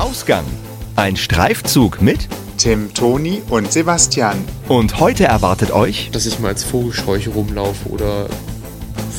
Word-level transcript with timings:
Ausgang. 0.00 0.46
Ein 0.96 1.14
Streifzug 1.14 2.00
mit 2.00 2.26
Tim, 2.56 2.94
Toni 2.94 3.42
und 3.50 3.70
Sebastian. 3.70 4.42
und 4.66 4.98
heute 4.98 5.24
erwartet 5.24 5.72
euch 5.72 6.08
dass 6.10 6.24
ich 6.24 6.38
mal 6.38 6.48
als 6.48 6.64
Vogelscheuche 6.64 7.28
rumlaufe 7.28 7.86
oder 7.90 8.26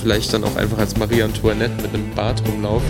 vielleicht 0.02 0.34
dann 0.34 0.44
auch 0.44 0.56
einfach 0.56 0.80
als 0.80 0.98
Marie 0.98 1.22
Antoinette 1.22 1.84
mit 1.84 1.94
einem 1.94 2.10
Bart 2.16 2.42
rumlaufe. 2.48 2.86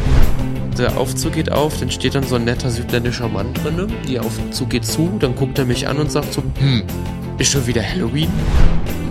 Der 0.77 0.97
Aufzug 0.97 1.33
geht 1.33 1.51
auf, 1.51 1.79
dann 1.81 1.91
steht 1.91 2.15
dann 2.15 2.23
so 2.23 2.35
ein 2.35 2.45
netter 2.45 2.71
südländischer 2.71 3.27
Mann 3.27 3.53
drin. 3.55 3.93
Der 4.07 4.23
Aufzug 4.23 4.69
geht 4.69 4.85
zu, 4.85 5.11
dann 5.19 5.35
guckt 5.35 5.59
er 5.59 5.65
mich 5.65 5.85
an 5.85 5.97
und 5.97 6.09
sagt 6.09 6.31
so, 6.31 6.41
hm, 6.59 6.83
ist 7.39 7.51
schon 7.51 7.67
wieder 7.67 7.83
Halloween? 7.83 8.29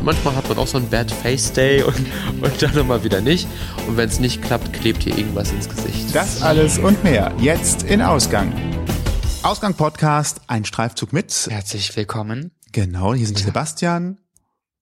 Manchmal 0.03 0.35
hat 0.35 0.49
man 0.49 0.59
auch 0.59 0.67
so 0.67 0.79
ein 0.79 0.89
Bad 0.89 1.11
Face 1.11 1.53
Day 1.53 1.83
und, 1.83 1.95
und 2.41 2.63
dann 2.63 2.77
immer 2.77 3.05
wieder 3.05 3.21
nicht. 3.21 3.47
Und 3.87 3.97
wenn 3.97 4.09
es 4.09 4.19
nicht 4.19 4.43
klappt, 4.43 4.73
klebt 4.73 5.03
hier 5.03 5.17
irgendwas 5.17 5.53
ins 5.53 5.69
Gesicht. 5.69 6.15
Das 6.15 6.41
alles 6.43 6.79
und 6.79 7.03
mehr 7.05 7.33
jetzt 7.39 7.83
in 7.83 8.01
Ausgang. 8.01 8.53
Ausgang 9.43 9.75
Podcast, 9.75 10.41
ein 10.47 10.65
Streifzug 10.65 11.13
mit. 11.13 11.49
Herzlich 11.51 11.95
willkommen. 11.97 12.53
Genau, 12.73 13.15
hier 13.15 13.27
sind 13.27 13.39
Sebastian 13.39 14.19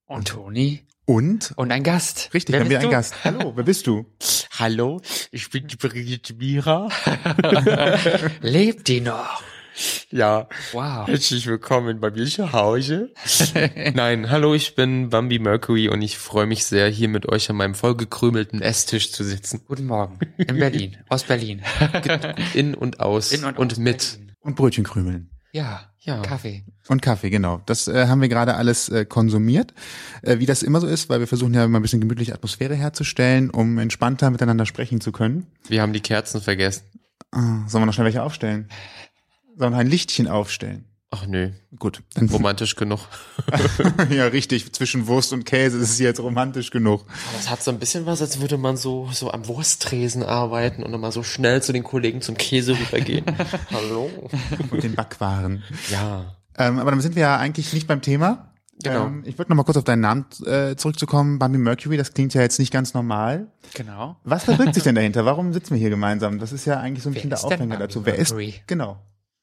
Und 0.05 0.29
Toni. 0.29 0.85
und 1.05 1.53
Und 1.57 1.71
ein 1.71 1.83
Gast. 1.83 2.29
richtig, 2.33 2.53
Wer 2.53 2.61
haben 2.61 2.69
wir 2.69 2.79
einen 2.79 2.87
du? 2.89 2.91
Gast. 2.91 3.13
Hallo, 3.23 3.51
wer 3.55 3.63
bist 3.63 3.87
du? 3.87 4.05
Hallo, 4.57 5.01
ich 5.31 5.49
bin 5.49 5.67
die 5.67 5.75
Brigitte 5.75 6.33
Mira. 6.33 6.89
Lebt 8.41 8.87
die 8.87 9.01
noch? 9.01 9.41
Ja, 10.11 10.47
Wow. 10.73 11.07
Herzlich 11.07 11.45
willkommen 11.47 11.99
bei 11.99 12.11
mir 12.11 12.25
zu 12.25 12.51
Hause. 12.51 13.13
Nein, 13.93 14.29
hallo, 14.29 14.53
ich 14.53 14.75
bin 14.75 15.09
Bambi 15.09 15.39
Mercury 15.39 15.87
und 15.89 16.01
ich 16.01 16.17
freue 16.17 16.45
mich 16.45 16.65
sehr, 16.65 16.89
hier 16.89 17.07
mit 17.07 17.27
euch 17.29 17.49
an 17.49 17.55
meinem 17.55 17.75
vollgekrümelten 17.75 18.61
Esstisch 18.61 19.11
zu 19.11 19.23
sitzen. 19.23 19.61
Guten 19.67 19.85
Morgen. 19.85 20.19
In 20.37 20.57
Berlin. 20.57 20.97
Aus 21.09 21.23
Berlin. 21.23 21.61
In 22.53 22.73
und 22.73 22.99
aus 22.99 23.31
In 23.31 23.45
und, 23.45 23.57
und, 23.57 23.73
aus 23.73 23.77
mit. 23.77 23.97
Berlin. 23.97 24.35
Und 24.41 24.55
Brötchen 24.55 24.83
krümeln. 24.83 25.29
Ja. 25.51 25.81
Ja. 25.99 26.21
Kaffee. 26.21 26.63
Und 26.87 27.01
Kaffee, 27.01 27.29
genau. 27.29 27.61
Das 27.65 27.87
äh, 27.87 28.07
haben 28.07 28.21
wir 28.21 28.29
gerade 28.29 28.55
alles 28.55 28.89
äh, 28.89 29.05
konsumiert, 29.05 29.73
äh, 30.21 30.39
wie 30.39 30.45
das 30.45 30.63
immer 30.63 30.79
so 30.79 30.87
ist, 30.87 31.09
weil 31.09 31.19
wir 31.19 31.27
versuchen 31.27 31.53
ja 31.53 31.65
immer 31.65 31.77
ein 31.79 31.81
bisschen 31.81 31.99
gemütliche 31.99 32.33
Atmosphäre 32.33 32.73
herzustellen, 32.73 33.49
um 33.49 33.77
entspannter 33.77 34.29
miteinander 34.31 34.65
sprechen 34.65 35.01
zu 35.01 35.11
können. 35.11 35.47
Wir 35.67 35.81
haben 35.81 35.91
die 35.93 35.99
Kerzen 35.99 36.41
vergessen. 36.41 36.83
Ah, 37.31 37.67
sollen 37.67 37.83
wir 37.83 37.85
noch 37.85 37.93
schnell 37.93 38.05
welche 38.05 38.23
aufstellen? 38.23 38.69
Sollen 39.59 39.73
ein 39.73 39.87
Lichtchen 39.87 40.29
aufstellen? 40.29 40.85
Ach 41.11 41.27
nö, 41.27 41.49
Gut, 41.77 42.01
dann 42.13 42.29
romantisch 42.31 42.77
genug. 42.77 43.01
ja 44.09 44.27
richtig. 44.27 44.71
Zwischen 44.71 45.07
Wurst 45.07 45.33
und 45.33 45.43
Käse 45.43 45.77
ist 45.79 45.89
es 45.89 45.99
jetzt 45.99 46.21
romantisch 46.21 46.71
genug. 46.71 47.03
Das 47.33 47.49
hat 47.49 47.61
so 47.61 47.69
ein 47.69 47.77
bisschen 47.77 48.05
was, 48.05 48.21
als 48.21 48.39
würde 48.39 48.57
man 48.57 48.77
so, 48.77 49.09
so 49.11 49.31
am 49.31 49.47
Wursttresen 49.47 50.23
arbeiten 50.23 50.81
und 50.81 50.93
immer 50.93 51.11
so 51.11 51.23
schnell 51.23 51.61
zu 51.61 51.73
den 51.73 51.83
Kollegen 51.83 52.21
zum 52.21 52.37
Käse 52.37 52.71
rübergehen. 52.79 53.25
Hallo. 53.73 54.09
Und 54.71 54.81
den 54.81 54.95
Backwaren. 54.95 55.61
Ja. 55.91 56.37
Ähm, 56.57 56.79
aber 56.79 56.91
dann 56.91 57.01
sind 57.01 57.15
wir 57.15 57.23
ja 57.23 57.37
eigentlich 57.37 57.73
nicht 57.73 57.85
beim 57.85 58.01
Thema. 58.01 58.53
Genau. 58.81 59.07
Ähm, 59.07 59.23
ich 59.25 59.37
wollte 59.37 59.51
noch 59.51 59.57
mal 59.57 59.63
kurz 59.63 59.77
auf 59.77 59.83
deinen 59.83 59.99
Namen 59.99 60.25
äh, 60.45 60.77
zurückzukommen. 60.77 61.37
Bambi 61.37 61.57
Mercury, 61.57 61.97
das 61.97 62.13
klingt 62.13 62.33
ja 62.33 62.41
jetzt 62.41 62.59
nicht 62.59 62.71
ganz 62.71 62.93
normal. 62.93 63.47
Genau. 63.73 64.15
Was 64.23 64.45
verbirgt 64.45 64.73
sich 64.75 64.83
denn 64.83 64.95
dahinter? 64.95 65.25
Warum 65.25 65.51
sitzen 65.51 65.71
wir 65.71 65.79
hier 65.79 65.89
gemeinsam? 65.89 66.39
Das 66.39 66.53
ist 66.53 66.63
ja 66.63 66.79
eigentlich 66.79 67.03
so 67.03 67.09
ein 67.09 67.15
Wer 67.15 67.23
bisschen 67.23 67.29
der 67.31 67.43
Aufhänger 67.43 67.77
dazu. 67.77 68.05
Wer 68.05 68.15
ist? 68.15 68.29
Mercury? 68.29 68.53
Genau. 68.67 68.99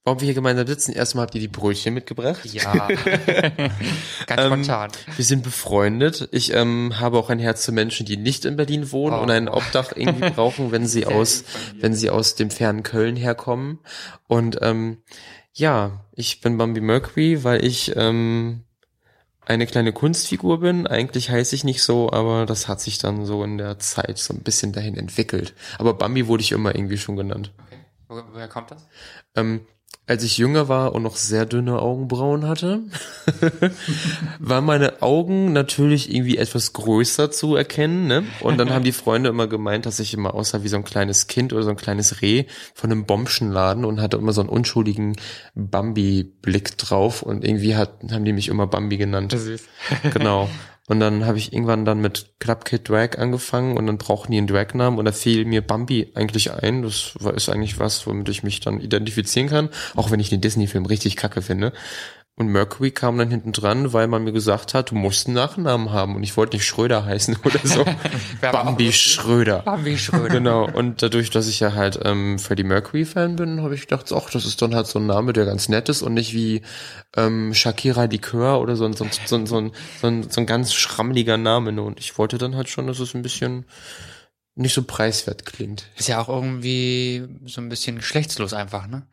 Warum 0.07 0.21
wir 0.21 0.27
hier 0.27 0.35
gemeinsam 0.35 0.69
sitzen, 0.69 0.93
erstmal 0.93 1.23
habt 1.25 1.35
ihr 1.35 1.41
die 1.41 1.49
Brötchen 1.49 1.93
mitgebracht. 1.93 2.45
Ja. 2.45 2.73
Ganz 4.29 4.41
spontan. 4.47 4.93
Wir 5.17 5.25
sind 5.25 5.43
befreundet. 5.43 6.29
Ich 6.31 6.55
ähm, 6.55 7.01
habe 7.01 7.19
auch 7.19 7.29
ein 7.29 7.41
Herz 7.41 7.65
für 7.65 7.73
Menschen, 7.73 8.07
die 8.07 8.17
nicht 8.17 8.45
in 8.45 8.55
Berlin 8.55 8.93
wohnen 8.93 9.17
Oh. 9.19 9.23
und 9.23 9.33
ein 9.33 9.49
Obdach 9.49 9.91
irgendwie 9.97 10.31
brauchen, 10.35 10.71
wenn 10.71 10.87
sie 10.87 11.07
aus, 11.07 11.43
wenn 11.81 11.93
sie 11.93 12.11
aus 12.11 12.37
dem 12.37 12.53
fernen 12.53 12.85
Köln 12.85 13.17
herkommen. 13.17 13.81
Und 14.29 14.59
ähm, 14.63 14.99
ja, 15.53 16.05
ich 16.13 16.41
bin 16.41 16.57
Bambi 16.57 16.81
Mercury, 16.81 17.43
weil 17.43 17.65
ich 17.65 17.97
ähm, 17.97 18.63
eine 19.45 19.67
kleine 19.67 19.93
Kunstfigur 19.93 20.61
bin. 20.61 20.87
Eigentlich 20.87 21.31
heiße 21.31 21.57
ich 21.57 21.65
nicht 21.65 21.83
so, 21.83 22.13
aber 22.13 22.47
das 22.47 22.69
hat 22.69 22.81
sich 22.81 22.99
dann 22.99 23.27
so 23.27 23.43
in 23.43 23.59
der 23.59 23.81
Zeit 23.81 24.19
so 24.19 24.33
ein 24.35 24.45
bisschen 24.45 24.73
dahin 24.73 24.97
entwickelt. 24.97 25.53
Aber 25.81 25.95
Bambi 25.95 26.29
wurde 26.29 26.45
ich 26.45 26.53
immer 26.53 26.77
irgendwie 26.77 26.99
schon 26.99 27.17
genannt. 27.17 27.51
Wo, 28.07 28.23
woher 28.33 28.47
kommt 28.47 28.71
das? 28.71 28.87
Ähm, 29.35 29.67
als 30.09 30.23
ich 30.23 30.39
jünger 30.39 30.69
war 30.69 30.95
und 30.95 31.03
noch 31.03 31.17
sehr 31.17 31.47
dünne 31.47 31.81
Augenbrauen 31.81 32.47
hatte, 32.47 32.81
waren 34.39 34.65
meine 34.65 35.03
Augen 35.03 35.53
natürlich 35.53 36.15
irgendwie 36.15 36.39
etwas 36.39 36.73
größer 36.73 37.33
zu 37.33 37.57
erkennen. 37.57 38.07
Ne? 38.07 38.25
Und 38.41 38.59
dann 38.59 38.71
haben 38.71 38.85
die 38.85 38.93
Freunde 38.93 39.31
immer 39.31 39.49
gemeint, 39.49 39.85
dass 39.85 39.99
ich 39.99 40.15
immer 40.15 40.35
aussah 40.35 40.63
wie 40.63 40.69
so 40.69 40.77
ein 40.77 40.85
kleines 40.85 41.27
Kind 41.27 41.53
oder 41.53 41.65
so 41.65 41.71
ein 41.71 41.77
kleines 41.77 42.23
Reh 42.23 42.45
von 42.75 42.93
einem 42.93 43.05
Bombschenladen 43.05 43.85
und 43.85 44.01
hatte 44.01 44.17
immer 44.17 44.33
so 44.33 44.43
einen 44.43 44.51
unschuldigen 44.51 45.17
Bambi-Blick 45.57 46.79
drauf. 46.79 47.23
Und 47.23 47.45
irgendwie 47.45 47.75
hat, 47.75 47.95
haben 48.13 48.25
die 48.25 48.33
mich 48.33 48.47
immer 48.47 48.69
Bambi 48.69 48.99
genannt. 48.99 49.33
Süß. 49.37 49.65
Genau. 50.13 50.49
Und 50.89 51.01
dann 51.01 51.27
habe 51.27 51.39
ich 51.39 51.53
irgendwann 51.53 51.85
dann 51.85 52.01
mit 52.01 52.35
Club 52.39 52.65
Kid 52.65 52.89
Drag 52.89 53.19
angefangen 53.19 53.77
und 53.77 53.87
dann 53.87 53.99
brauchten 53.99 54.33
die 54.33 54.39
einen 54.39 54.47
Dragnamen 54.47 54.99
und 54.99 55.05
da 55.05 55.13
fiel 55.13 55.45
mir 55.45 55.61
Bambi 55.61 56.13
eigentlich 56.15 56.53
ein. 56.53 56.83
Das 56.83 57.15
ist 57.35 57.49
eigentlich 57.49 57.81
was, 57.81 58.07
womit 58.07 58.29
ich 58.29 58.45
mich 58.45 58.61
dann 58.61 58.81
identifizieren 58.81 59.49
kann, 59.49 59.71
auch 59.97 60.11
wenn 60.11 60.21
ich 60.21 60.29
den 60.29 60.41
Disney-Film 60.41 60.87
richtig 60.87 61.17
kacke 61.17 61.43
finde. 61.43 61.73
Und 62.39 62.49
Mercury 62.49 62.91
kam 62.91 63.17
dann 63.17 63.31
hinten 63.31 63.53
dran, 63.53 63.95
weil 63.95 64.09
man 64.09 64.23
mir 64.23 64.33
gesagt 64.33 64.75
hat, 64.75 64.91
du 64.91 64.95
musst 64.95 65.27
einen 65.27 65.37
Nachnamen 65.37 65.91
haben 65.91 66.15
und 66.17 66.23
ich 66.23 66.37
wollte 66.37 66.55
nicht 66.55 66.67
Schröder 66.67 67.07
heißen 67.07 67.39
oder 67.45 67.61
so. 67.65 67.83
Bambi. 68.43 68.93
Schröder. 68.93 69.61
Bambi 69.61 69.97
Schröder. 69.97 70.29
Genau, 70.29 70.69
und 70.71 71.03
dadurch, 71.03 71.31
dass 71.31 71.49
ich 71.49 71.61
ja 71.61 71.73
halt 71.73 71.99
ähm, 72.05 72.39
Freddie 72.39 72.65
Mercury-Fan 72.65 73.37
bin, 73.37 73.63
habe 73.63 73.75
ich 73.75 73.81
gedacht, 73.83 74.13
ach, 74.13 74.29
das 74.29 74.45
ist 74.45 74.61
dann 74.61 74.75
halt 74.75 74.87
so 74.87 74.99
ein 74.99 75.07
Name, 75.07 75.33
der 75.33 75.47
ganz 75.47 75.71
nett 75.71 75.89
ist 75.89 76.03
und 76.03 76.13
nicht 76.13 76.35
wie 76.35 76.61
ähm, 77.17 77.55
Shakira 77.55 78.05
Likör 78.05 78.61
oder 78.61 78.77
so 78.77 78.85
ein, 78.85 78.93
so, 78.93 79.05
ein, 79.05 79.11
so, 79.25 79.37
ein, 79.37 79.47
so, 79.47 79.57
ein, 79.57 79.73
so, 80.03 80.07
ein, 80.07 80.31
so 80.31 80.41
ein 80.43 80.47
ganz 80.47 80.75
schrammeliger 80.75 81.39
Name. 81.39 81.73
Ne? 81.73 81.81
Und 81.81 82.01
ich 82.01 82.19
wollte 82.19 82.37
dann 82.37 82.55
halt 82.55 82.69
schon, 82.69 82.87
dass 82.87 82.99
es 82.99 83.15
ein 83.15 83.23
bisschen 83.23 83.65
nicht 84.57 84.75
so 84.75 84.83
preiswert 84.83 85.47
klingt. 85.47 85.89
Ist 85.97 86.09
ja 86.09 86.21
auch 86.21 86.29
irgendwie 86.29 87.27
so 87.47 87.63
ein 87.63 87.71
bisschen 87.71 87.97
geschlechtslos 87.97 88.53
einfach, 88.53 88.89
ne? 88.89 89.07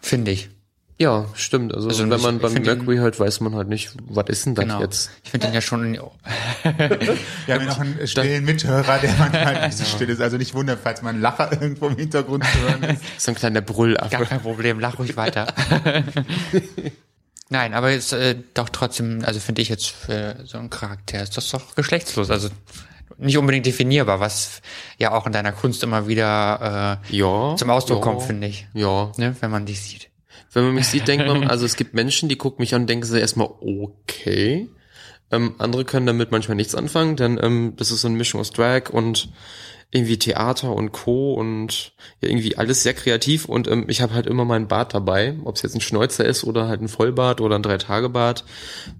Finde 0.00 0.30
ich. 0.30 0.50
Ja, 0.96 1.26
stimmt. 1.34 1.74
Also, 1.74 1.88
Also 1.88 2.08
wenn 2.08 2.20
man 2.20 2.38
beim 2.38 2.52
Mercury 2.54 2.96
hört, 2.98 3.18
weiß 3.18 3.40
man 3.40 3.56
halt 3.56 3.68
nicht, 3.68 3.90
was 4.06 4.26
ist 4.28 4.46
denn 4.46 4.54
das 4.54 4.64
Genau. 4.64 4.80
jetzt? 4.80 5.10
Ich 5.24 5.30
finde 5.32 5.48
den 5.48 5.54
ja 5.54 5.60
schon, 5.60 5.92
Wir 5.94 6.00
haben 6.00 7.28
ja 7.48 7.58
noch 7.64 7.80
einen 7.80 8.06
stillen 8.06 8.44
Mithörer, 8.44 8.98
der 8.98 9.12
manchmal 9.18 9.66
nicht 9.66 9.76
so 9.78 9.84
still 9.84 10.08
ist. 10.08 10.20
Also 10.20 10.36
nicht 10.36 10.54
wundern, 10.54 10.78
falls 10.80 11.02
man 11.02 11.16
ein 11.16 11.20
Lacher 11.20 11.50
irgendwo 11.52 11.88
im 11.88 11.96
Hintergrund 11.96 12.44
zu 12.44 12.58
hören 12.60 12.82
ist. 12.84 13.02
So 13.20 13.32
ein 13.32 13.34
kleiner 13.34 13.60
Brüllaffe. 13.60 14.10
gar 14.10 14.24
kein 14.24 14.40
Problem, 14.40 14.78
lach 14.78 14.98
ruhig 14.98 15.16
weiter. 15.16 15.52
Nein, 17.50 17.74
aber 17.74 17.90
jetzt 17.90 18.12
äh, 18.12 18.36
doch 18.54 18.68
trotzdem, 18.70 19.22
also 19.24 19.38
finde 19.38 19.62
ich 19.62 19.68
jetzt 19.68 19.86
für 19.88 20.36
so 20.44 20.58
einen 20.58 20.70
Charakter 20.70 21.22
ist 21.22 21.36
das 21.36 21.50
doch 21.50 21.74
geschlechtslos. 21.74 22.30
Also 22.30 22.48
nicht 23.18 23.36
unbedingt 23.36 23.66
definierbar, 23.66 24.18
was 24.18 24.62
ja 24.98 25.12
auch 25.12 25.26
in 25.26 25.32
deiner 25.32 25.52
Kunst 25.52 25.82
immer 25.82 26.08
wieder 26.08 27.00
Ja. 27.10 27.52
äh, 27.52 27.56
zum 27.56 27.70
Ausdruck 27.70 27.98
ja, 27.98 28.02
kommt, 28.12 28.22
finde 28.22 28.46
ich. 28.46 28.66
Ja. 28.74 29.12
Ne, 29.18 29.36
wenn 29.40 29.50
man 29.50 29.66
dich 29.66 29.80
sieht. 29.82 30.08
Wenn 30.54 30.64
man 30.64 30.74
mich 30.74 30.86
sieht, 30.86 31.06
denkt 31.08 31.26
man, 31.26 31.44
also 31.48 31.66
es 31.66 31.76
gibt 31.76 31.94
Menschen, 31.94 32.28
die 32.28 32.36
gucken 32.36 32.62
mich 32.62 32.74
an 32.74 32.82
und 32.82 32.90
denken 32.90 33.04
sie 33.04 33.20
erstmal, 33.20 33.48
okay. 33.60 34.68
Ähm, 35.30 35.54
andere 35.58 35.84
können 35.84 36.06
damit 36.06 36.30
manchmal 36.30 36.56
nichts 36.56 36.74
anfangen, 36.74 37.16
denn 37.16 37.38
ähm, 37.42 37.74
das 37.76 37.90
ist 37.90 38.02
so 38.02 38.08
eine 38.08 38.16
Mischung 38.16 38.40
aus 38.40 38.50
Drag 38.50 38.90
und 38.90 39.30
irgendwie 39.90 40.18
Theater 40.18 40.74
und 40.74 40.92
Co. 40.92 41.34
und 41.34 41.92
ja, 42.20 42.28
irgendwie 42.28 42.56
alles 42.58 42.82
sehr 42.82 42.94
kreativ 42.94 43.44
und 43.44 43.68
ähm, 43.68 43.84
ich 43.88 44.02
habe 44.02 44.14
halt 44.14 44.26
immer 44.26 44.44
meinen 44.44 44.66
Bart 44.66 44.92
dabei, 44.92 45.36
ob 45.44 45.54
es 45.54 45.62
jetzt 45.62 45.74
ein 45.74 45.80
Schnäuzer 45.80 46.24
ist 46.24 46.44
oder 46.44 46.68
halt 46.68 46.82
ein 46.82 46.88
Vollbart 46.88 47.40
oder 47.40 47.56
ein 47.56 47.62
Drei-Tage-Bart, 47.62 48.44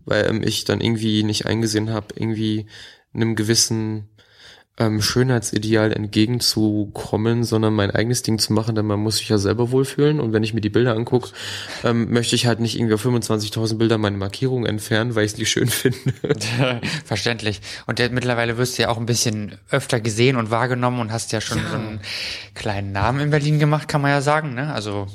weil 0.04 0.26
ähm, 0.26 0.42
ich 0.42 0.64
dann 0.64 0.80
irgendwie 0.80 1.24
nicht 1.24 1.46
eingesehen 1.46 1.90
habe, 1.90 2.06
irgendwie 2.14 2.66
einem 3.12 3.34
gewissen 3.34 4.08
ähm, 4.78 5.00
Schönheitsideal 5.00 5.92
entgegenzukommen, 5.92 7.44
sondern 7.44 7.74
mein 7.74 7.92
eigenes 7.92 8.22
Ding 8.22 8.38
zu 8.38 8.52
machen, 8.52 8.74
denn 8.74 8.86
man 8.86 8.98
muss 8.98 9.18
sich 9.18 9.28
ja 9.28 9.38
selber 9.38 9.70
wohlfühlen 9.70 10.18
und 10.18 10.32
wenn 10.32 10.42
ich 10.42 10.52
mir 10.52 10.60
die 10.60 10.70
Bilder 10.70 10.96
angucke, 10.96 11.30
ähm, 11.84 12.10
möchte 12.10 12.34
ich 12.34 12.46
halt 12.46 12.58
nicht 12.58 12.76
irgendwie 12.76 12.94
auf 12.94 13.04
25.000 13.04 13.78
Bilder 13.78 13.98
meine 13.98 14.16
Markierung 14.16 14.66
entfernen, 14.66 15.14
weil 15.14 15.26
ich 15.26 15.38
nicht 15.38 15.50
schön 15.50 15.68
finde. 15.68 15.98
Verständlich. 17.04 17.60
Und 17.86 18.00
der, 18.00 18.10
mittlerweile 18.10 18.58
wirst 18.58 18.76
du 18.76 18.82
ja 18.82 18.88
auch 18.88 18.98
ein 18.98 19.06
bisschen 19.06 19.58
öfter 19.70 20.00
gesehen 20.00 20.36
und 20.36 20.50
wahrgenommen 20.50 21.00
und 21.00 21.12
hast 21.12 21.30
ja 21.32 21.40
schon 21.40 21.60
so 21.70 21.76
einen 21.76 22.00
kleinen 22.54 22.90
Namen 22.90 23.20
in 23.20 23.30
Berlin 23.30 23.60
gemacht, 23.60 23.86
kann 23.86 24.00
man 24.00 24.10
ja 24.10 24.20
sagen, 24.20 24.54
ne? 24.54 24.72
Also 24.72 25.06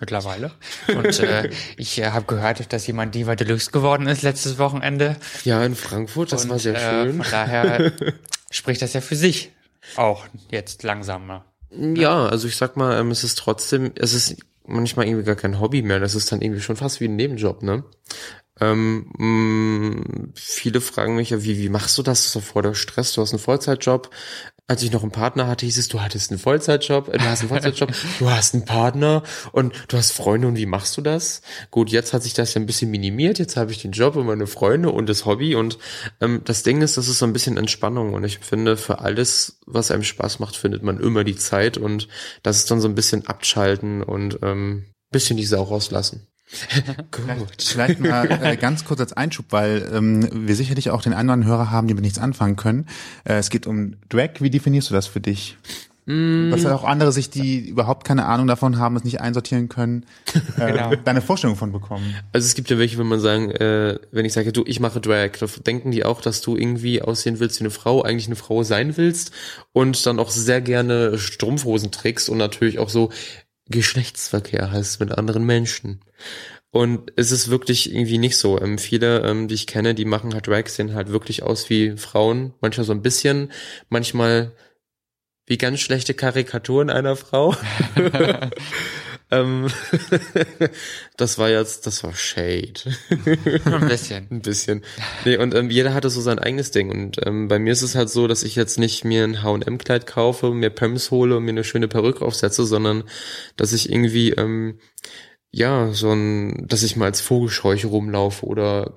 mittlerweile. 0.00 0.50
Und 0.88 1.20
äh, 1.20 1.50
ich 1.76 2.00
äh, 2.00 2.10
habe 2.10 2.26
gehört, 2.26 2.72
dass 2.72 2.86
jemand 2.86 3.14
Diva 3.14 3.36
Deluxe 3.36 3.70
geworden 3.70 4.08
ist 4.08 4.22
letztes 4.22 4.58
Wochenende. 4.58 5.16
ja, 5.44 5.64
in 5.64 5.76
Frankfurt, 5.76 6.32
das 6.32 6.44
und, 6.44 6.50
war 6.50 6.58
sehr 6.58 6.74
äh, 6.74 7.04
schön. 7.04 7.22
Von 7.22 7.30
daher 7.30 7.92
spricht 8.54 8.82
das 8.82 8.92
ja 8.92 9.00
für 9.00 9.16
sich. 9.16 9.52
Auch 9.96 10.26
jetzt 10.50 10.82
langsamer. 10.82 11.44
Ja, 11.70 12.26
also 12.26 12.48
ich 12.48 12.56
sag 12.56 12.76
mal, 12.76 12.98
ähm, 12.98 13.10
es 13.10 13.24
ist 13.24 13.36
trotzdem, 13.36 13.92
es 13.96 14.14
ist 14.14 14.36
manchmal 14.66 15.06
irgendwie 15.06 15.24
gar 15.24 15.36
kein 15.36 15.60
Hobby 15.60 15.82
mehr, 15.82 16.00
das 16.00 16.14
ist 16.14 16.30
dann 16.30 16.40
irgendwie 16.40 16.60
schon 16.62 16.76
fast 16.76 17.00
wie 17.00 17.06
ein 17.06 17.16
Nebenjob, 17.16 17.62
ne? 17.62 17.84
Ähm, 18.60 19.10
mh, 19.18 20.28
viele 20.36 20.80
fragen 20.80 21.16
mich 21.16 21.30
ja, 21.30 21.42
wie, 21.42 21.58
wie 21.58 21.68
machst 21.68 21.98
du 21.98 22.02
das? 22.02 22.20
Das 22.20 22.26
ist 22.26 22.36
doch 22.36 22.42
voll 22.42 22.62
der 22.62 22.74
Stress, 22.74 23.12
du 23.12 23.20
hast 23.20 23.32
einen 23.32 23.40
Vollzeitjob. 23.40 24.10
Als 24.66 24.82
ich 24.82 24.90
noch 24.90 25.02
einen 25.02 25.12
Partner 25.12 25.46
hatte, 25.46 25.66
hieß 25.66 25.76
es, 25.76 25.88
du 25.88 26.00
hattest 26.00 26.30
einen 26.30 26.40
Vollzeitjob, 26.40 27.08
äh, 27.08 27.18
du 27.18 27.24
hast 27.24 27.40
einen 27.40 27.50
Vollzeitjob, 27.50 27.92
du 28.18 28.30
hast 28.30 28.54
einen 28.54 28.64
Partner 28.64 29.22
und 29.52 29.74
du 29.88 29.98
hast 29.98 30.12
Freunde 30.12 30.48
und 30.48 30.56
wie 30.56 30.64
machst 30.64 30.96
du 30.96 31.02
das? 31.02 31.42
Gut, 31.70 31.90
jetzt 31.90 32.14
hat 32.14 32.22
sich 32.22 32.32
das 32.32 32.54
ja 32.54 32.62
ein 32.62 32.66
bisschen 32.66 32.90
minimiert, 32.90 33.38
jetzt 33.38 33.58
habe 33.58 33.72
ich 33.72 33.82
den 33.82 33.92
Job 33.92 34.16
und 34.16 34.24
meine 34.24 34.46
Freunde 34.46 34.90
und 34.90 35.06
das 35.10 35.26
Hobby 35.26 35.54
und 35.54 35.78
ähm, 36.22 36.40
das 36.44 36.62
Ding 36.62 36.80
ist, 36.80 36.96
das 36.96 37.08
ist 37.08 37.18
so 37.18 37.26
ein 37.26 37.34
bisschen 37.34 37.58
Entspannung 37.58 38.14
und 38.14 38.24
ich 38.24 38.38
finde, 38.38 38.78
für 38.78 39.00
alles, 39.00 39.58
was 39.66 39.90
einem 39.90 40.02
Spaß 40.02 40.38
macht, 40.38 40.56
findet 40.56 40.82
man 40.82 40.98
immer 40.98 41.24
die 41.24 41.36
Zeit 41.36 41.76
und 41.76 42.08
das 42.42 42.56
ist 42.56 42.70
dann 42.70 42.80
so 42.80 42.88
ein 42.88 42.94
bisschen 42.94 43.26
abschalten 43.26 44.02
und 44.02 44.38
ähm, 44.42 44.86
bisschen 45.10 45.36
die 45.36 45.44
Sau 45.44 45.62
rauslassen. 45.62 46.26
Gut. 47.10 47.62
Vielleicht 47.62 48.00
mal 48.00 48.30
äh, 48.42 48.56
ganz 48.56 48.84
kurz 48.84 49.00
als 49.00 49.12
Einschub, 49.12 49.46
weil 49.50 49.90
ähm, 49.92 50.28
wir 50.46 50.54
sicherlich 50.54 50.90
auch 50.90 51.02
den 51.02 51.14
anderen 51.14 51.44
Hörer 51.44 51.70
haben, 51.70 51.88
die 51.88 51.94
mit 51.94 52.04
nichts 52.04 52.18
anfangen 52.18 52.56
können. 52.56 52.86
Äh, 53.24 53.34
es 53.34 53.50
geht 53.50 53.66
um 53.66 53.96
Drag. 54.08 54.40
Wie 54.40 54.50
definierst 54.50 54.90
du 54.90 54.94
das 54.94 55.06
für 55.06 55.20
dich? 55.20 55.56
Mm. 56.06 56.50
Was 56.50 56.66
auch 56.66 56.84
andere 56.84 57.12
sich, 57.12 57.30
die 57.30 57.66
überhaupt 57.66 58.06
keine 58.06 58.26
Ahnung 58.26 58.46
davon 58.46 58.78
haben, 58.78 58.96
es 58.96 59.04
nicht 59.04 59.22
einsortieren 59.22 59.70
können, 59.70 60.04
äh, 60.58 60.72
genau. 60.72 60.94
deine 60.96 61.22
Vorstellung 61.22 61.56
von 61.56 61.72
bekommen. 61.72 62.14
Also 62.32 62.44
es 62.44 62.54
gibt 62.54 62.68
ja 62.68 62.78
welche, 62.78 62.98
wenn 62.98 63.06
man 63.06 63.20
sagen, 63.20 63.50
äh, 63.50 63.98
wenn 64.12 64.26
ich 64.26 64.34
sage, 64.34 64.52
du, 64.52 64.64
ich 64.66 64.80
mache 64.80 65.00
Drag, 65.00 65.30
da 65.40 65.46
denken 65.66 65.92
die 65.92 66.04
auch, 66.04 66.20
dass 66.20 66.42
du 66.42 66.56
irgendwie 66.56 67.00
aussehen 67.00 67.40
willst 67.40 67.58
wie 67.60 67.64
eine 67.64 67.70
Frau, 67.70 68.02
eigentlich 68.02 68.26
eine 68.26 68.36
Frau 68.36 68.62
sein 68.62 68.98
willst 68.98 69.32
und 69.72 70.04
dann 70.04 70.18
auch 70.18 70.30
sehr 70.30 70.60
gerne 70.60 71.16
Strumpfhosen 71.16 71.90
trägst 71.90 72.28
und 72.28 72.36
natürlich 72.36 72.78
auch 72.78 72.90
so 72.90 73.10
Geschlechtsverkehr 73.68 74.70
hast 74.72 75.00
mit 75.00 75.12
anderen 75.12 75.44
Menschen. 75.44 76.00
Und 76.70 77.12
es 77.16 77.30
ist 77.30 77.50
wirklich 77.50 77.92
irgendwie 77.92 78.18
nicht 78.18 78.36
so. 78.36 78.60
Ähm, 78.60 78.78
viele, 78.78 79.20
ähm, 79.20 79.46
die 79.48 79.54
ich 79.54 79.66
kenne, 79.66 79.94
die 79.94 80.04
machen 80.04 80.34
halt 80.34 80.48
Drag, 80.48 80.66
sehen 80.66 80.94
halt 80.94 81.10
wirklich 81.10 81.42
aus 81.42 81.70
wie 81.70 81.96
Frauen. 81.96 82.52
Manchmal 82.60 82.84
so 82.84 82.92
ein 82.92 83.02
bisschen, 83.02 83.52
manchmal 83.88 84.52
wie 85.46 85.56
ganz 85.58 85.80
schlechte 85.80 86.14
Karikaturen 86.14 86.90
einer 86.90 87.16
Frau. 87.16 87.54
ähm, 89.40 89.68
das 91.16 91.38
war 91.38 91.50
jetzt, 91.50 91.86
das 91.86 92.04
war 92.04 92.14
Shade. 92.14 92.74
Ein 93.10 93.88
bisschen. 93.88 94.26
ein 94.30 94.40
bisschen. 94.40 94.82
Nee, 95.24 95.36
und 95.36 95.54
ähm, 95.54 95.70
jeder 95.70 95.94
hatte 95.94 96.10
so 96.10 96.20
sein 96.20 96.38
eigenes 96.38 96.70
Ding. 96.70 96.90
Und 96.90 97.24
ähm, 97.26 97.48
bei 97.48 97.58
mir 97.58 97.72
ist 97.72 97.82
es 97.82 97.94
halt 97.94 98.10
so, 98.10 98.26
dass 98.26 98.42
ich 98.42 98.56
jetzt 98.56 98.78
nicht 98.78 99.04
mir 99.04 99.24
ein 99.24 99.42
H&M-Kleid 99.42 100.06
kaufe, 100.06 100.50
mir 100.50 100.70
Pems 100.70 101.10
hole 101.10 101.36
und 101.36 101.44
mir 101.44 101.50
eine 101.50 101.64
schöne 101.64 101.88
Perücke 101.88 102.24
aufsetze, 102.24 102.64
sondern 102.64 103.04
dass 103.56 103.72
ich 103.72 103.90
irgendwie 103.90 104.30
ähm, 104.30 104.78
ja, 105.50 105.92
so 105.92 106.10
ein, 106.10 106.66
dass 106.66 106.82
ich 106.82 106.96
mal 106.96 107.06
als 107.06 107.20
Vogelscheuche 107.20 107.86
rumlaufe 107.86 108.44
oder 108.44 108.94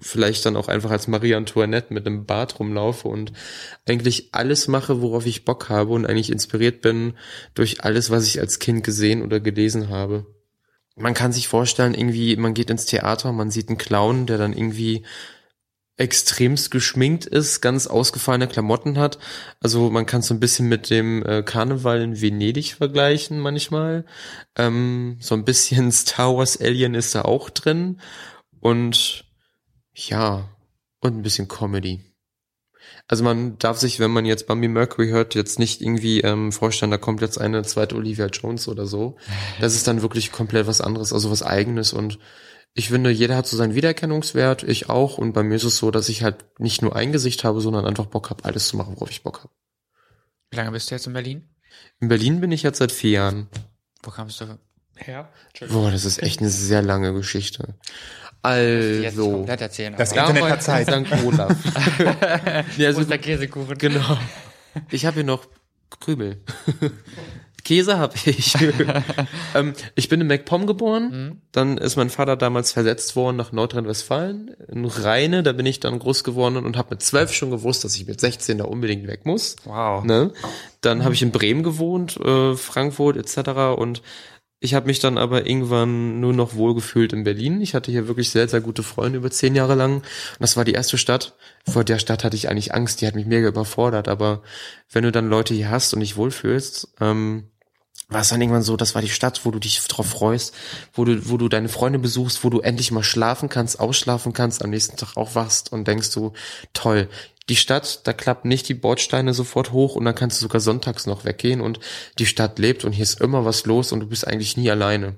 vielleicht 0.00 0.44
dann 0.46 0.56
auch 0.56 0.68
einfach 0.68 0.90
als 0.90 1.08
Marie 1.08 1.34
Antoinette 1.34 1.92
mit 1.92 2.06
einem 2.06 2.26
Bart 2.26 2.58
rumlaufe 2.58 3.08
und 3.08 3.32
eigentlich 3.86 4.30
alles 4.32 4.68
mache, 4.68 5.00
worauf 5.00 5.26
ich 5.26 5.44
Bock 5.44 5.68
habe 5.68 5.92
und 5.92 6.06
eigentlich 6.06 6.30
inspiriert 6.30 6.80
bin 6.80 7.14
durch 7.54 7.84
alles, 7.84 8.10
was 8.10 8.26
ich 8.26 8.40
als 8.40 8.58
Kind 8.58 8.84
gesehen 8.84 9.22
oder 9.22 9.40
gelesen 9.40 9.88
habe. 9.88 10.26
Man 10.96 11.14
kann 11.14 11.32
sich 11.32 11.48
vorstellen, 11.48 11.94
irgendwie, 11.94 12.36
man 12.36 12.54
geht 12.54 12.70
ins 12.70 12.86
Theater, 12.86 13.32
man 13.32 13.50
sieht 13.50 13.68
einen 13.68 13.78
Clown, 13.78 14.26
der 14.26 14.38
dann 14.38 14.52
irgendwie 14.52 15.04
extremst 16.00 16.70
geschminkt 16.70 17.26
ist, 17.26 17.60
ganz 17.60 17.86
ausgefallene 17.86 18.48
Klamotten 18.48 18.98
hat. 18.98 19.18
Also 19.60 19.90
man 19.90 20.06
kann 20.06 20.20
es 20.20 20.28
so 20.28 20.34
ein 20.34 20.40
bisschen 20.40 20.66
mit 20.66 20.88
dem 20.88 21.22
äh, 21.26 21.42
Karneval 21.42 22.00
in 22.00 22.20
Venedig 22.22 22.74
vergleichen 22.74 23.38
manchmal. 23.38 24.06
Ähm, 24.56 25.18
so 25.20 25.34
ein 25.34 25.44
bisschen 25.44 25.92
Star 25.92 26.34
Wars 26.36 26.58
Alien 26.58 26.94
ist 26.94 27.14
da 27.14 27.22
auch 27.22 27.50
drin. 27.50 28.00
Und 28.60 29.26
ja, 30.08 30.48
und 31.00 31.16
ein 31.16 31.22
bisschen 31.22 31.48
Comedy. 31.48 32.04
Also 33.08 33.24
man 33.24 33.58
darf 33.58 33.78
sich, 33.78 34.00
wenn 34.00 34.10
man 34.10 34.24
jetzt 34.24 34.46
Bambi 34.46 34.68
Mercury 34.68 35.10
hört, 35.10 35.34
jetzt 35.34 35.58
nicht 35.58 35.80
irgendwie 35.80 36.20
ähm, 36.20 36.52
vorstellen, 36.52 36.90
da 36.90 36.98
kommt 36.98 37.20
jetzt 37.20 37.38
eine 37.38 37.62
zweite 37.62 37.96
Olivia 37.96 38.26
Jones 38.26 38.68
oder 38.68 38.86
so. 38.86 39.16
Das 39.60 39.74
ist 39.74 39.86
dann 39.86 40.02
wirklich 40.02 40.32
komplett 40.32 40.66
was 40.66 40.80
anderes, 40.80 41.12
also 41.12 41.30
was 41.30 41.42
eigenes 41.42 41.92
und 41.92 42.18
ich 42.72 42.88
finde, 42.88 43.10
jeder 43.10 43.36
hat 43.36 43.46
so 43.46 43.56
seinen 43.56 43.74
Wiedererkennungswert, 43.74 44.62
ich 44.62 44.88
auch. 44.88 45.18
Und 45.18 45.32
bei 45.32 45.42
mir 45.42 45.56
ist 45.56 45.64
es 45.64 45.76
so, 45.76 45.90
dass 45.90 46.08
ich 46.08 46.22
halt 46.22 46.44
nicht 46.60 46.82
nur 46.82 46.94
ein 46.94 47.10
Gesicht 47.10 47.42
habe, 47.42 47.60
sondern 47.60 47.84
einfach 47.84 48.06
Bock 48.06 48.30
habe, 48.30 48.44
alles 48.44 48.68
zu 48.68 48.76
machen, 48.76 48.94
worauf 48.94 49.10
ich 49.10 49.24
Bock 49.24 49.40
habe. 49.40 49.52
Wie 50.50 50.56
lange 50.56 50.70
bist 50.70 50.90
du 50.90 50.94
jetzt 50.94 51.06
in 51.06 51.12
Berlin? 51.12 51.48
In 52.00 52.08
Berlin 52.08 52.40
bin 52.40 52.52
ich 52.52 52.62
jetzt 52.62 52.78
seit 52.78 52.92
vier 52.92 53.10
Jahren. 53.10 53.48
Wo 54.02 54.10
kamst 54.10 54.40
du 54.40 54.58
her? 54.94 55.32
Boah, 55.68 55.90
das 55.90 56.04
ist 56.04 56.22
echt 56.22 56.40
eine 56.40 56.48
sehr 56.48 56.82
lange 56.82 57.12
Geschichte. 57.12 57.74
Also, 58.42 59.44
das 59.44 60.12
Internet 60.12 60.42
hat 60.42 60.62
Zeit. 60.62 60.86
St. 60.86 61.24
Olaf. 61.24 61.56
ja, 62.78 62.86
also, 62.88 63.04
der 63.04 63.18
Käsekuchen. 63.18 63.76
Genau. 63.76 64.18
Ich 64.90 65.04
habe 65.04 65.14
hier 65.14 65.24
noch 65.24 65.46
Krümel. 66.00 66.40
Käse 67.64 67.98
habe 67.98 68.14
ich. 68.24 68.54
ähm, 69.54 69.74
ich 69.94 70.08
bin 70.08 70.20
in 70.20 70.26
MacPom 70.26 70.66
geboren. 70.66 71.10
Mhm. 71.10 71.42
Dann 71.52 71.78
ist 71.78 71.96
mein 71.96 72.10
Vater 72.10 72.36
damals 72.36 72.72
versetzt 72.72 73.16
worden 73.16 73.36
nach 73.36 73.52
Nordrhein-Westfalen 73.52 74.56
in 74.68 74.84
Rheine. 74.84 75.42
Da 75.42 75.52
bin 75.52 75.66
ich 75.66 75.78
dann 75.78 75.98
groß 75.98 76.24
geworden 76.24 76.56
und 76.56 76.76
habe 76.76 76.94
mit 76.94 77.02
zwölf 77.02 77.32
schon 77.32 77.50
gewusst, 77.50 77.84
dass 77.84 77.94
ich 77.96 78.06
mit 78.06 78.20
16 78.20 78.58
da 78.58 78.64
unbedingt 78.64 79.06
weg 79.06 79.26
muss. 79.26 79.56
Wow. 79.64 80.04
Ne? 80.04 80.32
Dann 80.80 81.04
habe 81.04 81.14
ich 81.14 81.22
in 81.22 81.32
Bremen 81.32 81.62
gewohnt, 81.62 82.16
äh, 82.16 82.56
Frankfurt 82.56 83.16
etc. 83.16 83.76
Und 83.76 84.02
ich 84.62 84.74
habe 84.74 84.86
mich 84.86 84.98
dann 84.98 85.16
aber 85.16 85.46
irgendwann 85.46 86.20
nur 86.20 86.34
noch 86.34 86.54
wohlgefühlt 86.54 87.14
in 87.14 87.24
Berlin. 87.24 87.62
Ich 87.62 87.74
hatte 87.74 87.90
hier 87.90 88.08
wirklich 88.08 88.28
sehr, 88.28 88.46
sehr 88.46 88.60
gute 88.60 88.82
Freunde 88.82 89.18
über 89.18 89.30
zehn 89.30 89.54
Jahre 89.54 89.74
lang. 89.74 89.96
Und 89.96 90.04
das 90.38 90.58
war 90.58 90.66
die 90.66 90.74
erste 90.74 90.98
Stadt. 90.98 91.34
Vor 91.66 91.82
der 91.82 91.98
Stadt 91.98 92.24
hatte 92.24 92.36
ich 92.36 92.50
eigentlich 92.50 92.74
Angst, 92.74 93.00
die 93.00 93.06
hat 93.06 93.14
mich 93.14 93.24
mega 93.24 93.48
überfordert. 93.48 94.06
Aber 94.06 94.42
wenn 94.92 95.04
du 95.04 95.12
dann 95.12 95.30
Leute 95.30 95.54
hier 95.54 95.70
hast 95.70 95.94
und 95.94 96.00
dich 96.00 96.18
wohlfühlst, 96.18 96.88
ähm, 97.00 97.44
war 98.10 98.20
es 98.20 98.28
dann 98.28 98.40
irgendwann 98.40 98.62
so, 98.62 98.76
das 98.76 98.94
war 98.94 99.00
die 99.00 99.08
Stadt, 99.08 99.46
wo 99.46 99.50
du 99.50 99.60
dich 99.60 99.80
drauf 99.86 100.06
freust, 100.06 100.54
wo 100.92 101.06
du, 101.06 101.30
wo 101.30 101.38
du 101.38 101.48
deine 101.48 101.68
Freunde 101.70 101.98
besuchst, 101.98 102.44
wo 102.44 102.50
du 102.50 102.60
endlich 102.60 102.90
mal 102.90 103.04
schlafen 103.04 103.48
kannst, 103.48 103.80
ausschlafen 103.80 104.34
kannst, 104.34 104.62
am 104.62 104.70
nächsten 104.70 104.96
Tag 104.96 105.16
aufwachst 105.16 105.72
und 105.72 105.88
denkst 105.88 106.10
du, 106.12 106.32
toll, 106.74 107.08
die 107.50 107.56
Stadt, 107.56 108.06
da 108.06 108.12
klappt 108.12 108.44
nicht 108.44 108.68
die 108.68 108.74
Bordsteine 108.74 109.34
sofort 109.34 109.72
hoch 109.72 109.96
und 109.96 110.04
dann 110.04 110.14
kannst 110.14 110.38
du 110.38 110.42
sogar 110.42 110.60
sonntags 110.60 111.06
noch 111.06 111.24
weggehen 111.24 111.60
und 111.60 111.80
die 112.18 112.26
Stadt 112.26 112.58
lebt 112.58 112.84
und 112.84 112.92
hier 112.92 113.02
ist 113.02 113.20
immer 113.20 113.44
was 113.44 113.66
los 113.66 113.92
und 113.92 114.00
du 114.00 114.06
bist 114.06 114.26
eigentlich 114.26 114.56
nie 114.56 114.70
alleine. 114.70 115.16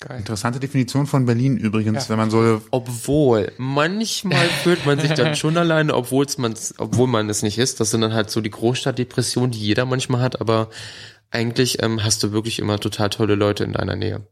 Geil. 0.00 0.16
Interessante 0.16 0.58
Definition 0.58 1.06
von 1.06 1.26
Berlin 1.26 1.58
übrigens, 1.58 2.04
ja. 2.04 2.08
wenn 2.08 2.16
man 2.16 2.30
so. 2.30 2.62
Obwohl, 2.70 3.52
manchmal 3.58 4.46
fühlt 4.62 4.86
man 4.86 4.98
sich 4.98 5.12
dann 5.12 5.36
schon 5.36 5.58
alleine, 5.58 5.94
obwohl 5.94 6.26
man 6.38 6.54
obwohl 6.78 7.06
man 7.06 7.28
es 7.28 7.42
nicht 7.42 7.58
ist. 7.58 7.80
Das 7.80 7.90
sind 7.90 8.00
dann 8.00 8.14
halt 8.14 8.30
so 8.30 8.40
die 8.40 8.50
Großstadtdepressionen, 8.50 9.50
die 9.50 9.60
jeder 9.60 9.84
manchmal 9.84 10.22
hat, 10.22 10.40
aber 10.40 10.70
eigentlich 11.30 11.82
ähm, 11.82 12.02
hast 12.02 12.22
du 12.22 12.32
wirklich 12.32 12.58
immer 12.58 12.80
total 12.80 13.10
tolle 13.10 13.34
Leute 13.34 13.64
in 13.64 13.74
deiner 13.74 13.94
Nähe 13.94 14.26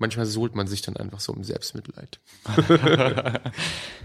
manchmal 0.00 0.26
suhlt 0.26 0.54
man 0.54 0.66
sich 0.66 0.82
dann 0.82 0.96
einfach 0.96 1.20
so 1.20 1.32
um 1.32 1.44
Selbstmitleid. 1.44 2.20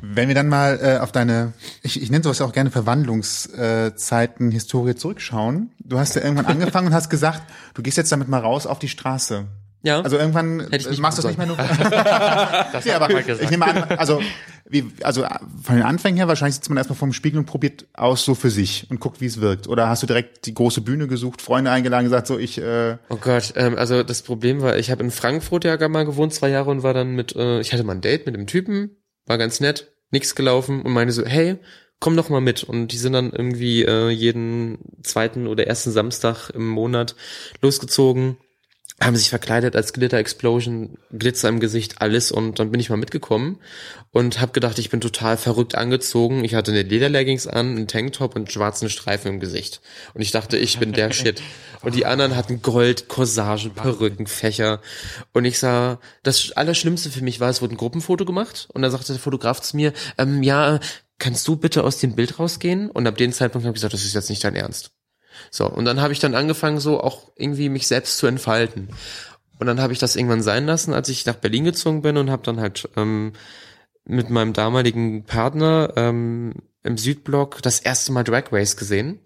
Wenn 0.01 0.27
wir 0.27 0.35
dann 0.35 0.47
mal 0.47 0.79
äh, 0.81 0.99
auf 0.99 1.11
deine, 1.11 1.53
ich, 1.81 2.01
ich 2.01 2.11
nenne 2.11 2.23
sowas 2.23 2.39
ja 2.39 2.45
auch 2.45 2.53
gerne 2.53 2.69
Verwandlungszeiten, 2.69 4.49
äh, 4.49 4.53
Historie 4.53 4.95
zurückschauen. 4.95 5.71
Du 5.79 5.97
hast 5.97 6.15
ja 6.15 6.21
irgendwann 6.21 6.45
angefangen 6.45 6.87
und 6.87 6.93
hast 6.93 7.09
gesagt, 7.09 7.43
du 7.73 7.81
gehst 7.81 7.97
jetzt 7.97 8.11
damit 8.11 8.27
mal 8.27 8.41
raus 8.41 8.67
auf 8.67 8.79
die 8.79 8.89
Straße. 8.89 9.47
Ja. 9.85 10.01
Also 10.01 10.17
irgendwann 10.17 10.67
machst 10.97 11.19
du 11.19 11.21
es 11.21 11.27
nicht 11.27 11.37
mehr 11.37 11.45
nur. 11.45 11.57
das 12.73 12.85
ja, 12.85 12.95
aber 12.95 13.09
ich 13.11 13.49
nehme 13.51 13.65
an, 13.65 13.83
also 13.97 14.19
wie, 14.67 14.91
also 15.03 15.23
von 15.61 15.75
den 15.75 15.83
Anfängen 15.83 16.17
her 16.17 16.27
wahrscheinlich 16.27 16.55
sitzt 16.55 16.69
man 16.69 16.77
erstmal 16.77 16.97
vorm 16.97 17.13
Spiegel 17.13 17.37
und 17.37 17.45
probiert 17.45 17.85
aus 17.93 18.25
so 18.25 18.33
für 18.33 18.49
sich 18.49 18.87
und 18.89 18.99
guckt, 18.99 19.21
wie 19.21 19.27
es 19.27 19.41
wirkt. 19.41 19.67
Oder 19.67 19.87
hast 19.87 20.01
du 20.01 20.07
direkt 20.07 20.47
die 20.47 20.55
große 20.55 20.81
Bühne 20.81 21.07
gesucht, 21.07 21.39
Freunde 21.43 21.69
eingeladen, 21.69 22.05
gesagt, 22.05 22.25
so 22.25 22.39
ich. 22.39 22.57
Äh 22.57 22.97
oh 23.09 23.17
Gott, 23.17 23.53
ähm, 23.57 23.77
also 23.77 24.01
das 24.01 24.23
Problem 24.23 24.63
war, 24.63 24.75
ich 24.77 24.89
habe 24.89 25.03
in 25.03 25.11
Frankfurt 25.11 25.65
ja 25.65 25.75
gar 25.75 25.89
mal 25.89 26.05
gewohnt 26.05 26.33
zwei 26.33 26.49
Jahre 26.49 26.71
und 26.71 26.81
war 26.81 26.95
dann 26.95 27.11
mit, 27.11 27.35
äh, 27.35 27.59
ich 27.59 27.71
hatte 27.71 27.83
mal 27.83 27.93
ein 27.93 28.01
Date 28.01 28.25
mit 28.25 28.33
einem 28.33 28.47
Typen, 28.47 28.97
war 29.27 29.37
ganz 29.37 29.59
nett, 29.59 29.93
nichts 30.09 30.33
gelaufen 30.33 30.81
und 30.81 30.93
meinte 30.93 31.13
so, 31.13 31.23
hey, 31.25 31.57
komm 31.99 32.17
doch 32.17 32.29
mal 32.29 32.41
mit. 32.41 32.63
Und 32.63 32.87
die 32.87 32.97
sind 32.97 33.13
dann 33.13 33.31
irgendwie 33.31 33.83
äh, 33.83 34.09
jeden 34.09 34.79
zweiten 35.03 35.45
oder 35.45 35.67
ersten 35.67 35.91
Samstag 35.91 36.49
im 36.49 36.67
Monat 36.67 37.15
losgezogen 37.61 38.37
haben 39.01 39.15
sich 39.17 39.29
verkleidet 39.29 39.75
als 39.75 39.91
Glitter 39.91 40.17
Explosion, 40.17 40.97
Glitzer 41.11 41.49
im 41.49 41.59
Gesicht, 41.59 42.01
alles 42.01 42.31
und 42.31 42.59
dann 42.59 42.71
bin 42.71 42.79
ich 42.79 42.89
mal 42.89 42.95
mitgekommen 42.95 43.59
und 44.11 44.39
habe 44.39 44.53
gedacht, 44.53 44.79
ich 44.79 44.89
bin 44.89 45.01
total 45.01 45.35
verrückt 45.35 45.75
angezogen. 45.75 46.45
Ich 46.45 46.55
hatte 46.55 46.71
eine 46.71 46.83
Lederleggings 46.83 47.45
an, 47.45 47.71
einen 47.71 47.87
Tanktop 47.87 48.37
und 48.37 48.51
schwarzen 48.51 48.89
Streifen 48.89 49.33
im 49.33 49.39
Gesicht 49.41 49.81
und 50.13 50.21
ich 50.21 50.31
dachte, 50.31 50.57
ich 50.57 50.79
bin 50.79 50.93
der 50.93 51.11
Shit. 51.13 51.41
Und 51.81 51.93
die 51.93 52.05
anderen 52.05 52.35
hatten 52.35 52.61
Gold, 52.61 53.09
Corsagen, 53.09 53.73
Perücken, 53.73 54.27
Fächer 54.27 54.81
und 55.33 55.43
ich 55.43 55.59
sah, 55.59 55.99
das 56.23 56.53
Allerschlimmste 56.53 57.09
für 57.09 57.21
mich 57.21 57.41
war, 57.41 57.49
es 57.49 57.61
wurde 57.61 57.75
ein 57.75 57.77
Gruppenfoto 57.77 58.23
gemacht 58.23 58.69
und 58.73 58.81
da 58.81 58.89
sagte 58.89 59.11
der 59.11 59.21
Fotograf 59.21 59.59
zu 59.59 59.75
mir, 59.75 59.91
ähm, 60.17 60.41
ja, 60.41 60.79
kannst 61.19 61.47
du 61.47 61.57
bitte 61.57 61.83
aus 61.83 61.97
dem 61.97 62.15
Bild 62.15 62.39
rausgehen? 62.39 62.89
Und 62.89 63.07
ab 63.07 63.17
dem 63.17 63.31
Zeitpunkt 63.31 63.65
habe 63.65 63.75
ich 63.75 63.81
gesagt, 63.81 63.93
das 63.93 64.03
ist 64.03 64.13
jetzt 64.13 64.29
nicht 64.29 64.43
dein 64.43 64.55
Ernst. 64.55 64.94
So, 65.51 65.65
und 65.67 65.85
dann 65.85 66.01
habe 66.01 66.13
ich 66.13 66.19
dann 66.19 66.35
angefangen, 66.35 66.79
so 66.79 66.99
auch 67.01 67.31
irgendwie 67.35 67.69
mich 67.69 67.87
selbst 67.87 68.17
zu 68.17 68.27
entfalten. 68.27 68.89
Und 69.59 69.67
dann 69.67 69.79
habe 69.81 69.93
ich 69.93 69.99
das 69.99 70.15
irgendwann 70.15 70.41
sein 70.41 70.65
lassen, 70.65 70.93
als 70.93 71.09
ich 71.09 71.25
nach 71.25 71.35
Berlin 71.35 71.63
gezogen 71.63 72.01
bin 72.01 72.17
und 72.17 72.29
habe 72.29 72.43
dann 72.43 72.59
halt 72.59 72.89
ähm, 72.97 73.33
mit 74.05 74.29
meinem 74.29 74.53
damaligen 74.53 75.23
Partner 75.23 75.93
ähm, 75.95 76.53
im 76.83 76.97
Südblock 76.97 77.61
das 77.61 77.79
erste 77.79 78.11
Mal 78.11 78.23
Drag 78.23 78.51
Race 78.51 78.77
gesehen. 78.77 79.19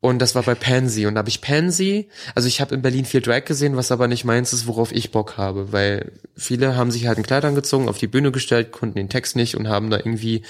Und 0.00 0.20
das 0.20 0.34
war 0.34 0.42
bei 0.42 0.54
Pansy. 0.54 1.06
Und 1.06 1.14
da 1.14 1.18
habe 1.20 1.28
ich 1.28 1.40
Pansy, 1.40 2.08
also 2.34 2.46
ich 2.46 2.60
habe 2.60 2.74
in 2.74 2.82
Berlin 2.82 3.04
viel 3.04 3.20
Drag 3.20 3.44
gesehen, 3.44 3.76
was 3.76 3.90
aber 3.90 4.06
nicht 4.08 4.24
meins 4.24 4.52
ist, 4.52 4.66
worauf 4.66 4.92
ich 4.92 5.10
Bock 5.10 5.36
habe. 5.36 5.72
Weil 5.72 6.12
viele 6.36 6.76
haben 6.76 6.90
sich 6.90 7.06
halt 7.06 7.18
ein 7.18 7.24
Kleid 7.24 7.44
angezogen, 7.44 7.88
auf 7.88 7.98
die 7.98 8.06
Bühne 8.06 8.30
gestellt, 8.30 8.72
konnten 8.72 8.96
den 8.96 9.08
Text 9.08 9.36
nicht 9.36 9.56
und 9.56 9.68
haben 9.68 9.90
da 9.90 9.96
irgendwie 9.96 10.42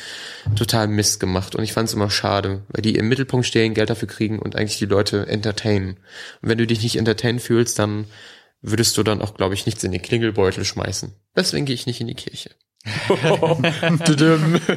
total 0.56 0.88
Mist 0.88 1.20
gemacht. 1.20 1.54
Und 1.54 1.64
ich 1.64 1.72
fand 1.72 1.88
es 1.88 1.94
immer 1.94 2.10
schade, 2.10 2.62
weil 2.68 2.82
die 2.82 2.96
im 2.96 3.08
Mittelpunkt 3.08 3.46
stehen, 3.46 3.74
Geld 3.74 3.88
dafür 3.88 4.08
kriegen 4.08 4.38
und 4.38 4.56
eigentlich 4.56 4.78
die 4.78 4.86
Leute 4.86 5.26
entertainen. 5.26 5.96
Und 6.42 6.48
wenn 6.48 6.58
du 6.58 6.66
dich 6.66 6.82
nicht 6.82 6.96
entertainen 6.96 7.40
fühlst, 7.40 7.78
dann 7.78 8.06
würdest 8.60 8.98
du 8.98 9.02
dann 9.02 9.22
auch, 9.22 9.34
glaube 9.34 9.54
ich, 9.54 9.64
nichts 9.64 9.84
in 9.84 9.92
den 9.92 10.02
Klingelbeutel 10.02 10.64
schmeißen. 10.64 11.12
Deswegen 11.34 11.66
gehe 11.66 11.74
ich 11.74 11.86
nicht 11.86 12.00
in 12.00 12.08
die 12.08 12.14
Kirche. 12.14 12.50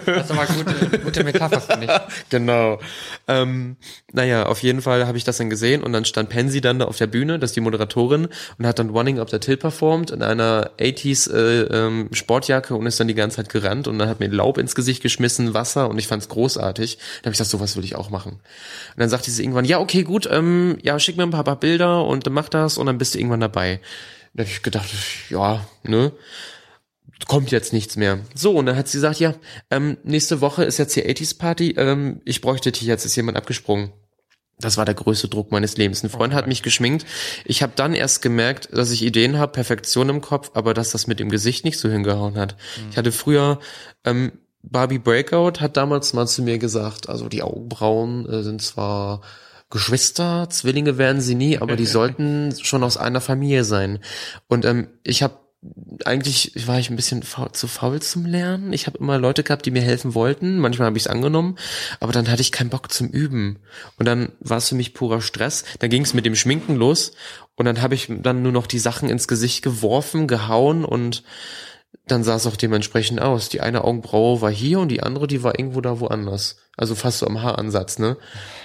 Das 0.06 0.25
ist 0.25 0.32
aber 0.32 0.46
gute, 0.46 1.00
gute 1.00 1.24
Metapher, 1.24 1.62
finde 1.62 1.86
ich. 1.86 2.30
genau. 2.30 2.80
Ähm, 3.28 3.78
naja, 4.12 4.48
auf 4.48 4.63
jeden 4.63 4.82
Fall 4.82 5.06
habe 5.06 5.18
ich 5.18 5.24
das 5.24 5.38
dann 5.38 5.50
gesehen 5.50 5.84
und 5.84 5.94
dann 5.94 6.06
stand 6.06 6.30
Pansy 6.30 6.62
dann 6.62 6.80
da 6.80 6.86
auf 6.86 6.98
der 6.98 7.08
Bühne, 7.08 7.38
das 7.38 7.51
ist 7.51 7.56
die 7.56 7.62
Moderatorin, 7.62 8.28
und 8.58 8.68
hat 8.68 8.80
dann 8.80 8.89
Running 8.89 9.20
Up 9.20 9.30
the 9.30 9.39
Till 9.39 9.58
performt 9.58 10.12
in 10.12 10.24
einer 10.24 10.72
80s 10.80 11.32
äh, 11.32 11.62
ähm, 11.62 12.10
Sportjacke 12.12 12.75
und 12.75 12.86
ist 12.88 13.00
dann 13.00 13.08
die 13.08 13.16
ganze 13.16 13.38
Zeit 13.38 13.50
gerannt 13.50 13.88
und 13.88 14.00
dann 14.00 14.10
hat 14.10 14.20
mir 14.20 14.30
Laub 14.30 14.58
ins 14.58 14.75
Gesicht 14.75 15.04
geschmissen, 15.04 15.54
Wasser 15.54 15.89
und 15.89 16.00
ich 16.00 16.08
fand's 16.08 16.30
großartig. 16.30 16.98
Dann 16.98 17.25
habe 17.25 17.34
ich 17.34 17.38
gesagt, 17.38 17.51
sowas 17.51 17.75
will 17.78 17.84
ich 17.84 17.96
auch 17.96 18.10
machen. 18.10 18.34
Und 18.34 18.42
dann 18.98 19.10
sagte 19.10 19.30
sie 19.30 19.44
irgendwann, 19.44 19.66
ja, 19.66 19.80
okay, 19.80 20.04
gut, 20.04 20.28
ähm, 20.32 20.78
ja, 20.82 21.00
schick 21.00 21.18
mir 21.18 21.24
ein 21.24 21.32
paar, 21.32 21.44
paar 21.44 21.60
Bilder 21.60 22.06
und 22.06 22.30
mach 22.30 22.50
das 22.50 22.78
und 22.78 22.88
dann 22.88 22.98
bist 22.98 23.13
du 23.13 23.20
irgendwann 23.20 23.42
dabei. 23.42 23.80
Da 24.34 24.44
habe 24.44 24.51
ich 24.51 24.63
gedacht, 24.63 24.89
ja, 25.30 25.66
ne? 25.84 26.12
Kommt 27.28 27.52
jetzt 27.52 27.74
nichts 27.74 27.96
mehr. 27.96 28.20
So, 28.34 28.54
und 28.54 28.66
dann 28.66 28.76
hat 28.76 28.88
sie 28.88 28.98
gesagt, 28.98 29.20
ja, 29.20 29.34
ähm, 29.70 29.98
nächste 30.04 30.42
Woche 30.42 30.64
ist 30.64 30.78
jetzt 30.78 30.96
die 30.96 31.04
80s 31.04 31.38
Party, 31.38 31.72
ähm, 31.78 32.22
ich 32.26 32.42
bräuchte 32.42 32.72
dich, 32.72 32.84
jetzt 32.84 33.06
ist 33.06 33.16
jemand 33.16 33.38
abgesprungen. 33.38 33.92
Das 34.62 34.76
war 34.76 34.84
der 34.84 34.96
größte 34.96 35.30
Druck 35.30 35.52
meines 35.52 35.78
Lebens. 35.78 36.04
Ein 36.04 36.10
Freund 36.10 36.34
hat 36.34 36.48
mich 36.48 36.64
geschminkt. 36.64 37.06
Ich 37.46 37.64
habe 37.64 37.72
dann 37.76 37.94
erst 37.94 38.22
gemerkt, 38.22 38.70
dass 38.74 38.92
ich 38.92 39.04
Ideen 39.04 39.38
habe, 39.38 39.54
Perfektion 39.54 40.10
im 40.10 40.20
Kopf, 40.20 40.52
aber 40.54 40.74
dass 40.74 40.92
das 40.92 41.08
mit 41.08 41.20
dem 41.22 41.30
Gesicht 41.30 41.64
nicht 41.64 41.80
so 41.80 41.90
hingehauen 41.90 42.38
hat. 42.38 42.58
Ich 42.92 42.98
hatte 42.98 43.14
früher 43.14 43.60
ähm, 44.04 44.34
Barbie 44.62 45.00
Breakout 45.00 45.62
hat 45.62 45.78
damals 45.78 46.14
mal 46.14 46.28
zu 46.28 46.44
mir 46.44 46.58
gesagt, 46.58 47.08
also 47.08 47.30
die 47.30 47.42
Augenbrauen 47.42 48.28
äh, 48.28 48.44
sind 48.44 48.62
zwar 48.62 49.22
Geschwister, 49.70 50.50
Zwillinge 50.50 50.98
werden 50.98 51.22
sie 51.22 51.36
nie, 51.36 51.58
aber 51.58 51.76
die 51.76 51.86
sollten 51.86 52.54
schon 52.62 52.84
aus 52.84 52.98
einer 52.98 53.22
Familie 53.22 53.64
sein. 53.64 54.00
Und 54.48 54.66
ähm, 54.66 54.90
ich 55.04 55.24
habe 55.24 55.38
eigentlich 56.06 56.54
war 56.68 56.80
ich 56.80 56.89
ein 56.89 56.96
bisschen 56.96 57.24
faul, 57.24 57.51
zu 57.51 57.68
faul 57.68 58.01
zum 58.01 58.25
Lernen. 58.25 58.72
Ich 58.72 58.88
habe 58.88 58.98
immer 59.00 59.18
Leute 59.18 59.44
gehabt, 59.44 59.66
die 59.66 59.72
mir 59.72 59.82
helfen 59.82 60.13
wollten. 60.13 60.58
Manchmal 60.60 60.88
habe 60.88 60.98
ich 60.98 61.04
es 61.04 61.10
angenommen, 61.10 61.58
aber 62.00 62.13
dann 62.13 62.30
hatte 62.30 62.42
ich 62.42 62.54
keinen 62.54 62.70
Bock 62.70 62.92
zum 62.92 63.10
Üben. 63.10 63.60
Und 63.98 64.06
dann 64.06 64.32
war 64.39 64.58
es 64.58 64.70
für 64.70 64.75
mich 64.75 64.94
purer 64.94 65.22
Stress. 65.22 65.66
Dann 65.80 65.89
ging 65.89 66.04
es 66.04 66.13
mit 66.13 66.25
dem 66.25 66.36
Schminken 66.36 66.75
los 66.75 67.12
und 67.56 67.66
dann 67.66 67.82
habe 67.82 67.96
ich 67.96 68.08
dann 68.10 68.42
nur 68.42 68.54
noch 68.54 68.68
die 68.68 68.80
Sachen 68.80 69.10
ins 69.10 69.28
Gesicht 69.28 69.62
geworfen, 69.62 70.28
gehauen 70.28 70.86
und 70.86 71.24
dann 72.08 72.24
sah 72.24 72.36
es 72.36 72.48
auch 72.48 72.56
dementsprechend 72.56 73.22
aus. 73.22 73.50
Die 73.50 73.62
eine 73.62 73.84
Augenbraue 73.84 74.42
war 74.42 74.51
hier 74.51 74.80
und 74.80 74.89
die 74.89 75.04
andere, 75.04 75.28
die 75.28 75.44
war 75.44 75.60
irgendwo 75.60 75.82
da 75.82 76.00
woanders. 76.00 76.58
Also 76.78 76.96
fast 76.96 77.20
so 77.20 77.28
am 77.28 77.42
Haaransatz, 77.42 78.00
ne? 78.00 78.16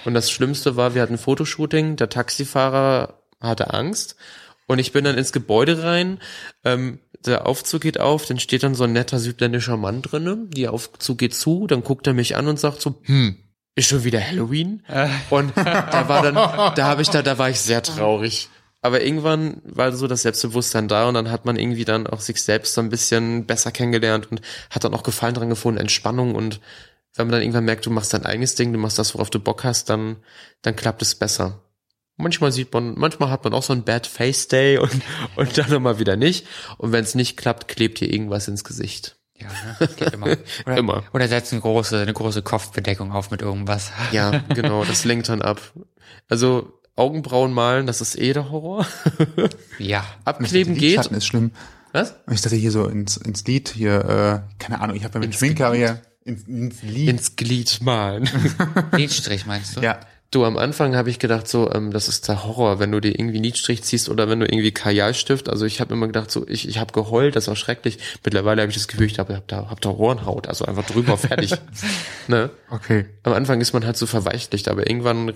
Und 0.05 0.13
das 0.13 0.31
Schlimmste 0.31 0.77
war, 0.77 0.95
wir 0.95 1.01
hatten 1.01 1.15
ein 1.15 1.19
Fotoshooting, 1.19 1.97
der 1.97 2.09
Taxifahrer 2.09 3.19
hatte 3.41 3.73
Angst 3.73 4.15
und 4.67 4.79
ich 4.79 4.91
bin 4.91 5.03
dann 5.03 5.17
ins 5.17 5.31
Gebäude 5.31 5.83
rein, 5.83 6.19
ähm, 6.63 6.99
der 7.25 7.47
Aufzug 7.47 7.81
geht 7.81 7.99
auf, 7.99 8.25
dann 8.25 8.39
steht 8.39 8.63
dann 8.63 8.75
so 8.75 8.83
ein 8.83 8.93
netter 8.93 9.19
südländischer 9.19 9.77
Mann 9.77 10.01
drinnen, 10.01 10.49
der 10.51 10.73
Aufzug 10.73 11.17
geht 11.17 11.33
zu, 11.33 11.67
dann 11.67 11.83
guckt 11.83 12.07
er 12.07 12.13
mich 12.13 12.35
an 12.35 12.47
und 12.47 12.59
sagt 12.59 12.81
so, 12.81 12.95
hm, 13.03 13.37
ist 13.75 13.89
schon 13.89 14.03
wieder 14.03 14.21
Halloween? 14.21 14.83
Und 15.29 15.55
da 15.55 16.07
war 16.07 16.21
dann, 16.21 16.35
da 16.75 16.85
habe 16.85 17.01
ich 17.01 17.09
da, 17.09 17.21
da 17.21 17.37
war 17.37 17.49
ich 17.49 17.59
sehr 17.59 17.83
traurig. 17.83 18.49
Aber 18.81 19.03
irgendwann 19.03 19.61
war 19.65 19.91
so 19.93 20.05
das 20.07 20.21
Selbstbewusstsein 20.21 20.87
da 20.87 21.07
und 21.07 21.15
dann 21.15 21.31
hat 21.31 21.45
man 21.45 21.57
irgendwie 21.57 21.85
dann 21.85 22.05
auch 22.05 22.19
sich 22.19 22.41
selbst 22.43 22.75
so 22.75 22.81
ein 22.81 22.89
bisschen 22.89 23.45
besser 23.47 23.71
kennengelernt 23.71 24.31
und 24.31 24.41
hat 24.69 24.83
dann 24.83 24.93
auch 24.93 25.01
Gefallen 25.01 25.33
dran 25.33 25.49
gefunden, 25.49 25.79
Entspannung 25.79 26.35
und 26.35 26.59
wenn 27.15 27.27
man 27.27 27.31
dann 27.31 27.41
irgendwann 27.41 27.65
merkt, 27.65 27.85
du 27.85 27.89
machst 27.89 28.13
dein 28.13 28.25
eigenes 28.25 28.55
Ding, 28.55 28.73
du 28.73 28.79
machst 28.79 28.99
das, 28.99 29.15
worauf 29.15 29.29
du 29.29 29.39
Bock 29.39 29.63
hast, 29.63 29.89
dann, 29.89 30.17
dann 30.61 30.75
klappt 30.75 31.01
es 31.01 31.15
besser. 31.15 31.61
Manchmal 32.17 32.51
sieht 32.51 32.73
man, 32.73 32.97
manchmal 32.97 33.29
hat 33.29 33.43
man 33.43 33.53
auch 33.53 33.63
so 33.63 33.73
ein 33.73 33.83
Bad 33.83 34.07
Face 34.07 34.47
Day 34.47 34.77
und, 34.77 35.01
und 35.35 35.57
dann 35.57 35.69
nochmal 35.69 35.99
wieder 35.99 36.15
nicht. 36.15 36.47
Und 36.77 36.91
wenn 36.91 37.03
es 37.03 37.15
nicht 37.15 37.37
klappt, 37.37 37.67
klebt 37.67 37.99
hier 37.99 38.11
irgendwas 38.11 38.47
ins 38.47 38.63
Gesicht. 38.63 39.17
Ja, 39.37 39.47
ne? 39.47 39.75
Das 39.79 39.95
geht 39.97 40.13
immer. 40.13 40.27
Oder, 40.65 40.77
Immer. 40.77 41.03
Oder 41.13 41.27
setzt 41.27 41.51
eine 41.51 41.61
große, 41.61 41.99
eine 41.99 42.13
große 42.13 42.41
Kopfbedeckung 42.41 43.11
auf 43.11 43.31
mit 43.31 43.41
irgendwas. 43.41 43.91
Ja, 44.11 44.31
genau, 44.49 44.85
das 44.85 45.03
lenkt 45.03 45.27
dann 45.27 45.41
ab. 45.41 45.73
Also 46.29 46.79
Augenbrauen 46.95 47.51
malen, 47.51 47.85
das 47.85 47.99
ist 47.99 48.17
eh 48.17 48.31
der 48.31 48.49
Horror. 48.49 48.87
Ja. 49.77 50.05
Abkleben 50.23 50.75
geht. 50.75 50.83
Lidschatten 50.91 51.17
ist 51.17 51.25
schlimm. 51.25 51.51
Was? 51.91 52.15
Ich 52.31 52.41
dachte 52.41 52.55
hier 52.55 52.71
so 52.71 52.87
ins, 52.87 53.17
ins 53.17 53.45
Lied 53.45 53.69
hier, 53.69 54.45
äh, 54.49 54.63
keine 54.63 54.79
Ahnung, 54.79 54.95
ich 54.95 55.03
habe 55.03 55.15
ja 55.15 55.19
mit 55.19 55.35
hier 55.35 56.01
ins, 56.23 56.43
ins 56.43 56.81
Lied. 56.81 57.09
Ins 57.09 57.35
Glied 57.35 57.79
malen. 57.81 58.29
Lidstrich 58.93 59.45
meinst 59.45 59.77
du? 59.77 59.81
ja. 59.81 59.99
Du, 60.31 60.43
am 60.43 60.57
Anfang 60.57 60.95
habe 60.95 61.09
ich 61.09 61.19
gedacht, 61.19 61.47
so, 61.47 61.71
ähm, 61.71 61.91
das 61.91 62.07
ist 62.07 62.27
der 62.27 62.43
Horror, 62.43 62.79
wenn 62.79 62.91
du 62.91 62.99
dir 62.99 63.17
irgendwie 63.17 63.37
Lidstrich 63.39 63.83
ziehst 63.83 64.09
oder 64.09 64.29
wenn 64.29 64.39
du 64.39 64.45
irgendwie 64.45 64.71
Kajalstift. 64.71 65.47
Also 65.47 65.65
ich 65.65 65.79
habe 65.79 65.93
immer 65.93 66.07
gedacht, 66.07 66.29
so, 66.31 66.47
ich, 66.47 66.67
ich 66.67 66.77
habe 66.77 66.91
geheult, 66.91 67.35
das 67.35 67.47
war 67.47 67.55
schrecklich. 67.55 67.99
Mittlerweile 68.23 68.61
habe 68.61 68.69
ich 68.69 68.77
das 68.77 68.87
Gefühl, 68.87 69.07
ich 69.07 69.19
habe 69.19 69.35
hab 69.35 69.47
da, 69.47 69.69
hab 69.69 69.79
da 69.81 69.89
Hornhaut, 69.89 70.47
also 70.47 70.65
einfach 70.65 70.85
drüber 70.85 71.17
fertig. 71.17 71.53
ne? 72.27 72.49
Okay. 72.69 73.05
Am 73.23 73.33
Anfang 73.33 73.61
ist 73.61 73.73
man 73.73 73.85
halt 73.85 73.97
so 73.97 74.07
verweichlicht, 74.07 74.67
aber 74.67 74.89
irgendwann 74.89 75.33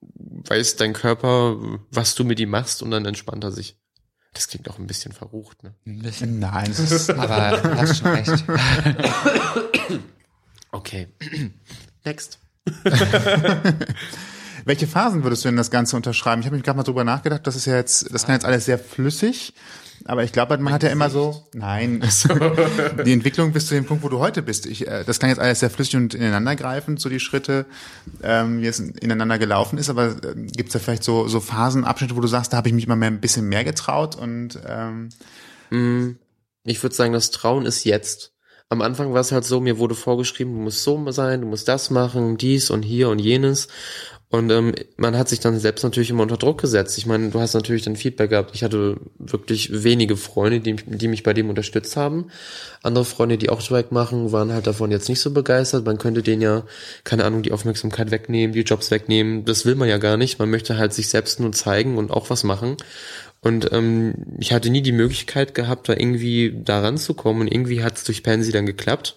weiß 0.00 0.76
dein 0.76 0.92
Körper, 0.92 1.56
was 1.90 2.14
du 2.14 2.24
mit 2.24 2.40
ihm 2.40 2.50
machst 2.50 2.82
und 2.82 2.90
dann 2.92 3.04
entspannt 3.04 3.44
er 3.44 3.52
sich. 3.52 3.76
Das 4.32 4.48
klingt 4.48 4.68
auch 4.70 4.78
ein 4.78 4.86
bisschen 4.86 5.12
verrucht, 5.12 5.62
ne? 5.62 5.74
Ein 5.86 6.00
bisschen. 6.02 6.38
Nein, 6.38 6.66
das 6.68 6.78
ist, 6.90 7.10
Aber 7.10 7.56
du 7.56 7.76
hast 7.76 7.98
schon 7.98 8.08
recht. 8.08 8.44
Okay. 10.72 11.08
Next. 12.04 12.38
welche 14.64 14.86
Phasen 14.86 15.22
würdest 15.22 15.44
du 15.44 15.48
denn 15.48 15.56
das 15.56 15.70
Ganze 15.70 15.96
unterschreiben? 15.96 16.40
Ich 16.40 16.46
habe 16.46 16.56
mich 16.56 16.64
gerade 16.64 16.76
mal 16.76 16.82
drüber 16.82 17.04
nachgedacht, 17.04 17.46
das 17.46 17.56
ist 17.56 17.66
ja 17.66 17.76
jetzt, 17.76 18.12
das 18.12 18.26
kann 18.26 18.34
jetzt 18.34 18.44
alles 18.44 18.64
sehr 18.64 18.78
flüssig, 18.78 19.54
aber 20.04 20.24
ich 20.24 20.32
glaube, 20.32 20.58
man 20.58 20.72
hat 20.72 20.82
ja 20.82 20.88
immer 20.88 21.08
so, 21.08 21.46
nein, 21.54 22.02
die 23.06 23.12
Entwicklung 23.12 23.52
bis 23.52 23.66
zu 23.66 23.74
dem 23.74 23.84
Punkt, 23.84 24.02
wo 24.02 24.08
du 24.08 24.18
heute 24.18 24.42
bist. 24.42 24.66
Ich, 24.66 24.86
äh, 24.86 25.04
das 25.04 25.18
kann 25.20 25.30
jetzt 25.30 25.38
alles 25.38 25.60
sehr 25.60 25.70
flüssig 25.70 25.96
und 25.96 26.14
ineinandergreifend, 26.14 27.00
so 27.00 27.08
die 27.08 27.20
Schritte, 27.20 27.66
ähm, 28.22 28.60
wie 28.60 28.66
es 28.66 28.80
ineinander 28.80 29.38
gelaufen 29.38 29.78
ist, 29.78 29.88
aber 29.88 30.08
äh, 30.08 30.34
gibt 30.34 30.68
es 30.68 30.72
da 30.72 30.78
vielleicht 30.78 31.04
so, 31.04 31.28
so 31.28 31.40
Phasen, 31.40 31.84
Abschnitte, 31.84 32.16
wo 32.16 32.20
du 32.20 32.28
sagst, 32.28 32.52
da 32.52 32.56
habe 32.56 32.68
ich 32.68 32.74
mich 32.74 32.86
mal 32.86 32.96
mehr, 32.96 33.10
ein 33.10 33.20
bisschen 33.20 33.48
mehr 33.48 33.64
getraut 33.64 34.16
und 34.16 34.58
ähm, 34.66 35.08
Ich 36.64 36.82
würde 36.82 36.94
sagen, 36.94 37.12
das 37.12 37.30
Trauen 37.30 37.64
ist 37.66 37.84
jetzt. 37.84 38.32
Am 38.68 38.82
Anfang 38.82 39.12
war 39.12 39.20
es 39.20 39.30
halt 39.30 39.44
so, 39.44 39.60
mir 39.60 39.78
wurde 39.78 39.94
vorgeschrieben, 39.94 40.52
du 40.52 40.60
musst 40.60 40.82
so 40.82 41.10
sein, 41.12 41.42
du 41.42 41.46
musst 41.46 41.68
das 41.68 41.90
machen, 41.90 42.36
dies 42.36 42.70
und 42.70 42.82
hier 42.82 43.08
und 43.08 43.20
jenes. 43.20 43.68
Und 44.28 44.50
ähm, 44.50 44.74
man 44.96 45.16
hat 45.16 45.28
sich 45.28 45.38
dann 45.38 45.56
selbst 45.60 45.84
natürlich 45.84 46.10
immer 46.10 46.24
unter 46.24 46.36
Druck 46.36 46.60
gesetzt. 46.60 46.98
Ich 46.98 47.06
meine, 47.06 47.30
du 47.30 47.38
hast 47.38 47.54
natürlich 47.54 47.84
dann 47.84 47.94
Feedback 47.94 48.30
gehabt. 48.30 48.50
Ich 48.54 48.64
hatte 48.64 48.96
wirklich 49.18 49.84
wenige 49.84 50.16
Freunde, 50.16 50.58
die, 50.58 50.74
die 50.74 51.06
mich 51.06 51.22
bei 51.22 51.32
dem 51.32 51.48
unterstützt 51.48 51.96
haben. 51.96 52.26
Andere 52.82 53.04
Freunde, 53.04 53.38
die 53.38 53.50
auch 53.50 53.62
Drag 53.62 53.92
machen, 53.92 54.32
waren 54.32 54.52
halt 54.52 54.66
davon 54.66 54.90
jetzt 54.90 55.08
nicht 55.08 55.20
so 55.20 55.30
begeistert. 55.30 55.86
Man 55.86 55.98
könnte 55.98 56.24
denen 56.24 56.42
ja, 56.42 56.64
keine 57.04 57.24
Ahnung, 57.24 57.42
die 57.42 57.52
Aufmerksamkeit 57.52 58.10
wegnehmen, 58.10 58.52
die 58.52 58.62
Jobs 58.62 58.90
wegnehmen. 58.90 59.44
Das 59.44 59.64
will 59.64 59.76
man 59.76 59.88
ja 59.88 59.98
gar 59.98 60.16
nicht. 60.16 60.40
Man 60.40 60.50
möchte 60.50 60.76
halt 60.76 60.92
sich 60.92 61.08
selbst 61.08 61.38
nur 61.38 61.52
zeigen 61.52 61.96
und 61.96 62.10
auch 62.10 62.28
was 62.28 62.42
machen. 62.42 62.76
Und 63.46 63.70
ähm, 63.70 64.14
ich 64.40 64.52
hatte 64.52 64.70
nie 64.70 64.82
die 64.82 64.90
Möglichkeit 64.90 65.54
gehabt, 65.54 65.88
da 65.88 65.92
irgendwie 65.92 66.52
da 66.64 66.80
ranzukommen. 66.80 67.42
Und 67.42 67.46
irgendwie 67.46 67.80
hat 67.80 67.96
es 67.96 68.02
durch 68.02 68.24
Pansy 68.24 68.50
dann 68.50 68.66
geklappt. 68.66 69.14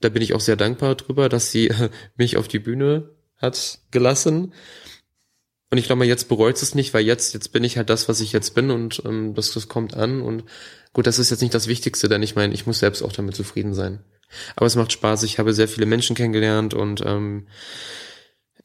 Da 0.00 0.08
bin 0.08 0.22
ich 0.22 0.32
auch 0.32 0.40
sehr 0.40 0.56
dankbar 0.56 0.94
drüber, 0.94 1.28
dass 1.28 1.52
sie 1.52 1.70
mich 2.16 2.38
auf 2.38 2.48
die 2.48 2.58
Bühne 2.58 3.10
hat 3.36 3.80
gelassen. 3.90 4.54
Und 5.70 5.76
ich 5.76 5.84
glaube 5.84 5.98
mal, 5.98 6.08
jetzt 6.08 6.30
bereut 6.30 6.56
es 6.62 6.74
nicht, 6.74 6.94
weil 6.94 7.04
jetzt, 7.04 7.34
jetzt 7.34 7.52
bin 7.52 7.64
ich 7.64 7.76
halt 7.76 7.90
das, 7.90 8.08
was 8.08 8.20
ich 8.20 8.32
jetzt 8.32 8.54
bin 8.54 8.70
und 8.70 9.02
ähm, 9.04 9.34
das, 9.34 9.52
das 9.52 9.68
kommt 9.68 9.92
an. 9.92 10.22
Und 10.22 10.44
gut, 10.94 11.06
das 11.06 11.18
ist 11.18 11.28
jetzt 11.28 11.42
nicht 11.42 11.52
das 11.52 11.68
Wichtigste, 11.68 12.08
denn 12.08 12.22
ich 12.22 12.34
meine, 12.34 12.54
ich 12.54 12.66
muss 12.66 12.78
selbst 12.78 13.02
auch 13.02 13.12
damit 13.12 13.36
zufrieden 13.36 13.74
sein. 13.74 13.98
Aber 14.54 14.64
es 14.64 14.76
macht 14.76 14.92
Spaß, 14.92 15.22
ich 15.24 15.38
habe 15.38 15.52
sehr 15.52 15.68
viele 15.68 15.84
Menschen 15.84 16.16
kennengelernt 16.16 16.72
und 16.72 17.02
ähm, 17.04 17.46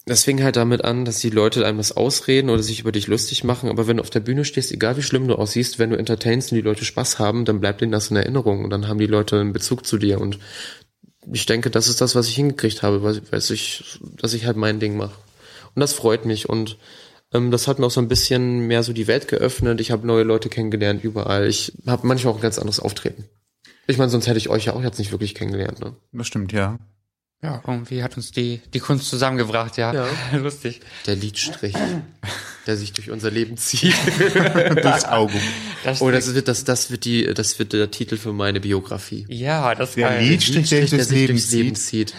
das 0.05 0.24
fing 0.24 0.41
halt 0.41 0.55
damit 0.55 0.84
an, 0.84 1.05
dass 1.05 1.20
die 1.20 1.29
Leute 1.29 1.65
einem 1.65 1.77
das 1.77 1.96
ausreden 1.96 2.50
oder 2.50 2.63
sich 2.63 2.79
über 2.79 2.91
dich 2.91 3.08
lustig 3.08 3.43
machen, 3.43 3.70
aber 3.70 3.88
wenn 3.88 3.98
du 3.98 4.03
auf 4.03 4.10
der 4.10 4.20
Bühne 4.20 4.46
stehst, 4.46 4.72
egal 4.72 4.98
wie 4.98 5.03
schlimm 5.03 5.27
du 5.27 5.36
aussiehst, 5.36 5.77
wenn 5.79 5.91
du 5.91 5.98
entertainst 5.98 6.51
und 6.51 6.55
die 6.55 6.63
Leute 6.63 6.86
Spaß 6.86 7.20
haben, 7.20 7.46
dann 7.46 7.60
bleibt 7.60 7.81
ihnen 7.81 7.91
das 7.91 8.10
in 8.10 8.17
Erinnerung 8.17 8.63
und 8.63 8.72
dann 8.72 8.88
haben 8.88 9.00
die 9.00 9.05
Leute 9.05 9.39
einen 9.39 9.53
Bezug 9.53 9.86
zu 9.86 9.98
dir 9.98 10.20
und 10.20 10.39
ich 11.31 11.46
denke, 11.46 11.70
das 11.70 11.88
ist 11.88 12.01
das, 12.01 12.15
was 12.15 12.27
ich 12.27 12.36
hingekriegt 12.36 12.81
habe, 12.81 13.03
weil, 13.03 13.22
weil 13.29 13.39
ich, 13.39 14.00
dass 14.17 14.34
ich 14.34 14.46
halt 14.46 14.58
mein 14.58 14.79
Ding 14.79 14.98
mache. 14.98 15.15
Und 15.75 15.79
das 15.79 15.93
freut 15.93 16.25
mich 16.25 16.50
und 16.50 16.77
ähm, 17.31 17.51
das 17.51 17.67
hat 17.67 17.79
mir 17.79 17.86
auch 17.86 17.91
so 17.91 18.01
ein 18.01 18.08
bisschen 18.08 18.67
mehr 18.67 18.84
so 18.84 18.93
die 18.93 19.08
Welt 19.08 19.27
geöffnet. 19.27 19.79
Ich 19.81 19.91
habe 19.91 20.08
neue 20.08 20.24
Leute 20.24 20.50
kennengelernt 20.50 21.03
überall. 21.03 21.48
Ich 21.48 21.74
habe 21.86 22.08
manchmal 22.08 22.34
auch 22.34 22.38
ein 22.38 22.41
ganz 22.41 22.58
anderes 22.58 22.79
Auftreten. 22.79 23.25
Ich 23.88 23.98
meine, 23.98 24.10
sonst 24.10 24.27
hätte 24.27 24.38
ich 24.38 24.50
euch 24.50 24.65
ja 24.65 24.74
auch 24.74 24.84
jetzt 24.84 25.00
nicht 25.00 25.12
wirklich 25.12 25.36
kennengelernt, 25.36 25.79
ne? 25.79 25.96
Das 26.12 26.27
stimmt, 26.27 26.51
ja. 26.53 26.79
Ja, 27.43 27.60
irgendwie 27.65 28.03
hat 28.03 28.17
uns 28.17 28.31
die, 28.31 28.62
die 28.71 28.79
Kunst 28.79 29.10
zusammengebracht, 29.10 29.75
ja. 29.77 29.91
Ja. 29.93 30.05
Lustig. 30.38 30.81
Der 31.07 31.15
Lidstrich, 31.15 31.74
der 32.67 32.77
sich 32.77 32.93
durch 32.93 33.10
unser 33.10 33.31
Leben 33.31 33.57
zieht. 33.57 33.95
Durchs 34.83 35.05
Auge. 35.05 35.33
Das 35.83 36.01
Oh, 36.01 36.12
das 36.12 36.36
wird, 36.36 36.48
das, 36.48 36.63
das 36.65 36.91
wird 36.91 37.03
die, 37.05 37.33
das 37.33 37.57
wird 37.57 37.74
der 37.74 37.89
Titel 37.89 38.17
für 38.17 38.31
meine 38.31 38.60
Biografie. 38.60 39.25
ja, 39.29 39.74
das 39.74 39.93
Der 39.95 40.10
geil. 40.10 40.24
Liedstrich, 40.24 40.69
der 40.69 40.88
sich 40.88 40.91
durchs 40.91 41.10
Leben 41.51 41.75
zieht. 41.75 41.77
zieht. 42.10 42.13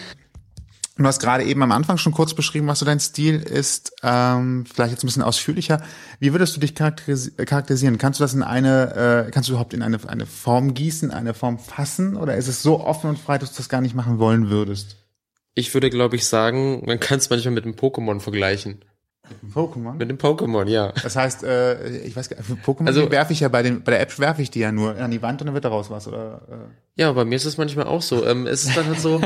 Du 0.95 1.05
hast 1.05 1.19
gerade 1.21 1.43
eben 1.45 1.63
am 1.63 1.71
Anfang 1.71 1.97
schon 1.97 2.11
kurz 2.13 2.35
beschrieben, 2.35 2.67
was 2.67 2.79
so 2.79 2.85
dein 2.85 2.99
Stil 2.99 3.37
ist. 3.41 3.93
Ähm, 4.03 4.65
vielleicht 4.71 4.91
jetzt 4.91 5.03
ein 5.03 5.07
bisschen 5.07 5.23
ausführlicher. 5.23 5.81
Wie 6.19 6.33
würdest 6.33 6.55
du 6.55 6.59
dich 6.59 6.75
charakteris 6.75 7.31
charakterisieren? 7.37 7.97
Kannst 7.97 8.19
du 8.19 8.23
das 8.25 8.33
in 8.35 8.43
eine, 8.43 9.25
äh, 9.27 9.31
kannst 9.31 9.47
du 9.49 9.53
überhaupt 9.53 9.73
in 9.73 9.81
eine, 9.81 9.97
eine 10.05 10.25
Form 10.27 10.73
gießen, 10.75 11.09
eine 11.09 11.33
Form 11.33 11.57
fassen? 11.57 12.15
Oder 12.15 12.35
ist 12.35 12.47
es 12.47 12.61
so 12.61 12.79
offen 12.81 13.09
und 13.09 13.17
frei, 13.17 13.37
dass 13.39 13.51
du 13.53 13.57
das 13.57 13.69
gar 13.69 13.81
nicht 13.81 13.95
machen 13.95 14.19
wollen 14.19 14.49
würdest? 14.51 14.97
Ich 15.55 15.73
würde, 15.73 15.89
glaube 15.89 16.15
ich, 16.15 16.25
sagen, 16.25 16.83
man 16.85 16.99
kann 16.99 17.19
es 17.19 17.29
manchmal 17.29 17.53
mit 17.53 17.63
einem 17.65 17.75
Pokémon 17.75 18.19
vergleichen. 18.19 18.83
Pokémon? 19.53 19.93
Mit 19.93 20.09
dem 20.09 20.17
Pokémon, 20.17 20.67
ja. 20.67 20.91
Das 21.01 21.15
heißt, 21.15 21.43
äh, 21.43 21.97
ich 21.99 22.15
weiß 22.15 22.29
gar 22.29 22.37
nicht, 22.37 22.49
Pokémon 22.65 22.87
Also- 22.87 23.01
also, 23.01 23.11
werfe 23.11 23.33
ich 23.33 23.39
ja 23.39 23.47
bei, 23.49 23.61
den, 23.63 23.83
bei 23.83 23.91
der 23.91 24.01
App 24.01 24.17
werfe 24.19 24.41
ich 24.41 24.51
die 24.51 24.59
ja 24.59 24.71
nur 24.71 24.97
an 24.97 25.11
die 25.11 25.21
Wand 25.21 25.41
und 25.41 25.47
dann 25.47 25.53
wird 25.53 25.65
daraus 25.65 25.89
was, 25.89 26.07
oder? 26.07 26.41
Äh. 26.49 26.82
Ja, 26.95 27.11
bei 27.11 27.25
mir 27.25 27.37
ist 27.37 27.45
es 27.45 27.57
manchmal 27.57 27.87
auch 27.87 28.03
so. 28.03 28.23
Ähm, 28.23 28.45
es 28.45 28.65
ist 28.65 28.77
dann 28.77 28.85
halt 28.85 28.99
so, 28.99 29.19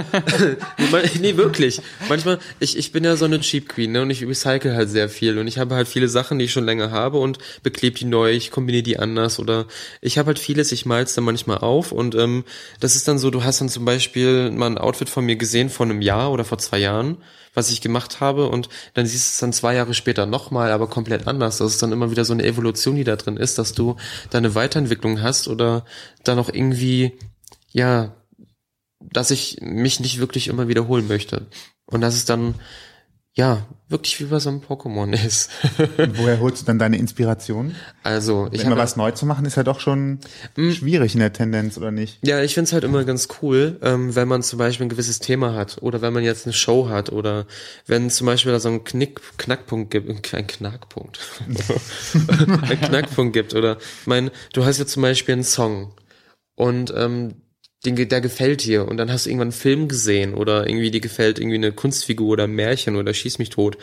nee, 1.19 1.35
wirklich. 1.35 1.81
Manchmal, 2.07 2.39
ich, 2.61 2.77
ich 2.77 2.93
bin 2.93 3.03
ja 3.03 3.17
so 3.17 3.25
eine 3.25 3.41
Cheap 3.41 3.67
Queen, 3.67 3.91
ne, 3.91 4.03
und 4.03 4.09
ich 4.09 4.25
recycle 4.25 4.73
halt 4.73 4.89
sehr 4.89 5.09
viel 5.09 5.37
und 5.37 5.47
ich 5.47 5.57
habe 5.57 5.75
halt 5.75 5.89
viele 5.89 6.07
Sachen, 6.07 6.39
die 6.39 6.45
ich 6.45 6.53
schon 6.53 6.63
länger 6.63 6.91
habe 6.91 7.17
und 7.17 7.39
beklebe 7.63 7.97
die 7.99 8.05
neu, 8.05 8.31
ich 8.31 8.51
kombiniere 8.51 8.83
die 8.83 8.99
anders 8.99 9.37
oder 9.37 9.65
ich 9.99 10.17
habe 10.17 10.27
halt 10.27 10.39
vieles, 10.39 10.71
ich 10.71 10.85
mal's 10.85 11.13
dann 11.13 11.25
manchmal 11.25 11.57
auf 11.57 11.91
und 11.91 12.15
ähm, 12.15 12.45
das 12.79 12.95
ist 12.95 13.05
dann 13.05 13.19
so, 13.19 13.31
du 13.31 13.43
hast 13.43 13.59
dann 13.59 13.67
zum 13.67 13.83
Beispiel 13.83 14.49
mal 14.51 14.67
ein 14.67 14.77
Outfit 14.77 15.09
von 15.09 15.25
mir 15.25 15.35
gesehen 15.35 15.69
vor 15.69 15.87
einem 15.87 16.01
Jahr 16.01 16.31
oder 16.31 16.45
vor 16.45 16.59
zwei 16.59 16.77
Jahren, 16.77 17.17
was 17.53 17.69
ich 17.69 17.81
gemacht 17.81 18.21
habe 18.21 18.47
und 18.47 18.69
dann 18.93 19.05
siehst 19.05 19.27
du 19.27 19.31
es 19.33 19.39
dann 19.39 19.51
zwei 19.51 19.75
Jahre 19.75 19.93
später 19.93 20.25
nochmal, 20.25 20.71
aber 20.71 20.87
komplett 20.87 21.27
anders. 21.27 21.57
Das 21.57 21.73
ist 21.73 21.83
dann 21.83 21.91
immer 21.91 22.11
wieder 22.11 22.23
so 22.23 22.31
eine 22.31 22.45
Evolution, 22.45 22.95
die 22.95 23.03
da 23.03 23.17
drin 23.17 23.35
ist, 23.35 23.57
dass 23.57 23.73
du 23.73 23.97
da 24.29 24.37
eine 24.37 24.55
Weiterentwicklung 24.55 25.21
hast 25.21 25.49
oder 25.49 25.83
da 26.23 26.33
noch 26.35 26.47
irgendwie, 26.47 27.17
ja, 27.71 28.15
dass 28.99 29.31
ich 29.31 29.59
mich 29.61 29.99
nicht 29.99 30.19
wirklich 30.19 30.47
immer 30.47 30.67
wiederholen 30.67 31.07
möchte. 31.07 31.47
Und 31.85 32.01
dass 32.01 32.15
es 32.15 32.25
dann, 32.25 32.55
ja, 33.33 33.65
wirklich 33.87 34.19
wie 34.19 34.25
bei 34.25 34.39
so 34.39 34.49
einem 34.49 34.59
Pokémon 34.59 35.13
ist. 35.25 35.51
Woher 35.97 36.39
holst 36.39 36.63
du 36.63 36.65
dann 36.65 36.79
deine 36.79 36.97
Inspiration? 36.97 37.75
also, 38.03 38.49
ich 38.51 38.61
Immer 38.61 38.71
habe 38.71 38.81
was 38.81 38.97
neu 38.97 39.11
zu 39.11 39.25
machen, 39.25 39.45
ist 39.45 39.55
ja 39.55 39.63
doch 39.63 39.79
schon 39.79 40.19
schwierig 40.55 41.13
in 41.13 41.19
der 41.19 41.31
Tendenz, 41.31 41.77
oder 41.77 41.91
nicht? 41.91 42.19
Ja, 42.25 42.41
ich 42.41 42.55
find's 42.55 42.73
halt 42.73 42.83
immer 42.83 43.05
ganz 43.05 43.27
cool, 43.41 43.79
ähm, 43.81 44.15
wenn 44.15 44.27
man 44.27 44.43
zum 44.43 44.59
Beispiel 44.59 44.87
ein 44.87 44.89
gewisses 44.89 45.19
Thema 45.19 45.53
hat 45.53 45.77
oder 45.81 46.01
wenn 46.01 46.13
man 46.13 46.23
jetzt 46.23 46.45
eine 46.45 46.53
Show 46.53 46.89
hat 46.89 47.11
oder 47.11 47.45
wenn 47.85 48.09
zum 48.09 48.25
Beispiel 48.25 48.51
da 48.51 48.59
so 48.59 48.69
einen 48.69 48.83
Knick, 48.83 49.21
Knackpunkt 49.37 49.91
gibt, 49.91 50.09
ein 50.09 50.21
Knackpunkt, 50.21 51.19
ein 51.47 52.81
Knackpunkt 52.81 53.33
gibt 53.33 53.53
oder, 53.53 53.77
ich 53.77 54.07
mein, 54.07 54.31
du 54.53 54.65
hast 54.65 54.79
jetzt 54.79 54.91
zum 54.91 55.03
Beispiel 55.03 55.33
einen 55.33 55.43
Song 55.43 55.93
und 56.55 56.91
ähm, 56.95 57.35
den, 57.85 57.95
der 57.95 58.21
gefällt 58.21 58.63
dir 58.63 58.87
und 58.87 58.97
dann 58.97 59.11
hast 59.11 59.25
du 59.25 59.29
irgendwann 59.29 59.47
einen 59.47 59.51
Film 59.53 59.87
gesehen 59.87 60.33
oder 60.33 60.67
irgendwie 60.67 60.91
dir 60.91 61.01
gefällt 61.01 61.39
irgendwie 61.39 61.57
eine 61.57 61.71
Kunstfigur 61.71 62.29
oder 62.29 62.45
ein 62.45 62.51
Märchen 62.51 62.95
oder 62.95 63.13
schieß 63.13 63.39
mich 63.39 63.49
tot. 63.49 63.77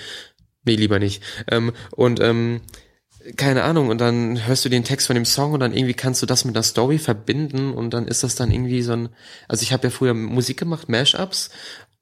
Nee, 0.64 0.76
lieber 0.76 0.98
nicht. 0.98 1.22
Ähm, 1.50 1.72
und 1.92 2.20
ähm, 2.20 2.62
keine 3.36 3.62
Ahnung, 3.64 3.88
und 3.88 4.00
dann 4.00 4.46
hörst 4.46 4.64
du 4.64 4.68
den 4.68 4.84
Text 4.84 5.06
von 5.06 5.14
dem 5.14 5.24
Song 5.24 5.52
und 5.52 5.60
dann 5.60 5.72
irgendwie 5.72 5.94
kannst 5.94 6.20
du 6.20 6.26
das 6.26 6.44
mit 6.44 6.54
einer 6.54 6.62
Story 6.62 6.98
verbinden 6.98 7.72
und 7.72 7.94
dann 7.94 8.06
ist 8.06 8.22
das 8.22 8.34
dann 8.34 8.50
irgendwie 8.50 8.82
so 8.82 8.92
ein, 8.92 9.08
also 9.48 9.62
ich 9.62 9.72
habe 9.72 9.84
ja 9.84 9.90
früher 9.90 10.12
Musik 10.12 10.58
gemacht, 10.58 10.90
Mashups 10.90 11.50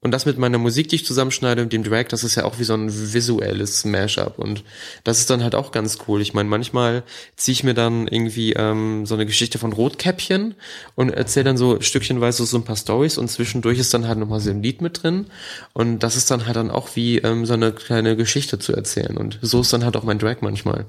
und 0.03 0.11
das 0.11 0.25
mit 0.25 0.37
meiner 0.37 0.57
Musik, 0.57 0.89
die 0.89 0.97
ich 0.97 1.05
zusammenschneide 1.05 1.61
und 1.61 1.71
dem 1.71 1.83
Drag, 1.83 2.07
das 2.09 2.23
ist 2.23 2.35
ja 2.35 2.43
auch 2.43 2.59
wie 2.59 2.65
so 2.65 2.73
ein 2.73 3.13
visuelles 3.13 3.85
Mashup 3.85 4.37
und 4.37 4.63
das 5.03 5.19
ist 5.19 5.29
dann 5.29 5.41
halt 5.41 5.55
auch 5.55 5.71
ganz 5.71 5.97
cool. 6.07 6.21
Ich 6.21 6.33
meine, 6.33 6.49
manchmal 6.49 7.03
ziehe 7.37 7.53
ich 7.53 7.63
mir 7.63 7.73
dann 7.73 8.07
irgendwie 8.07 8.53
ähm, 8.53 9.05
so 9.05 9.15
eine 9.15 9.25
Geschichte 9.25 9.57
von 9.57 9.71
Rotkäppchen 9.71 10.55
und 10.95 11.09
erzähle 11.09 11.45
dann 11.45 11.57
so 11.57 11.79
stückchenweise 11.79 12.45
so 12.45 12.57
ein 12.57 12.65
paar 12.65 12.75
Stories 12.75 13.17
und 13.17 13.29
zwischendurch 13.29 13.79
ist 13.79 13.93
dann 13.93 14.07
halt 14.07 14.19
nochmal 14.19 14.41
so 14.41 14.49
ein 14.49 14.61
Lied 14.61 14.81
mit 14.81 15.03
drin 15.03 15.27
und 15.73 15.99
das 15.99 16.17
ist 16.17 16.29
dann 16.29 16.45
halt 16.45 16.57
dann 16.57 16.69
auch 16.69 16.95
wie 16.95 17.19
ähm, 17.19 17.45
so 17.45 17.53
eine 17.53 17.71
kleine 17.71 18.15
Geschichte 18.17 18.59
zu 18.59 18.73
erzählen 18.73 19.17
und 19.17 19.39
so 19.41 19.61
ist 19.61 19.71
dann 19.71 19.85
halt 19.85 19.95
auch 19.95 20.03
mein 20.03 20.19
Drag 20.19 20.37
manchmal. 20.41 20.85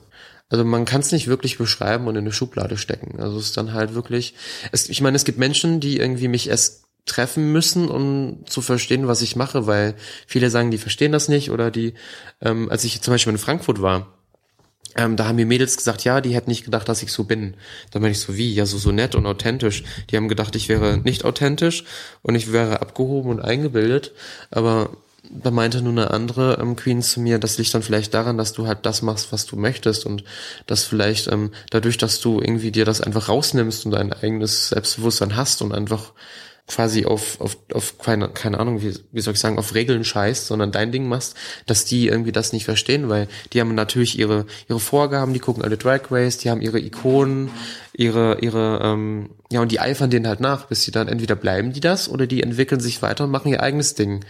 Also 0.50 0.64
man 0.64 0.84
kann 0.84 1.00
es 1.00 1.10
nicht 1.10 1.26
wirklich 1.26 1.56
beschreiben 1.56 2.06
und 2.06 2.16
in 2.16 2.24
eine 2.24 2.32
Schublade 2.32 2.76
stecken. 2.76 3.18
Also 3.18 3.38
es 3.38 3.46
ist 3.46 3.56
dann 3.56 3.72
halt 3.72 3.94
wirklich. 3.94 4.34
Es, 4.72 4.88
ich 4.88 5.00
meine, 5.00 5.16
es 5.16 5.24
gibt 5.24 5.38
Menschen, 5.38 5.80
die 5.80 5.98
irgendwie 5.98 6.28
mich 6.28 6.48
erst 6.48 6.83
treffen 7.06 7.52
müssen, 7.52 7.88
um 7.88 8.46
zu 8.46 8.62
verstehen, 8.62 9.06
was 9.06 9.22
ich 9.22 9.36
mache, 9.36 9.66
weil 9.66 9.94
viele 10.26 10.50
sagen, 10.50 10.70
die 10.70 10.78
verstehen 10.78 11.12
das 11.12 11.28
nicht 11.28 11.50
oder 11.50 11.70
die, 11.70 11.94
ähm, 12.40 12.70
als 12.70 12.84
ich 12.84 13.02
zum 13.02 13.12
Beispiel 13.12 13.32
in 13.32 13.38
Frankfurt 13.38 13.82
war, 13.82 14.14
ähm, 14.96 15.16
da 15.16 15.26
haben 15.26 15.36
mir 15.36 15.46
Mädels 15.46 15.76
gesagt, 15.76 16.04
ja, 16.04 16.20
die 16.20 16.34
hätten 16.34 16.50
nicht 16.50 16.64
gedacht, 16.64 16.88
dass 16.88 17.02
ich 17.02 17.12
so 17.12 17.24
bin. 17.24 17.54
Da 17.90 17.98
meine 17.98 18.12
ich 18.12 18.20
so, 18.20 18.36
wie? 18.36 18.54
Ja, 18.54 18.64
so, 18.64 18.78
so 18.78 18.92
nett 18.92 19.14
und 19.14 19.26
authentisch. 19.26 19.82
Die 20.10 20.16
haben 20.16 20.28
gedacht, 20.28 20.54
ich 20.54 20.68
wäre 20.68 20.98
nicht 20.98 21.24
authentisch 21.24 21.84
und 22.22 22.36
ich 22.36 22.52
wäre 22.52 22.80
abgehoben 22.80 23.30
und 23.30 23.40
eingebildet. 23.40 24.12
Aber 24.50 24.90
da 25.30 25.50
meinte 25.50 25.82
nur 25.82 25.92
eine 25.92 26.10
andere 26.10 26.58
ähm, 26.60 26.76
Queen 26.76 27.02
zu 27.02 27.20
mir, 27.20 27.38
das 27.38 27.58
liegt 27.58 27.74
dann 27.74 27.82
vielleicht 27.82 28.14
daran, 28.14 28.38
dass 28.38 28.52
du 28.52 28.66
halt 28.66 28.86
das 28.86 29.02
machst, 29.02 29.32
was 29.32 29.46
du 29.46 29.56
möchtest 29.56 30.06
und 30.06 30.22
dass 30.66 30.84
vielleicht 30.84 31.28
ähm, 31.28 31.50
dadurch, 31.70 31.98
dass 31.98 32.20
du 32.20 32.40
irgendwie 32.40 32.70
dir 32.70 32.84
das 32.84 33.00
einfach 33.00 33.28
rausnimmst 33.28 33.86
und 33.86 33.92
dein 33.92 34.12
eigenes 34.12 34.68
Selbstbewusstsein 34.68 35.34
hast 35.34 35.62
und 35.62 35.72
einfach 35.72 36.12
quasi 36.66 37.04
auf, 37.04 37.40
auf, 37.40 37.58
auf 37.72 37.98
keine, 37.98 38.28
keine 38.28 38.58
Ahnung, 38.58 38.82
wie, 38.82 38.94
wie 39.12 39.20
soll 39.20 39.34
ich 39.34 39.40
sagen, 39.40 39.58
auf 39.58 39.74
Regeln 39.74 40.02
scheißt, 40.02 40.46
sondern 40.46 40.72
dein 40.72 40.92
Ding 40.92 41.06
machst, 41.06 41.36
dass 41.66 41.84
die 41.84 42.08
irgendwie 42.08 42.32
das 42.32 42.52
nicht 42.52 42.64
verstehen, 42.64 43.08
weil 43.08 43.28
die 43.52 43.60
haben 43.60 43.74
natürlich 43.74 44.18
ihre, 44.18 44.46
ihre 44.68 44.80
Vorgaben, 44.80 45.34
die 45.34 45.40
gucken 45.40 45.62
alle 45.62 45.76
Drag 45.76 46.10
Race, 46.10 46.38
die 46.38 46.50
haben 46.50 46.62
ihre 46.62 46.80
Ikonen, 46.80 47.50
ihre, 47.92 48.38
ihre, 48.40 48.80
ähm, 48.82 49.30
ja, 49.52 49.60
und 49.60 49.72
die 49.72 49.80
eifern 49.80 50.10
denen 50.10 50.26
halt 50.26 50.40
nach, 50.40 50.66
bis 50.66 50.82
sie 50.82 50.90
dann 50.90 51.08
entweder 51.08 51.36
bleiben 51.36 51.72
die 51.72 51.80
das 51.80 52.08
oder 52.08 52.26
die 52.26 52.42
entwickeln 52.42 52.80
sich 52.80 53.02
weiter 53.02 53.24
und 53.24 53.30
machen 53.30 53.52
ihr 53.52 53.62
eigenes 53.62 53.94
Ding. 53.94 54.24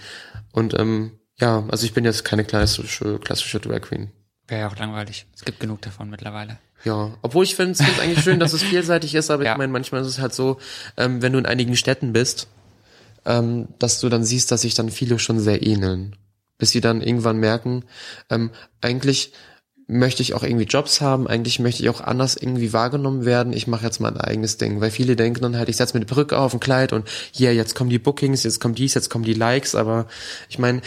Und 0.53 0.75
ähm, 0.79 1.13
ja, 1.39 1.65
also 1.69 1.87
ich 1.87 1.95
bin 1.95 2.05
jetzt 2.05 2.25
keine 2.25 2.45
klassische, 2.45 3.19
klassische 3.21 3.61
Drag 3.61 3.83
Queen. 3.83 4.11
Wäre 4.49 4.63
ja 4.63 4.69
auch 4.69 4.77
langweilig. 4.77 5.27
Es 5.35 5.45
gibt 5.45 5.61
genug 5.61 5.83
davon 5.83 6.11
mittlerweile. 6.11 6.59
Ja, 6.85 7.13
obwohl 7.23 7.45
ich 7.45 7.55
finde 7.57 7.73
es 7.73 7.81
eigentlich 8.01 8.23
schön, 8.23 8.39
dass 8.41 8.53
es 8.53 8.63
vielseitig 8.63 9.15
ist, 9.15 9.31
aber 9.31 9.45
Ja. 9.45 9.53
ich 9.53 9.59
meine, 9.59 9.73
manchmal 9.73 10.03
ist 10.03 10.09
es 10.09 10.19
halt 10.21 10.35
so, 10.35 10.59
ähm, 10.97 11.23
wenn 11.23 11.33
du 11.33 11.39
in 11.39 11.47
einigen 11.47 11.77
Städten 11.77 12.13
bist, 12.13 12.49
ähm, 13.25 13.69
dass 13.79 14.01
du 14.01 14.09
dann 14.09 14.25
siehst, 14.25 14.51
dass 14.53 14.63
sich 14.63 14.75
dann 14.75 14.91
viele 14.91 15.19
schon 15.19 15.41
sehr 15.41 15.67
ähneln. 15.67 16.17
Bis 16.59 16.71
sie 16.71 16.81
dann 16.81 17.01
irgendwann 17.01 17.39
merken, 17.39 17.85
ähm, 18.31 18.51
eigentlich 18.81 19.33
möchte 19.87 20.23
ich 20.23 20.33
auch 20.35 20.43
irgendwie 20.43 20.65
Jobs 20.65 21.01
haben, 21.01 21.27
eigentlich 21.27 21.59
möchte 21.59 21.83
ich 21.83 21.89
auch 21.91 22.01
anders 22.01 22.37
irgendwie 22.37 22.73
wahrgenommen 22.73 23.25
werden, 23.27 23.53
ich 23.53 23.67
mache 23.67 23.85
jetzt 23.85 24.01
mein 24.01 24.17
eigenes 24.17 24.57
Ding. 24.57 24.81
Weil 24.81 24.91
viele 24.91 25.17
denken 25.17 25.43
dann 25.43 25.57
halt, 25.57 25.69
ich 25.69 25.77
setze 25.77 25.95
mir 25.95 25.99
eine 25.99 26.07
Perücke 26.07 26.39
auf, 26.39 26.55
ein 26.55 26.61
Kleid 26.61 26.93
und 26.93 27.07
hier, 27.33 27.55
jetzt 27.55 27.75
kommen 27.75 27.91
die 27.91 27.99
Bookings, 27.99 28.45
jetzt 28.45 28.61
kommt 28.61 28.79
dies, 28.79 28.95
jetzt 28.95 29.11
kommen 29.11 29.25
die 29.25 29.35
Likes, 29.35 29.75
aber 29.75 30.07
ich 30.49 30.59
meine, 30.59 30.81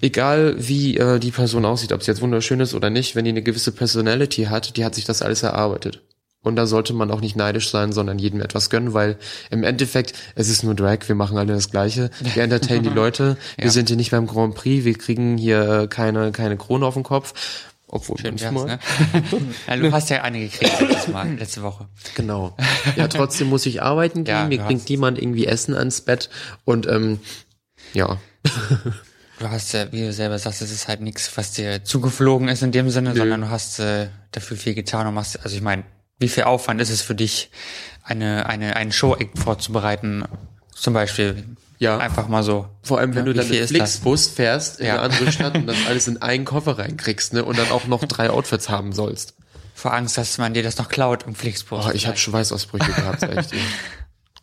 egal 0.00 0.54
wie 0.58 0.96
äh, 0.96 1.18
die 1.18 1.30
Person 1.30 1.64
aussieht, 1.64 1.92
ob 1.92 2.02
sie 2.02 2.10
jetzt 2.10 2.20
wunderschön 2.20 2.60
ist 2.60 2.74
oder 2.74 2.90
nicht, 2.90 3.14
wenn 3.16 3.24
die 3.24 3.30
eine 3.30 3.42
gewisse 3.42 3.72
Personality 3.72 4.44
hat, 4.44 4.76
die 4.76 4.84
hat 4.84 4.94
sich 4.94 5.04
das 5.04 5.22
alles 5.22 5.42
erarbeitet. 5.42 6.02
Und 6.42 6.56
da 6.56 6.66
sollte 6.66 6.94
man 6.94 7.10
auch 7.10 7.20
nicht 7.20 7.36
neidisch 7.36 7.68
sein, 7.70 7.92
sondern 7.92 8.18
jedem 8.18 8.40
etwas 8.40 8.70
gönnen, 8.70 8.94
weil 8.94 9.18
im 9.50 9.62
Endeffekt, 9.62 10.14
es 10.34 10.48
ist 10.48 10.62
nur 10.62 10.74
Drag, 10.74 11.00
wir 11.06 11.14
machen 11.14 11.36
alle 11.36 11.52
das 11.52 11.70
Gleiche. 11.70 12.10
Wir 12.34 12.42
entertainen 12.42 12.82
die 12.82 12.88
Leute, 12.94 13.36
wir 13.56 13.66
Ja. 13.66 13.70
sind 13.70 13.88
hier 13.88 13.96
nicht 13.98 14.10
beim 14.10 14.26
Grand 14.26 14.54
Prix, 14.54 14.86
wir 14.86 14.94
kriegen 14.96 15.36
hier 15.36 15.82
äh, 15.82 15.86
keine, 15.86 16.32
keine 16.32 16.56
Krone 16.56 16.86
auf 16.86 16.94
den 16.94 17.02
Kopf. 17.02 17.34
Obwohl 17.88 18.16
Schön 18.18 18.36
manchmal. 18.40 18.66
ne? 18.66 18.78
ja, 19.68 19.76
du 19.76 19.92
hast 19.92 20.08
ja 20.10 20.22
eine 20.22 20.38
gekriegt 20.40 20.80
letztes 20.80 21.08
Mal, 21.08 21.34
letzte 21.34 21.62
Woche. 21.62 21.88
Genau. 22.14 22.56
Ja, 22.96 23.08
trotzdem 23.08 23.48
muss 23.48 23.66
ich 23.66 23.82
arbeiten 23.82 24.24
gehen, 24.24 24.34
Ja, 24.34 24.46
mir 24.46 24.60
bringt 24.60 24.88
niemand 24.88 25.18
irgendwie 25.20 25.44
Essen 25.46 25.74
ans 25.74 26.00
Bett 26.00 26.30
und 26.64 26.86
ähm, 26.86 27.18
ja. 27.92 28.18
Du 29.40 29.48
hast 29.50 29.72
ja, 29.72 29.90
wie 29.90 30.02
du 30.02 30.12
selber 30.12 30.38
sagst, 30.38 30.60
es 30.60 30.70
ist 30.70 30.86
halt 30.86 31.00
nichts, 31.00 31.34
was 31.36 31.52
dir 31.52 31.82
zugeflogen 31.82 32.48
ist 32.48 32.62
in 32.62 32.72
dem 32.72 32.90
Sinne, 32.90 33.16
sondern 33.16 33.40
du 33.40 33.48
hast 33.48 33.78
äh, 33.80 34.08
dafür 34.32 34.58
viel 34.58 34.74
getan 34.74 35.06
und 35.06 35.14
machst, 35.14 35.42
also 35.42 35.56
ich 35.56 35.62
meine, 35.62 35.84
wie 36.18 36.28
viel 36.28 36.42
Aufwand 36.44 36.78
ist 36.78 36.90
es 36.90 37.00
für 37.00 37.14
dich, 37.14 37.50
eine, 38.04 38.44
eine, 38.44 38.76
einen 38.76 38.92
Show-Act 38.92 39.38
vorzubereiten? 39.38 40.24
Zum 40.74 40.92
Beispiel. 40.92 41.42
Ja. 41.78 41.96
Einfach 41.96 42.28
mal 42.28 42.42
so. 42.42 42.68
Vor 42.82 42.98
allem, 42.98 43.14
wenn 43.14 43.24
Ja, 43.26 43.32
du 43.32 43.38
dann 43.38 43.48
mit 43.48 43.58
das? 43.62 43.70
Flixbus 43.70 44.26
fährst 44.28 44.80
in 44.80 44.86
Ja. 44.88 45.00
eine 45.00 45.02
andere 45.14 45.32
Stadt 45.32 45.54
und 45.54 45.66
das 45.66 45.76
alles 45.88 46.06
in 46.06 46.20
einen 46.20 46.44
Koffer 46.44 46.78
reinkriegst, 46.78 47.32
ne? 47.32 47.42
Und 47.42 47.56
dann 47.58 47.70
auch 47.70 47.86
noch 47.86 48.04
drei 48.04 48.28
Outfits 48.28 48.68
haben 48.68 48.92
sollst. 48.92 49.32
Vor 49.74 49.94
Angst, 49.94 50.18
dass 50.18 50.36
man 50.36 50.52
dir 50.52 50.62
das 50.62 50.76
noch 50.76 50.90
klaut 50.90 51.22
im 51.26 51.34
Flixbus. 51.34 51.86
Oh, 51.86 51.90
ich 51.94 52.06
habe 52.06 52.18
Schweißausbrüche 52.18 52.92
gehabt, 52.92 53.22
dir. 53.22 53.42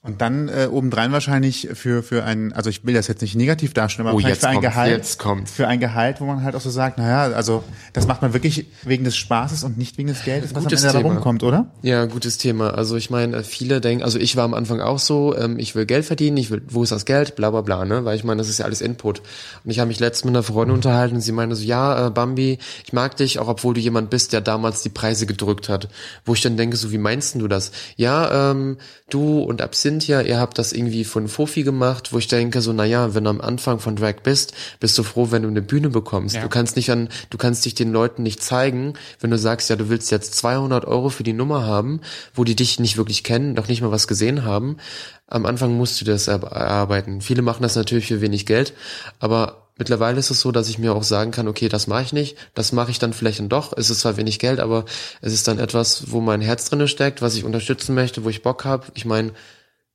Und 0.07 0.21
dann 0.21 0.47
äh, 0.47 0.67
obendrein 0.71 1.11
wahrscheinlich 1.11 1.69
für 1.73 2.01
für 2.01 2.23
ein, 2.23 2.53
also 2.53 2.69
ich 2.69 2.85
will 2.85 2.93
das 2.93 3.07
jetzt 3.07 3.21
nicht 3.21 3.35
negativ 3.35 3.73
darstellen, 3.73 4.07
aber 4.07 4.15
Oh, 4.15 4.19
vielleicht 4.19 4.35
jetzt 4.37 4.45
für 4.45 4.49
ein 4.49 4.61
Gehalt, 4.61 5.17
für 5.45 5.67
ein 5.67 5.79
Gehalt, 5.79 6.21
wo 6.21 6.25
man 6.25 6.43
halt 6.43 6.55
auch 6.55 6.61
so 6.61 6.69
sagt, 6.69 6.97
naja, 6.97 7.35
also 7.35 7.63
das 7.93 8.07
macht 8.07 8.21
man 8.21 8.33
wirklich 8.33 8.67
wegen 8.83 9.03
des 9.03 9.17
Spaßes 9.17 9.63
und 9.63 9.77
nicht 9.77 9.97
wegen 9.97 10.07
des 10.07 10.23
Geldes, 10.23 10.55
was 10.55 10.63
Gutes 10.63 10.83
am 10.83 10.87
Ende 10.87 10.93
da 10.93 11.01
Thema. 11.03 11.13
rumkommt, 11.15 11.43
oder? 11.43 11.67
Ja, 11.81 12.05
gutes 12.05 12.37
Thema. 12.37 12.71
Also 12.73 12.95
ich 12.95 13.09
meine, 13.09 13.43
viele 13.43 13.81
denken, 13.81 14.03
also 14.03 14.17
ich 14.17 14.35
war 14.35 14.45
am 14.45 14.53
Anfang 14.53 14.79
auch 14.79 14.99
so, 14.99 15.35
ähm, 15.37 15.59
ich 15.59 15.75
will 15.75 15.85
Geld 15.85 16.05
verdienen, 16.05 16.37
ich 16.37 16.49
will, 16.51 16.61
wo 16.69 16.83
ist 16.83 16.91
das 16.91 17.05
Geld, 17.05 17.35
bla 17.35 17.51
bla 17.51 17.61
bla, 17.61 17.85
ne? 17.85 18.05
Weil 18.05 18.15
ich 18.15 18.23
meine, 18.23 18.37
das 18.37 18.49
ist 18.49 18.59
ja 18.59 18.65
alles 18.65 18.81
Input. 18.81 19.19
Und 19.65 19.71
ich 19.71 19.79
habe 19.79 19.89
mich 19.89 19.99
letztens 19.99 20.25
mit 20.25 20.35
einer 20.35 20.43
Freundin 20.43 20.75
unterhalten 20.75 21.15
und 21.15 21.21
sie 21.21 21.31
meinte 21.33 21.55
so, 21.55 21.63
ja, 21.63 22.07
äh, 22.07 22.09
Bambi, 22.11 22.59
ich 22.85 22.93
mag 22.93 23.17
dich, 23.17 23.39
auch 23.39 23.47
obwohl 23.47 23.73
du 23.73 23.81
jemand 23.81 24.09
bist, 24.09 24.31
der 24.33 24.41
damals 24.41 24.81
die 24.83 24.89
Preise 24.89 25.25
gedrückt 25.25 25.67
hat. 25.69 25.89
Wo 26.25 26.33
ich 26.33 26.41
dann 26.41 26.55
denke, 26.57 26.77
so, 26.77 26.91
wie 26.91 26.97
meinst 26.97 27.35
du 27.35 27.47
das? 27.47 27.71
Ja, 27.97 28.51
ähm, 28.51 28.77
du 29.09 29.39
und 29.39 29.61
Absinthia, 29.97 30.21
ihr 30.21 30.39
habt 30.39 30.60
das 30.60 30.73
irgendwie 30.73 31.03
von 31.05 31.27
Fofi 31.27 31.63
gemacht, 31.63 32.13
wo 32.13 32.19
ich 32.19 32.27
denke, 32.27 32.62
so, 32.62 32.71
naja, 32.71 33.15
wenn 33.15 33.23
du 33.23 33.31
am 33.31 33.41
Anfang 33.41 33.79
von 33.79 33.95
Drag 33.95 34.17
bist, 34.21 34.53
bist 34.79 34.95
du 34.97 35.01
froh, 35.01 35.31
wenn 35.31 35.41
du 35.41 35.47
eine 35.47 35.63
Bühne 35.63 35.89
bekommst. 35.89 36.36
Ja. 36.36 36.41
Du 36.43 36.49
kannst 36.49 36.75
nicht 36.75 36.91
an, 36.91 37.10
du 37.31 37.38
kannst 37.39 37.65
dich 37.65 37.73
den 37.73 37.91
Leuten 37.91 38.21
nicht 38.21 38.43
zeigen, 38.43 38.93
wenn 39.19 39.31
du 39.31 39.39
sagst, 39.39 39.71
ja, 39.71 39.75
du 39.75 39.89
willst 39.89 40.12
jetzt 40.12 40.36
200 40.36 40.86
Euro 40.86 41.10
für 41.10 41.23
die 41.23 41.33
Nummer 41.33 41.65
haben, 41.65 42.01
wo 42.36 42.43
die 42.43 42.55
dich 42.55 42.79
nicht 42.79 42.97
wirklich 42.97 43.23
kennen, 43.23 43.53
noch 43.53 43.67
nicht 43.67 43.81
mal 43.81 43.91
was 43.91 44.07
gesehen 44.07 44.45
haben. 44.45 44.77
Am 45.25 45.45
Anfang 45.47 45.75
musst 45.75 45.99
du 45.99 46.05
das 46.05 46.27
er- 46.27 46.43
erarbeiten. 46.43 47.21
Viele 47.21 47.41
machen 47.41 47.63
das 47.63 47.75
natürlich 47.75 48.05
für 48.07 48.21
wenig 48.21 48.45
Geld, 48.45 48.73
aber 49.19 49.63
mittlerweile 49.79 50.19
ist 50.19 50.29
es 50.31 50.41
so, 50.41 50.51
dass 50.51 50.69
ich 50.69 50.77
mir 50.79 50.93
auch 50.95 51.03
sagen 51.03 51.31
kann, 51.31 51.47
okay, 51.47 51.69
das 51.69 51.88
mache 51.88 52.03
ich 52.03 52.13
nicht, 52.13 52.38
das 52.53 52.71
mache 52.71 52.91
ich 52.91 52.99
dann 52.99 53.13
vielleicht 53.13 53.39
dann 53.39 53.49
doch. 53.49 53.73
Es 53.75 53.89
ist 53.89 53.99
zwar 54.01 54.15
wenig 54.17 54.39
Geld, 54.39 54.60
aber 54.60 54.86
es 55.21 55.33
ist 55.33 55.47
dann 55.47 55.60
etwas, 55.60 56.12
wo 56.12 56.21
mein 56.21 56.41
Herz 56.41 56.69
drinne 56.69 56.88
steckt, 56.88 57.21
was 57.21 57.36
ich 57.36 57.43
unterstützen 57.43 57.93
möchte, 57.95 58.23
wo 58.23 58.29
ich 58.29 58.41
Bock 58.43 58.63
habe. 58.63 58.88
Ich 58.93 59.05
meine, 59.05 59.31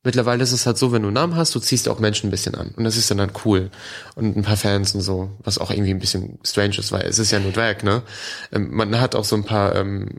Mittlerweile 0.03 0.43
ist 0.43 0.51
es 0.51 0.65
halt 0.65 0.77
so, 0.77 0.91
wenn 0.91 1.01
du 1.01 1.07
einen 1.07 1.15
Namen 1.15 1.35
hast, 1.35 1.55
du 1.55 1.59
ziehst 1.59 1.87
auch 1.87 1.99
Menschen 1.99 2.27
ein 2.27 2.31
bisschen 2.31 2.55
an. 2.55 2.73
Und 2.75 2.83
das 2.83 2.97
ist 2.97 3.09
dann 3.09 3.21
halt 3.21 3.31
cool. 3.45 3.71
Und 4.15 4.35
ein 4.35 4.43
paar 4.43 4.57
Fans 4.57 4.93
und 4.95 5.01
so, 5.01 5.29
was 5.43 5.59
auch 5.59 5.71
irgendwie 5.71 5.91
ein 5.91 5.99
bisschen 5.99 6.39
strange 6.43 6.77
ist, 6.77 6.91
weil 6.91 7.05
es 7.05 7.19
ist 7.19 7.31
ja 7.31 7.39
nur 7.39 7.53
Drag, 7.53 7.83
ne? 7.83 8.01
Ähm, 8.51 8.69
man 8.71 8.99
hat 8.99 9.15
auch 9.15 9.23
so 9.23 9.37
ein 9.37 9.45
paar 9.45 9.75
ähm, 9.75 10.09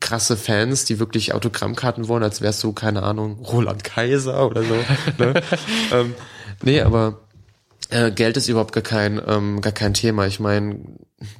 krasse 0.00 0.36
Fans, 0.36 0.86
die 0.86 0.98
wirklich 0.98 1.34
Autogrammkarten 1.34 2.08
wollen, 2.08 2.22
als 2.22 2.40
wärst 2.40 2.62
du, 2.64 2.72
keine 2.72 3.02
Ahnung, 3.02 3.38
Roland 3.40 3.84
Kaiser 3.84 4.46
oder 4.46 4.62
so. 4.62 4.74
ne? 5.18 5.42
ähm, 5.92 6.14
nee, 6.62 6.80
aber 6.80 7.20
äh, 7.94 8.10
Geld 8.10 8.36
ist 8.36 8.48
überhaupt 8.48 8.72
gar 8.72 8.82
kein, 8.82 9.22
ähm, 9.24 9.60
gar 9.60 9.72
kein 9.72 9.94
Thema. 9.94 10.26
Ich 10.26 10.40
meine, 10.40 10.80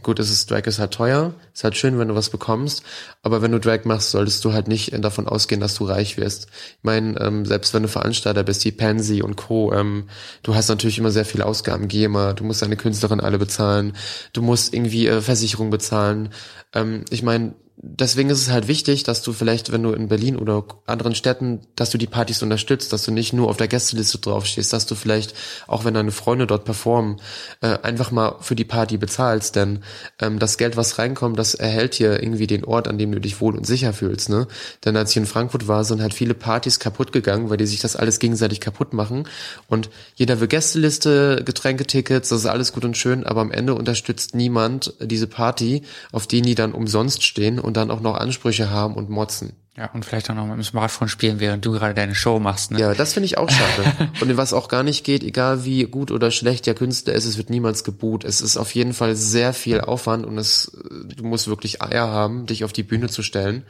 gut, 0.05 0.21
es 0.21 0.31
ist 0.31 0.51
Drag 0.51 0.64
ist 0.67 0.79
halt 0.79 0.95
teuer, 0.95 1.35
ist 1.53 1.64
halt 1.64 1.77
schön, 1.77 1.99
wenn 1.99 2.09
du 2.09 2.14
was 2.14 2.31
bekommst, 2.31 2.85
aber 3.23 3.43
wenn 3.43 3.51
du 3.51 3.59
Drag 3.59 3.85
machst, 3.85 4.12
solltest 4.12 4.45
du 4.45 4.53
halt 4.53 4.69
nicht 4.69 4.93
davon 5.05 5.27
ausgehen, 5.27 5.61
dass 5.61 5.75
du 5.75 5.85
reich 5.85 6.17
wirst. 6.17 6.47
Ich 6.47 6.85
meine, 6.85 7.21
ähm, 7.21 7.45
selbst 7.45 7.75
wenn 7.75 7.83
du 7.83 7.88
Veranstalter 7.88 8.45
bist, 8.45 8.64
wie 8.64 8.71
Pansy 8.71 9.21
und 9.21 9.35
Co., 9.35 9.73
ähm, 9.73 10.05
du 10.45 10.55
hast 10.55 10.69
natürlich 10.69 10.99
immer 10.99 11.11
sehr 11.11 11.25
viele 11.25 11.45
Ausgaben, 11.45 11.88
GEMA, 11.88 12.35
du 12.35 12.45
musst 12.45 12.62
deine 12.62 12.77
Künstlerin 12.77 13.21
alle 13.21 13.38
bezahlen, 13.38 13.95
du 14.33 14.40
musst 14.40 14.73
irgendwie 14.73 15.09
äh, 15.09 15.21
Versicherung 15.21 15.71
bezahlen. 15.71 16.29
Ähm, 16.73 17.05
ich 17.11 17.25
meine, 17.25 17.55
deswegen 17.87 18.31
ist 18.31 18.40
es 18.40 18.51
halt 18.51 18.68
wichtig, 18.68 19.03
dass 19.03 19.23
du 19.23 19.33
vielleicht, 19.33 19.70
wenn 19.70 19.83
du 19.83 19.92
in 19.92 20.09
Berlin 20.09 20.37
oder 20.37 20.64
anderen 20.87 21.14
Städten, 21.14 21.61
dass 21.77 21.90
du 21.90 21.99
die 21.99 22.07
Partys 22.07 22.42
unterstützt, 22.42 22.92
dass 22.92 23.05
du 23.05 23.11
nicht 23.11 23.33
nur 23.33 23.49
auf 23.49 23.57
der 23.57 23.68
Gästeliste 23.68 24.18
draufstehst, 24.18 24.73
dass 24.73 24.87
du 24.87 24.94
vielleicht, 24.94 25.35
auch 25.66 25.85
wenn 25.85 25.94
deine 25.94 26.11
Freunde 26.11 26.47
dort 26.47 26.64
performen, 26.64 27.20
äh, 27.61 27.79
einfach 27.83 28.11
mal 28.11 28.37
für 28.40 28.55
die 28.55 28.64
Party 28.64 28.97
bezahlst, 28.97 29.57
denn 29.57 29.81
ähm, 30.20 30.38
das 30.38 30.57
Geld, 30.57 30.77
was 30.77 30.99
reinkommt, 30.99 31.38
das 31.38 31.55
erhält 31.55 31.94
hier 31.94 32.23
irgendwie 32.23 32.47
den 32.47 32.64
Ort, 32.64 32.88
an 32.88 32.99
dem 32.99 33.12
du 33.12 33.20
dich 33.20 33.40
wohl 33.40 33.57
und 33.57 33.66
sicher 33.66 33.92
fühlst, 33.92 34.31
ne? 34.31 34.47
Denn 34.85 34.97
als 34.97 35.11
ich 35.11 35.16
in 35.18 35.27
Frankfurt 35.27 35.68
war, 35.68 35.85
sind 35.85 36.01
halt 36.01 36.14
viele 36.14 36.35
Partys 36.35 36.79
kaputt 36.79 37.12
gegangen, 37.12 37.51
weil 37.51 37.59
die 37.59 37.66
sich 37.66 37.81
das 37.81 37.97
alles 37.97 38.18
gegenseitig 38.18 38.61
kaputt 38.61 38.94
machen. 38.94 39.29
Und 39.68 39.90
jeder 40.14 40.40
will 40.40 40.49
Gästeliste, 40.49 41.42
Getränketickets, 41.44 42.31
das 42.31 42.40
ist 42.40 42.47
alles 42.47 42.73
gut 42.73 42.85
und 42.85 42.97
schön, 42.97 43.25
aber 43.25 43.42
am 43.42 43.51
Ende 43.51 43.75
unterstützt 43.75 44.35
niemand 44.35 44.94
diese 45.01 45.27
Party, 45.27 45.83
auf 46.12 46.27
denen 46.27 46.47
die 46.47 46.55
dann 46.55 46.73
umsonst 46.73 47.23
stehen. 47.23 47.59
Und 47.59 47.74
dann 47.75 47.91
auch 47.91 48.01
noch 48.01 48.15
Ansprüche 48.15 48.71
haben 48.71 48.95
und 48.95 49.11
motzen. 49.11 49.53
Ja, 49.77 49.91
und 49.93 50.05
vielleicht 50.05 50.31
auch 50.31 50.37
noch 50.37 50.47
mit 50.47 50.55
dem 50.55 50.63
Smartphone 50.63 51.09
spielen, 51.09 51.41
während 51.41 51.67
du 51.67 51.73
gerade 51.73 51.95
deine 51.95 52.15
Show 52.15 52.39
machst. 52.39 52.71
Ne? 52.71 52.79
Ja, 52.79 52.95
das 52.95 53.13
finde 53.13 53.27
ich 53.27 53.39
auch 53.39 53.51
schade. 53.51 54.13
und 54.21 54.37
was 54.37 54.53
auch 54.53 54.69
gar 54.69 54.85
nicht 54.85 55.05
geht, 55.05 55.25
egal 55.25 55.65
wie 55.65 55.83
gut 55.85 56.13
oder 56.13 56.31
schlecht 56.31 56.67
der 56.67 56.77
Künstler 56.77 57.13
ist, 57.15 57.25
es 57.25 57.39
wird 57.39 57.51
niemals 57.51 57.83
geboot. 57.83 58.23
Es 58.23 58.41
ist 58.41 58.57
auf 58.57 58.73
jeden 58.75 58.95
Fall 58.95 59.17
sehr 59.17 59.53
viel 59.53 59.81
Aufwand 59.81 60.27
und 60.27 60.39
es, 60.39 60.79
du 61.17 61.25
musst 61.25 61.49
wirklich 61.49 61.83
Eier 61.83 62.07
haben, 62.07 62.47
dich 62.47 62.63
auf 62.63 62.73
die 62.73 62.85
Bühne 62.85 63.09
zu 63.09 63.25
stellen 63.25 63.65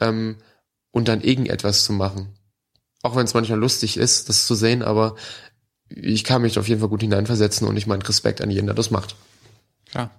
ähm, 0.00 0.36
und 0.92 1.08
dann 1.08 1.20
irgendetwas 1.20 1.84
zu 1.84 1.92
machen. 1.92 2.28
Auch 3.02 3.16
wenn 3.16 3.24
es 3.24 3.34
manchmal 3.34 3.58
lustig 3.58 3.96
ist, 3.96 4.28
das 4.28 4.46
zu 4.46 4.54
sehen, 4.54 4.82
aber 4.82 5.16
ich 5.88 6.22
kann 6.22 6.42
mich 6.42 6.56
auf 6.56 6.68
jeden 6.68 6.80
Fall 6.80 6.88
gut 6.88 7.02
hineinversetzen 7.02 7.66
und 7.66 7.76
ich 7.76 7.88
meine 7.88 8.08
Respekt 8.08 8.40
an 8.40 8.50
jeden, 8.50 8.66
der 8.66 8.76
das 8.76 8.92
macht. 8.92 9.16
Klar, 9.90 10.10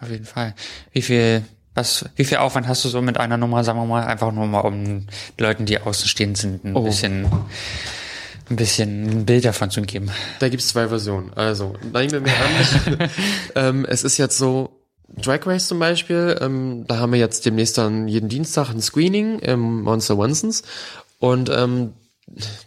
auf 0.00 0.10
jeden 0.10 0.24
Fall. 0.24 0.56
Wie 0.90 1.02
viel, 1.02 1.44
was, 1.76 2.04
wie 2.16 2.24
viel 2.24 2.38
Aufwand 2.38 2.66
hast 2.68 2.84
du 2.84 2.88
so 2.88 3.00
mit 3.02 3.18
einer 3.18 3.36
Nummer, 3.36 3.62
sagen 3.62 3.78
wir 3.78 3.86
mal, 3.86 4.04
einfach 4.04 4.32
nur 4.32 4.46
mal, 4.46 4.60
um 4.60 5.06
Leuten, 5.38 5.66
die 5.66 5.78
außenstehend 5.80 6.36
sind, 6.36 6.64
ein 6.64 6.74
Oh. 6.74 6.82
bisschen, 6.82 7.26
ein 8.50 8.56
bisschen 8.56 9.04
ein 9.20 9.26
Bild 9.26 9.44
davon 9.44 9.70
zu 9.70 9.82
geben? 9.82 10.10
Da 10.40 10.48
gibt's 10.48 10.68
zwei 10.68 10.88
Versionen. 10.88 11.32
Also, 11.34 11.74
nehmen 11.92 12.10
wir 12.10 12.20
mal 12.20 12.30
an, 12.30 13.10
ähm, 13.54 13.86
es 13.88 14.02
ist 14.04 14.16
jetzt 14.18 14.38
so, 14.38 14.70
Drag 15.22 15.46
Race 15.46 15.68
zum 15.68 15.78
Beispiel, 15.78 16.36
ähm, 16.40 16.84
da 16.88 16.98
haben 16.98 17.12
wir 17.12 17.18
jetzt 17.20 17.46
demnächst 17.46 17.78
dann 17.78 18.08
jeden 18.08 18.28
Dienstag 18.28 18.70
ein 18.70 18.82
Screening 18.82 19.38
im 19.38 19.82
Monster 19.82 20.18
Wansons 20.18 20.62
und 21.20 21.48
ähm, 21.48 21.92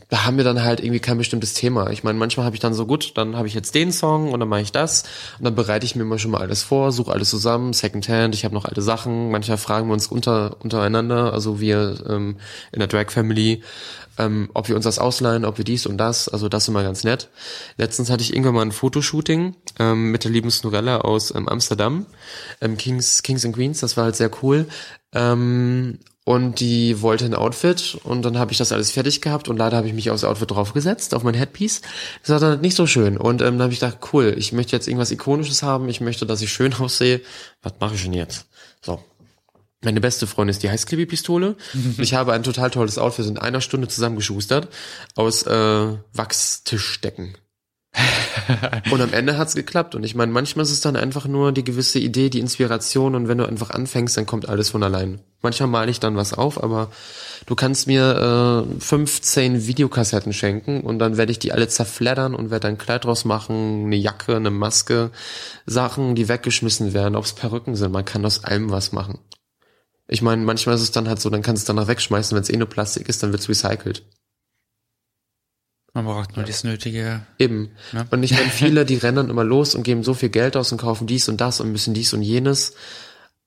da 0.08 0.26
haben 0.26 0.38
wir 0.38 0.43
dann 0.45 0.63
halt 0.63 0.80
irgendwie 0.80 1.02
kein 1.02 1.17
bestimmtes 1.17 1.54
Thema. 1.54 1.89
Ich 1.89 2.04
meine, 2.04 2.17
manchmal 2.17 2.45
habe 2.45 2.56
ich 2.56 2.62
dann 2.62 2.74
so 2.74 2.86
gut, 2.86 3.17
dann 3.17 3.36
habe 3.36 3.48
ich 3.48 3.54
jetzt 3.54 3.76
den 3.76 3.91
Song 3.91 4.32
und 4.32 4.39
dann 4.39 4.48
mache 4.48 4.62
ich 4.62 4.72
das 4.72 5.04
und 5.38 5.45
dann 5.45 5.56
bereite 5.56 5.86
ich 5.86 5.95
mir 5.95 6.04
immer 6.04 6.17
schon 6.17 6.32
mal 6.32 6.41
alles 6.41 6.63
vor, 6.63 6.91
suche 6.91 7.12
alles 7.12 7.30
zusammen, 7.30 7.74
Secondhand, 7.74 8.34
ich 8.34 8.45
habe 8.45 8.56
noch 8.56 8.65
alte 8.65 8.82
Sachen. 8.82 9.32
Manchmal 9.32 9.58
fragen 9.58 9.88
wir 9.88 9.93
uns 9.93 10.08
unter 10.08 10.58
untereinander, 10.62 11.34
also 11.34 11.60
wir 11.60 12.04
ähm, 12.08 12.38
in 12.72 12.80
der 12.80 12.88
Drag 12.88 13.12
Family, 13.12 13.62
ähm, 14.17 14.50
ob 14.54 14.69
wir 14.69 14.76
uns 14.76 14.86
das 14.86 14.98
ausleihen, 14.98 15.43
ob 15.43 15.58
wir 15.58 15.65
dies 15.65 15.86
und 15.86 15.98
das. 15.98 16.30
Also 16.30 16.48
das 16.48 16.63
ist 16.63 16.69
immer 16.69 16.84
ganz 16.84 17.04
nett. 17.04 17.30
Letztens 17.78 18.10
hatte 18.10 18.24
ich 18.24 18.34
irgendwann 18.34 18.56
mal 18.56 18.62
ein 18.62 18.72
Fotoshooting 18.72 19.56
ähm, 19.78 20.12
mit 20.12 20.24
der 20.24 20.32
lieben 20.32 20.52
Snorella 20.52 21.02
aus 21.02 21.34
ähm, 21.36 21.50
Amsterdam, 21.50 22.06
ähm, 22.62 22.78
Kings 22.78 23.24
Kings 23.24 23.43
and 23.45 23.56
Queens. 23.56 23.82
Das 23.82 23.98
war 23.98 24.06
halt 24.06 24.15
sehr 24.15 24.32
cool. 24.41 24.67
Ähm, 25.13 26.00
und 26.26 26.60
die 26.60 27.02
wollte 27.02 27.26
ein 27.26 27.34
Outfit 27.34 27.98
und 28.04 28.22
dann 28.22 28.38
habe 28.38 28.52
ich 28.52 28.58
das 28.58 28.72
alles 28.72 28.92
fertig 28.92 29.22
gehabt 29.22 29.48
und 29.48 29.58
leider 29.58 29.78
habe 29.78 29.88
ich 29.88 29.94
mich 29.94 30.12
aufs 30.12 30.24
Outfit 30.24 30.52
draufgesetzt, 30.52 31.16
auf 31.16 31.24
mein 31.24 31.34
Headpiece. 31.34 31.82
Das 32.22 32.30
war 32.30 32.40
dann 32.40 32.62
nicht 32.62 32.76
so 32.76 32.86
schön 32.86 33.18
und 33.18 33.42
ähm, 33.42 33.58
dann 33.58 33.64
habe 33.64 33.74
ich 33.74 33.80
gedacht, 33.80 33.98
cool, 34.14 34.36
ich 34.38 34.52
möchte 34.52 34.76
jetzt 34.76 34.88
irgendwas 34.88 35.12
Ikonisches 35.12 35.64
haben, 35.64 35.90
ich 35.90 36.02
möchte, 36.02 36.26
dass 36.26 36.42
ich 36.42 36.52
schön 36.52 36.74
aussehe. 36.80 37.22
Was 37.62 37.74
mache 37.80 37.96
ich 37.96 38.04
denn 38.04 38.14
jetzt? 38.14 38.46
So. 38.82 39.04
Meine 39.82 40.02
beste 40.02 40.28
Freundin 40.28 40.52
ist 40.52 40.62
die 40.62 40.70
Heißklebepistole. 40.70 41.56
Ich 41.98 42.14
habe 42.14 42.34
ein 42.34 42.44
total 42.44 42.70
tolles 42.70 42.98
Outfit 42.98 43.28
in 43.28 43.38
einer 43.38 43.62
Stunde 43.62 43.88
zusammengeschustert 43.88 44.68
aus 45.16 45.44
äh, 45.44 45.98
Wachstischdecken. 46.12 47.38
Und 48.91 49.02
am 49.02 49.13
Ende 49.13 49.38
hat's 49.38 49.56
geklappt. 49.56 49.95
Und 49.95 50.04
ich 50.04 50.15
meine, 50.15 50.32
manchmal 50.32 50.63
ist 50.63 50.71
es 50.71 50.82
dann 50.82 50.95
einfach 50.95 51.25
nur 51.25 51.52
die 51.52 51.63
gewisse 51.63 51.99
Idee, 51.99 52.30
die 52.30 52.39
Inspiration. 52.39 53.15
Und 53.15 53.28
wenn 53.28 53.38
du 53.38 53.45
einfach 53.47 53.69
anfängst, 53.69 54.17
dann 54.17 54.25
kommt 54.25 54.47
alles 54.47 54.69
von 54.69 54.84
allein. 54.84 55.19
Manchmal 55.41 55.69
male 55.69 55.91
ich 55.91 55.99
dann 55.99 56.17
was 56.17 56.34
auf, 56.34 56.62
aber 56.62 56.91
du 57.45 57.56
kannst 57.56 57.88
mir 57.88 58.65
äh, 58.67 58.80
15 58.80 59.67
Videokassetten 59.67 60.34
schenken 60.34 60.82
und 60.82 60.99
dann 60.99 61.15
werde 61.15 61.32
ich 61.32 61.39
die 61.39 61.54
alle 61.54 61.69
zerfleddern 61.69 62.36
und 62.36 62.52
werde 62.52 62.67
ein 62.67 62.78
Kleid 62.78 63.06
draus 63.06 63.23
machen, 63.23 63.86
eine 63.86 63.95
Jacke, 63.95 64.36
eine 64.36 64.52
Maske, 64.52 65.12
Sachen, 65.65 66.15
die 66.15 66.28
weggeschmissen 66.28 66.93
werden, 66.93 67.15
ob's 67.15 67.34
Perücken 67.34 67.75
sind. 67.75 67.93
Man 67.93 68.06
kann 68.06 68.25
aus 68.25 68.43
allem 68.43 68.69
was 68.69 68.91
machen. 68.91 69.19
Ich 70.10 70.21
meine, 70.21 70.43
manchmal 70.43 70.75
ist 70.75 70.82
es 70.82 70.91
dann 70.91 71.08
halt 71.08 71.21
so, 71.21 71.30
dann 71.30 71.41
kannst 71.43 71.62
du 71.62 71.71
es 71.71 71.75
danach 71.75 71.88
wegschmeißen, 71.88 72.36
wenn 72.36 72.43
es 72.43 72.49
eh 72.49 72.58
nur 72.58 72.67
Plastik 72.67 73.08
ist, 73.08 73.23
dann 73.23 73.32
wird's 73.32 73.47
recycelt. 73.47 74.04
Man 75.93 76.06
braucht 76.06 76.36
nur 76.36 76.45
das 76.45 76.63
nötige. 76.63 77.21
Eben. 77.39 77.71
Ja. 77.93 78.06
Und 78.12 78.23
ich 78.23 78.32
meine, 78.32 78.49
viele, 78.49 78.86
die 78.86 78.97
rennen 78.97 79.17
dann 79.17 79.30
immer 79.30 79.43
los 79.43 79.75
und 79.75 79.84
geben 79.84 80.04
so 80.04 80.13
viel 80.13 80.30
Geld 80.30 80.56
aus 80.56 80.71
und 80.71 80.80
kaufen 80.80 81.08
dies 81.08 81.28
und 81.30 81.41
das 81.41 81.60
und 81.60 81.71
müssen 81.71 81.93
dies 81.93 82.13
und 82.13 82.21
jenes. 82.21 82.73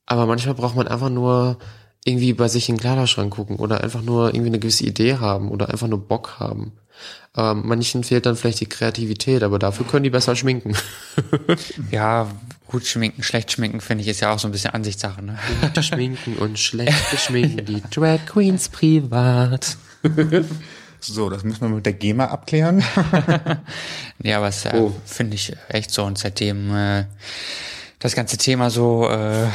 Aber 0.07 0.27
manchmal 0.27 0.55
braucht 0.55 0.77
man 0.77 0.89
einfach 0.89 1.09
nur 1.09 1.59
irgendwie 2.05 2.33
bei 2.33 2.49
sich 2.49 2.69
in 2.69 2.75
den 2.75 2.81
Kleiderschrank 2.81 3.33
gucken 3.33 3.57
oder 3.57 3.83
einfach 3.83 4.03
nur 4.03 4.29
irgendwie 4.35 4.49
eine 4.49 4.59
gewisse 4.59 4.85
Idee 4.85 5.17
haben 5.19 5.51
oder 5.51 5.71
einfach 5.71 5.87
nur 5.87 6.07
Bock 6.07 6.41
haben. 6.41 6.73
Aber 7.33 7.55
manchen 7.55 8.05
fehlt 8.05 8.27
dann 8.27 8.37
vielleicht 8.37 8.61
die 8.61 8.67
Kreativität, 8.67 9.43
aber 9.43 9.59
dafür 9.59 9.87
können 9.87 10.05
die 10.05 10.11
besser 10.11 10.37
schminken. 10.37 10.77
Ja, 11.91 12.29
gut 12.67 12.87
schminken, 12.87 13.23
schlecht 13.23 13.53
schminken, 13.53 13.81
finde 13.81 14.03
ich, 14.03 14.09
ist 14.09 14.21
ja 14.21 14.33
auch 14.33 14.39
so 14.39 14.49
ein 14.49 14.53
bisschen 14.53 14.73
Ansichtssache, 14.73 15.23
ne? 15.23 15.39
Gute 15.61 15.83
schminken 15.83 16.37
und 16.37 16.59
schlechte 16.59 17.17
schminken, 17.19 17.65
die 17.65 17.83
Drag 17.91 18.25
Queens 18.27 18.69
privat. 18.69 19.77
So, 21.05 21.29
das 21.31 21.43
müssen 21.43 21.61
wir 21.63 21.69
mit 21.69 21.85
der 21.87 21.93
GEMA 21.95 22.27
abklären. 22.27 22.83
Ja, 24.23 24.37
aber 24.39 24.49
es 24.49 24.65
äh, 24.65 24.71
Oh. 24.75 24.93
finde 25.05 25.35
ich 25.35 25.53
echt 25.69 25.91
so. 25.91 26.05
Und 26.05 26.17
seitdem 26.17 26.73
äh, 26.77 27.05
das 27.99 28.15
ganze 28.15 28.37
Thema 28.37 28.71
so 28.71 29.09
äh, 29.11 29.47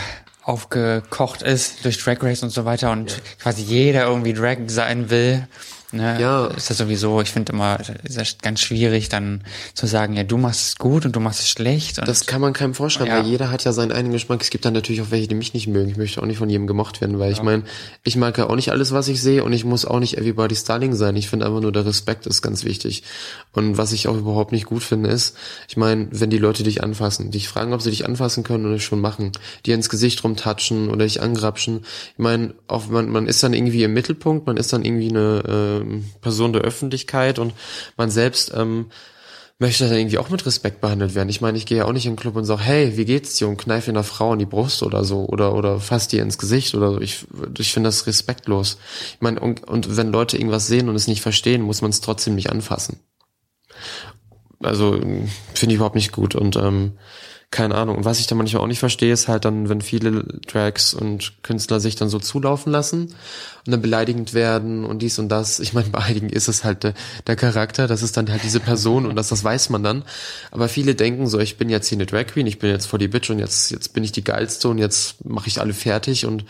aufgekocht 0.44 1.42
ist 1.42 1.86
durch 1.86 1.98
Drag 2.04 2.22
Race 2.22 2.44
und 2.44 2.50
so 2.50 2.66
weiter 2.66 2.92
und 2.92 3.22
quasi 3.40 3.62
jeder 3.62 4.04
irgendwie 4.08 4.34
Drag 4.34 4.58
sein 4.68 5.10
will, 5.10 5.48
ne, 5.98 6.20
Ja. 6.22 6.48
ist 6.48 6.70
das 6.70 6.78
sowieso, 6.78 7.20
ich 7.22 7.30
finde 7.30 7.52
immer, 7.52 7.80
ist 8.04 8.42
ganz 8.42 8.62
schwierig, 8.62 9.10
dann 9.10 9.44
zu 9.74 9.86
sagen, 9.88 10.14
ja, 10.16 10.24
du 10.24 10.38
machst 10.38 10.68
es 10.70 10.76
gut 10.78 11.06
und 11.06 11.16
du 11.16 11.20
machst 11.20 11.42
es 11.42 11.50
schlecht. 11.50 11.98
Das 12.08 12.26
kann 12.26 12.40
man 12.42 12.54
keinem 12.54 12.74
vorschreiben, 12.74 13.12
Ja. 13.12 13.20
weil 13.20 13.28
jeder 13.28 13.52
hat 13.52 13.64
ja 13.64 13.74
seinen 13.74 13.92
eigenen 13.92 14.14
Geschmack. 14.14 14.42
Es 14.42 14.50
gibt 14.50 14.66
dann 14.66 14.74
natürlich 14.74 15.02
auch 15.02 15.12
welche, 15.12 15.28
die 15.28 15.36
mich 15.36 15.54
nicht 15.54 15.68
mögen. 15.68 15.90
Ich 15.90 15.98
möchte 15.98 16.22
auch 16.22 16.26
nicht 16.26 16.38
von 16.38 16.50
jedem 16.50 16.68
gemocht 16.68 17.02
werden, 17.02 17.20
weil 17.20 17.32
ich 17.32 17.42
meine, 17.44 17.64
ich 18.04 18.16
mag 18.16 18.38
ja 18.38 18.50
auch 18.50 18.56
nicht 18.56 18.72
alles, 18.72 18.92
was 18.92 19.08
ich 19.08 19.22
sehe 19.22 19.44
und 19.44 19.54
ich 19.54 19.66
muss 19.66 19.86
auch 19.86 20.00
nicht 20.00 20.18
everybody's 20.18 20.64
darling 20.64 20.94
sein. 20.96 21.16
Ich 21.16 21.30
finde 21.30 21.46
einfach 21.46 21.62
nur, 21.62 21.72
der 21.72 21.86
Respekt 21.86 22.26
ist 22.28 22.42
ganz 22.42 22.64
wichtig. 22.64 23.04
Und 23.54 23.78
was 23.78 23.92
ich 23.92 24.08
auch 24.08 24.16
überhaupt 24.18 24.52
nicht 24.52 24.66
gut 24.66 24.84
finde, 24.84 25.10
ist, 25.10 25.36
ich 25.68 25.78
meine, 25.78 26.08
wenn 26.12 26.30
die 26.30 26.38
Leute 26.38 26.64
dich 26.64 26.84
anfassen, 26.84 27.32
dich 27.32 27.48
fragen, 27.48 27.74
ob 27.74 27.82
sie 27.82 27.90
dich 27.90 28.06
anfassen 28.06 28.44
können 28.44 28.66
und 28.66 28.74
es 28.74 28.84
schon 28.84 29.02
machen, 29.02 29.32
dir 29.66 29.76
ins 29.76 29.90
Gesicht 29.90 30.24
rumtatschen 30.24 30.90
oder 30.90 31.06
dich 31.06 31.22
angrapschen. 31.22 31.82
Ich 32.14 32.20
meine, 32.20 32.54
auch 32.68 32.88
man, 32.88 33.10
man 33.10 33.28
ist 33.28 33.42
dann 33.44 33.54
irgendwie 33.54 33.84
im 33.84 33.94
Mittelpunkt, 33.94 34.46
man 34.46 34.58
ist 34.58 34.72
dann 34.74 34.86
irgendwie 34.86 35.10
eine 35.10 35.82
ähm, 35.88 36.06
Person 36.22 36.54
der 36.54 36.62
Öffentlichkeit 36.62 37.40
und 37.40 37.54
man 37.98 38.10
selbst 38.10 38.52
ähm, 38.56 38.88
möchte 39.60 39.88
dann 39.88 39.98
irgendwie 39.98 40.20
auch 40.20 40.30
mit 40.30 40.46
Respekt 40.46 40.82
behandelt 40.82 41.16
werden. 41.16 41.30
Ich 41.30 41.42
meine, 41.42 41.58
ich 41.58 41.66
gehe 41.66 41.80
ja 41.80 41.86
auch 41.86 41.92
nicht 41.92 42.06
in 42.06 42.12
den 42.14 42.20
Club 42.20 42.36
und 42.36 42.46
sage, 42.46 42.62
hey, 42.62 42.96
wie 42.96 43.06
geht's 43.06 43.36
dir? 43.36 43.48
Und 43.48 43.58
kneife 43.58 43.90
einer 43.90 44.04
Frau 44.04 44.34
in 44.34 44.40
die 44.40 44.46
Brust 44.46 44.84
oder 44.84 45.04
so 45.04 45.26
oder 45.26 45.56
oder 45.56 45.80
fass 45.80 46.08
dir 46.08 46.22
ins 46.22 46.38
Gesicht 46.38 46.76
oder 46.76 46.92
so. 46.92 47.02
Ich, 47.02 47.26
ich 47.58 47.74
finde 47.74 47.88
das 47.88 48.06
respektlos. 48.06 48.78
Ich 49.14 49.22
meine, 49.22 49.40
und, 49.40 49.64
und 49.68 49.98
wenn 49.98 50.12
Leute 50.12 50.38
irgendwas 50.38 50.68
sehen 50.68 50.90
und 50.90 50.96
es 50.96 51.08
nicht 51.08 51.22
verstehen, 51.22 51.62
muss 51.64 51.82
man 51.82 51.90
es 51.90 52.02
trotzdem 52.02 52.36
nicht 52.36 52.52
anfassen. 52.52 53.00
Also 54.62 54.94
finde 54.94 55.34
ich 55.74 55.76
überhaupt 55.76 55.96
nicht 55.96 56.12
gut 56.12 56.36
und 56.36 56.56
ähm, 56.56 56.94
keine 57.50 57.76
Ahnung. 57.76 57.96
Und 57.98 58.06
was 58.06 58.20
ich 58.20 58.28
dann 58.28 58.38
manchmal 58.38 58.62
auch 58.62 58.68
nicht 58.68 58.80
verstehe, 58.80 59.14
ist 59.14 59.30
halt 59.30 59.46
dann, 59.46 59.70
wenn 59.70 59.80
viele 59.80 60.24
Drags 60.48 60.94
und 60.94 61.44
Künstler 61.44 61.80
sich 61.80 61.96
dann 61.96 62.10
so 62.10 62.20
zulaufen 62.20 62.74
lassen 62.74 63.16
und 63.66 63.72
dann 63.72 63.82
beleidigend 63.82 64.34
werden 64.34 64.84
und 64.84 65.02
dies 65.02 65.18
und 65.18 65.30
das. 65.30 65.62
Ich 65.62 65.74
meine, 65.74 65.90
bei 65.90 66.00
einigen 66.00 66.30
ist 66.30 66.50
es 66.50 66.66
halt 66.66 66.84
der, 66.84 66.94
der 67.26 67.38
Charakter, 67.38 67.88
das 67.88 68.04
ist 68.04 68.18
dann 68.18 68.30
halt 68.30 68.44
diese 68.44 68.60
Person 68.60 69.06
und 69.06 69.16
das, 69.16 69.30
das 69.30 69.46
weiß 69.46 69.70
man 69.70 69.82
dann. 69.82 70.04
Aber 70.52 70.68
viele 70.68 70.94
denken 70.94 71.28
so, 71.28 71.40
ich 71.40 71.58
bin 71.58 71.70
jetzt 71.70 71.88
hier 71.88 71.98
eine 71.98 72.06
Drag 72.06 72.28
Queen, 72.28 72.48
ich 72.48 72.60
bin 72.60 72.70
jetzt 72.70 72.86
vor 72.86 73.00
die 73.00 73.08
Bitch 73.08 73.30
und 73.30 73.40
jetzt, 73.40 73.72
jetzt 73.72 73.94
bin 73.94 74.04
ich 74.04 74.12
die 74.12 74.26
geilste 74.26 74.68
und 74.68 74.78
jetzt 74.78 75.24
mache 75.26 75.48
ich 75.48 75.62
alle 75.62 75.74
fertig 75.74 76.26
und, 76.26 76.44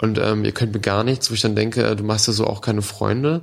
und 0.00 0.18
ähm, 0.18 0.44
ihr 0.44 0.52
könnt 0.52 0.72
mir 0.72 0.80
gar 0.80 1.02
nichts, 1.02 1.30
wo 1.30 1.34
ich 1.34 1.40
dann 1.40 1.56
denke, 1.56 1.84
äh, 1.84 1.96
du 1.96 2.04
machst 2.04 2.28
ja 2.28 2.32
so 2.32 2.46
auch 2.46 2.60
keine 2.60 2.82
Freunde. 2.82 3.42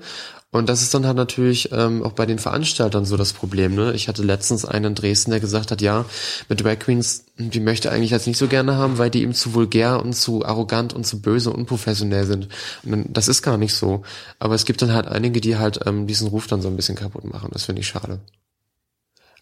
Und 0.54 0.68
das 0.68 0.82
ist 0.82 0.94
dann 0.94 1.06
halt 1.06 1.16
natürlich 1.16 1.72
ähm, 1.72 2.04
auch 2.04 2.12
bei 2.12 2.26
den 2.26 2.38
Veranstaltern 2.38 3.06
so 3.06 3.16
das 3.16 3.32
Problem. 3.32 3.74
Ne? 3.74 3.94
Ich 3.94 4.10
hatte 4.10 4.22
letztens 4.22 4.66
einen 4.66 4.86
in 4.86 4.96
Dresden, 4.96 5.32
der 5.32 5.40
gesagt 5.40 5.72
hat, 5.72 5.82
ja, 5.82 6.04
mit 6.50 6.62
Drag 6.62 6.78
Queens, 6.78 7.24
die 7.38 7.62
möchte 7.62 7.88
er 7.88 7.94
eigentlich 7.94 8.12
jetzt 8.12 8.28
nicht 8.28 8.38
so 8.38 8.48
gerne 8.48 8.76
haben, 8.76 8.98
weil 8.98 9.10
die 9.10 9.24
ihm 9.24 9.34
zu 9.34 9.54
vulgär 9.54 10.02
und 10.02 10.14
zu 10.14 10.44
arrogant 10.46 10.94
und 10.94 11.06
zu 11.06 11.22
böse 11.22 11.52
und 11.52 11.62
unprofessionell 11.62 12.26
sind. 12.26 12.50
Und 12.84 12.92
dann, 12.92 13.06
das 13.14 13.30
ist 13.30 13.44
gar 13.44 13.58
nicht 13.58 13.74
so. 13.74 14.04
Aber 14.40 14.54
es 14.54 14.66
gibt 14.66 14.82
dann 14.82 14.94
halt 14.94 15.08
einige, 15.08 15.40
die 15.40 15.56
halt 15.56 15.80
ähm, 15.86 16.06
diesen 16.06 16.28
Ruf 16.28 16.48
dann 16.48 16.62
so 16.62 16.68
ein 16.68 16.76
bisschen 16.76 16.98
kaputt 16.98 17.24
machen. 17.24 17.50
Das 17.54 17.64
finde 17.64 17.80
ich 17.80 17.88
schade. 17.88 18.20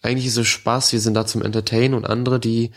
Eigentlich 0.02 0.26
ist 0.26 0.38
es 0.38 0.46
Spaß, 0.46 0.92
wir 0.92 1.00
sind 1.00 1.14
da 1.14 1.26
zum 1.26 1.42
Entertainen 1.42 1.94
und 1.94 2.06
andere, 2.06 2.38
die 2.38 2.70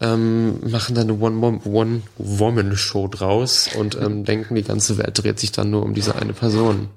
ähm, 0.00 0.58
machen 0.68 0.94
dann 0.94 1.10
eine 1.10 1.20
One-Woman-Show 1.20 3.08
draus 3.08 3.68
und 3.76 3.94
ähm, 4.00 4.24
denken, 4.24 4.54
die 4.54 4.62
ganze 4.62 4.96
Welt 4.96 5.22
dreht 5.22 5.38
sich 5.38 5.52
dann 5.52 5.70
nur 5.70 5.82
um 5.82 5.92
diese 5.92 6.16
eine 6.16 6.32
Person. 6.32 6.88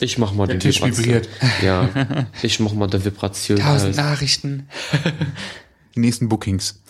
Ich 0.00 0.16
mach 0.18 0.32
mal 0.32 0.46
den 0.46 0.60
Tisch 0.60 0.80
vibriert. 0.82 1.28
Ja, 1.62 1.88
ich 2.42 2.60
mach 2.60 2.72
mal 2.72 2.86
der 2.86 3.04
Vibration. 3.04 3.58
tausend 3.58 3.90
aus. 3.90 3.96
Nachrichten. 3.96 4.68
Die 5.96 6.00
nächsten 6.00 6.28
Bookings. 6.28 6.80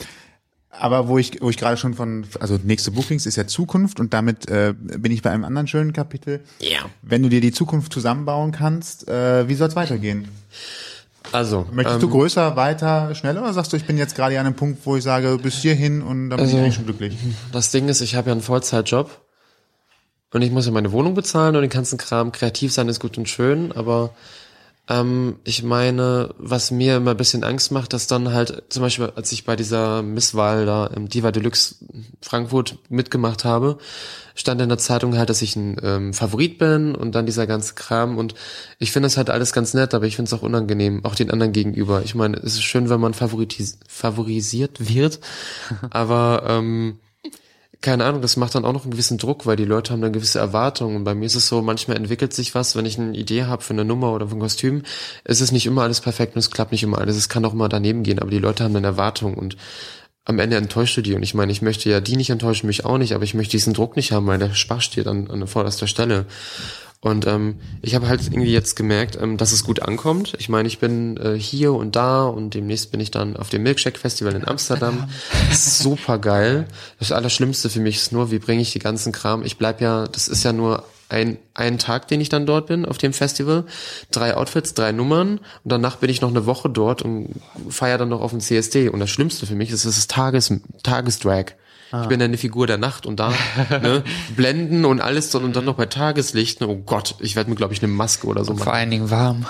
Aber 0.70 1.08
wo 1.08 1.18
ich, 1.18 1.40
wo 1.40 1.48
ich 1.50 1.56
gerade 1.56 1.76
schon 1.76 1.94
von, 1.94 2.26
also 2.38 2.58
nächste 2.62 2.90
Bookings 2.90 3.24
ist 3.26 3.36
ja 3.36 3.46
Zukunft 3.46 3.98
und 3.98 4.12
damit 4.14 4.48
äh, 4.48 4.74
bin 4.78 5.10
ich 5.10 5.22
bei 5.22 5.30
einem 5.30 5.44
anderen 5.44 5.66
schönen 5.66 5.92
Kapitel. 5.92 6.40
Ja. 6.60 6.80
Wenn 7.02 7.22
du 7.22 7.28
dir 7.30 7.40
die 7.40 7.50
Zukunft 7.50 7.92
zusammenbauen 7.92 8.52
kannst, 8.52 9.08
äh, 9.08 9.48
wie 9.48 9.54
soll 9.54 9.68
es 9.68 9.74
weitergehen? 9.76 10.28
Also, 11.32 11.66
Möchtest 11.72 11.96
ähm, 11.96 12.00
du 12.02 12.10
größer, 12.10 12.54
weiter, 12.56 13.14
schneller 13.14 13.42
oder 13.42 13.52
sagst 13.52 13.72
du, 13.72 13.76
ich 13.76 13.86
bin 13.86 13.98
jetzt 13.98 14.14
gerade 14.14 14.38
an 14.38 14.46
einem 14.46 14.54
Punkt, 14.54 14.84
wo 14.86 14.96
ich 14.96 15.02
sage, 15.02 15.36
bis 15.42 15.56
hierhin 15.62 16.00
und 16.02 16.30
dann 16.30 16.36
bin 16.36 16.46
Also- 16.46 16.56
ich 16.58 16.62
eigentlich 16.62 16.74
schon 16.76 16.84
glücklich? 16.84 17.16
das 17.52 17.70
Ding 17.70 17.88
ist, 17.88 18.00
ich 18.00 18.14
habe 18.14 18.28
ja 18.28 18.32
einen 18.32 18.40
Vollzeitjob 18.42 19.10
und 20.32 20.42
ich 20.42 20.50
muss 20.50 20.66
ja 20.66 20.72
meine 20.72 20.92
Wohnung 20.92 21.14
bezahlen 21.14 21.56
und 21.56 21.62
den 21.62 21.70
ganzen 21.70 21.98
Kram. 21.98 22.32
Kreativ 22.32 22.72
sein 22.72 22.88
ist 22.88 23.00
gut 23.00 23.16
und 23.18 23.28
schön, 23.28 23.72
aber 23.72 24.10
ähm, 24.88 25.36
ich 25.44 25.62
meine, 25.62 26.34
was 26.38 26.70
mir 26.70 26.96
immer 26.96 27.10
ein 27.10 27.16
bisschen 27.16 27.44
Angst 27.44 27.72
macht, 27.72 27.92
dass 27.92 28.06
dann 28.06 28.32
halt, 28.32 28.64
zum 28.70 28.82
Beispiel, 28.82 29.12
als 29.14 29.32
ich 29.32 29.44
bei 29.44 29.54
dieser 29.54 30.02
Misswahl 30.02 30.64
da 30.64 30.86
im 30.86 31.08
Diva 31.08 31.30
Deluxe 31.30 31.76
Frankfurt 32.22 32.78
mitgemacht 32.88 33.44
habe, 33.44 33.78
stand 34.34 34.60
in 34.62 34.68
der 34.68 34.78
Zeitung 34.78 35.18
halt, 35.18 35.28
dass 35.28 35.42
ich 35.42 35.56
ein 35.56 35.76
ähm, 35.82 36.14
Favorit 36.14 36.58
bin 36.58 36.94
und 36.94 37.14
dann 37.14 37.26
dieser 37.26 37.46
ganze 37.46 37.74
Kram 37.74 38.16
und 38.16 38.34
ich 38.78 38.92
finde 38.92 39.06
das 39.06 39.16
halt 39.18 39.30
alles 39.30 39.52
ganz 39.52 39.74
nett, 39.74 39.92
aber 39.94 40.06
ich 40.06 40.16
finde 40.16 40.28
es 40.30 40.32
auch 40.32 40.42
unangenehm, 40.42 41.04
auch 41.04 41.14
den 41.14 41.30
anderen 41.30 41.52
gegenüber. 41.52 42.02
Ich 42.04 42.14
meine, 42.14 42.36
es 42.38 42.54
ist 42.54 42.62
schön, 42.62 42.88
wenn 42.88 43.00
man 43.00 43.14
favorisiert 43.14 44.88
wird, 44.88 45.20
aber 45.90 46.44
ähm, 46.46 46.98
keine 47.80 48.04
Ahnung, 48.04 48.22
das 48.22 48.36
macht 48.36 48.54
dann 48.56 48.64
auch 48.64 48.72
noch 48.72 48.82
einen 48.82 48.90
gewissen 48.90 49.18
Druck, 49.18 49.46
weil 49.46 49.56
die 49.56 49.64
Leute 49.64 49.92
haben 49.92 50.00
dann 50.00 50.12
gewisse 50.12 50.40
Erwartungen. 50.40 50.96
Und 50.96 51.04
bei 51.04 51.14
mir 51.14 51.26
ist 51.26 51.36
es 51.36 51.46
so, 51.46 51.62
manchmal 51.62 51.96
entwickelt 51.96 52.32
sich 52.32 52.54
was, 52.54 52.74
wenn 52.74 52.86
ich 52.86 52.98
eine 52.98 53.16
Idee 53.16 53.44
habe 53.44 53.62
für 53.62 53.72
eine 53.72 53.84
Nummer 53.84 54.12
oder 54.12 54.28
für 54.28 54.36
ein 54.36 54.40
Kostüm, 54.40 54.82
ist 55.24 55.40
es 55.40 55.52
nicht 55.52 55.66
immer 55.66 55.82
alles 55.82 56.00
perfekt 56.00 56.34
und 56.34 56.40
es 56.40 56.50
klappt 56.50 56.72
nicht 56.72 56.82
immer 56.82 56.98
alles. 56.98 57.16
Es 57.16 57.28
kann 57.28 57.44
auch 57.44 57.54
mal 57.54 57.68
daneben 57.68 58.02
gehen, 58.02 58.18
aber 58.18 58.30
die 58.30 58.38
Leute 58.38 58.64
haben 58.64 58.74
dann 58.74 58.84
Erwartungen 58.84 59.36
und 59.36 59.56
am 60.24 60.40
Ende 60.40 60.56
enttäuscht 60.56 60.96
du 60.96 61.02
die. 61.02 61.14
Und 61.14 61.22
ich 61.22 61.34
meine, 61.34 61.52
ich 61.52 61.62
möchte 61.62 61.88
ja 61.88 62.00
die 62.00 62.16
nicht 62.16 62.30
enttäuschen, 62.30 62.66
mich 62.66 62.84
auch 62.84 62.98
nicht, 62.98 63.14
aber 63.14 63.24
ich 63.24 63.34
möchte 63.34 63.52
diesen 63.52 63.74
Druck 63.74 63.96
nicht 63.96 64.12
haben, 64.12 64.26
weil 64.26 64.38
der 64.38 64.54
Spaß 64.54 64.84
steht 64.84 65.06
an, 65.06 65.30
an 65.30 65.46
vorderster 65.46 65.86
Stelle. 65.86 66.26
Und 67.00 67.28
ähm, 67.28 67.56
ich 67.80 67.94
habe 67.94 68.08
halt 68.08 68.22
irgendwie 68.26 68.52
jetzt 68.52 68.74
gemerkt, 68.74 69.16
ähm, 69.20 69.36
dass 69.36 69.52
es 69.52 69.62
gut 69.62 69.82
ankommt. 69.82 70.34
Ich 70.38 70.48
meine, 70.48 70.66
ich 70.66 70.80
bin 70.80 71.16
äh, 71.16 71.38
hier 71.38 71.72
und 71.72 71.94
da 71.94 72.26
und 72.26 72.54
demnächst 72.54 72.90
bin 72.90 72.98
ich 72.98 73.12
dann 73.12 73.36
auf 73.36 73.50
dem 73.50 73.62
Milkshake 73.62 73.98
Festival 73.98 74.34
in 74.34 74.46
Amsterdam. 74.46 75.08
Super 75.52 76.18
geil. 76.18 76.66
Das 76.98 77.12
Allerschlimmste 77.12 77.70
für 77.70 77.78
mich 77.78 77.96
ist 77.96 78.12
nur, 78.12 78.32
wie 78.32 78.40
bringe 78.40 78.62
ich 78.62 78.72
die 78.72 78.80
ganzen 78.80 79.12
Kram. 79.12 79.44
Ich 79.44 79.58
bleib 79.58 79.80
ja, 79.80 80.08
das 80.08 80.26
ist 80.26 80.42
ja 80.42 80.52
nur 80.52 80.84
ein, 81.08 81.38
ein 81.54 81.78
Tag, 81.78 82.08
den 82.08 82.20
ich 82.20 82.30
dann 82.30 82.46
dort 82.46 82.66
bin, 82.66 82.84
auf 82.84 82.98
dem 82.98 83.12
Festival. 83.12 83.64
Drei 84.10 84.36
Outfits, 84.36 84.74
drei 84.74 84.90
Nummern 84.90 85.38
und 85.38 85.72
danach 85.72 85.96
bin 85.96 86.10
ich 86.10 86.20
noch 86.20 86.30
eine 86.30 86.46
Woche 86.46 86.68
dort 86.68 87.02
und 87.02 87.30
feiere 87.68 87.98
dann 87.98 88.08
noch 88.08 88.20
auf 88.20 88.32
dem 88.32 88.40
CSD. 88.40 88.88
Und 88.88 88.98
das 88.98 89.10
Schlimmste 89.10 89.46
für 89.46 89.54
mich 89.54 89.70
ist, 89.70 89.84
es 89.84 89.98
ist 89.98 90.10
Tages, 90.10 90.52
Tagesdrag. 90.82 91.54
Ich 91.90 92.08
bin 92.08 92.20
ja 92.20 92.24
eine 92.26 92.36
Figur 92.36 92.66
der 92.66 92.76
Nacht 92.76 93.06
und 93.06 93.18
da 93.18 93.32
ne, 93.70 94.04
blenden 94.36 94.84
und 94.84 95.00
alles 95.00 95.34
und 95.34 95.56
dann 95.56 95.64
noch 95.64 95.76
bei 95.76 95.86
Tageslicht. 95.86 96.60
Ne, 96.60 96.68
oh 96.68 96.76
Gott, 96.76 97.16
ich 97.20 97.34
werde 97.34 97.48
mir 97.50 97.56
glaube 97.56 97.72
ich 97.72 97.82
eine 97.82 97.92
Maske 97.92 98.26
oder 98.26 98.44
so 98.44 98.54
Vor 98.54 98.66
machen. 98.66 98.76
allen 98.76 98.90
Dingen 98.90 99.10
warm. 99.10 99.46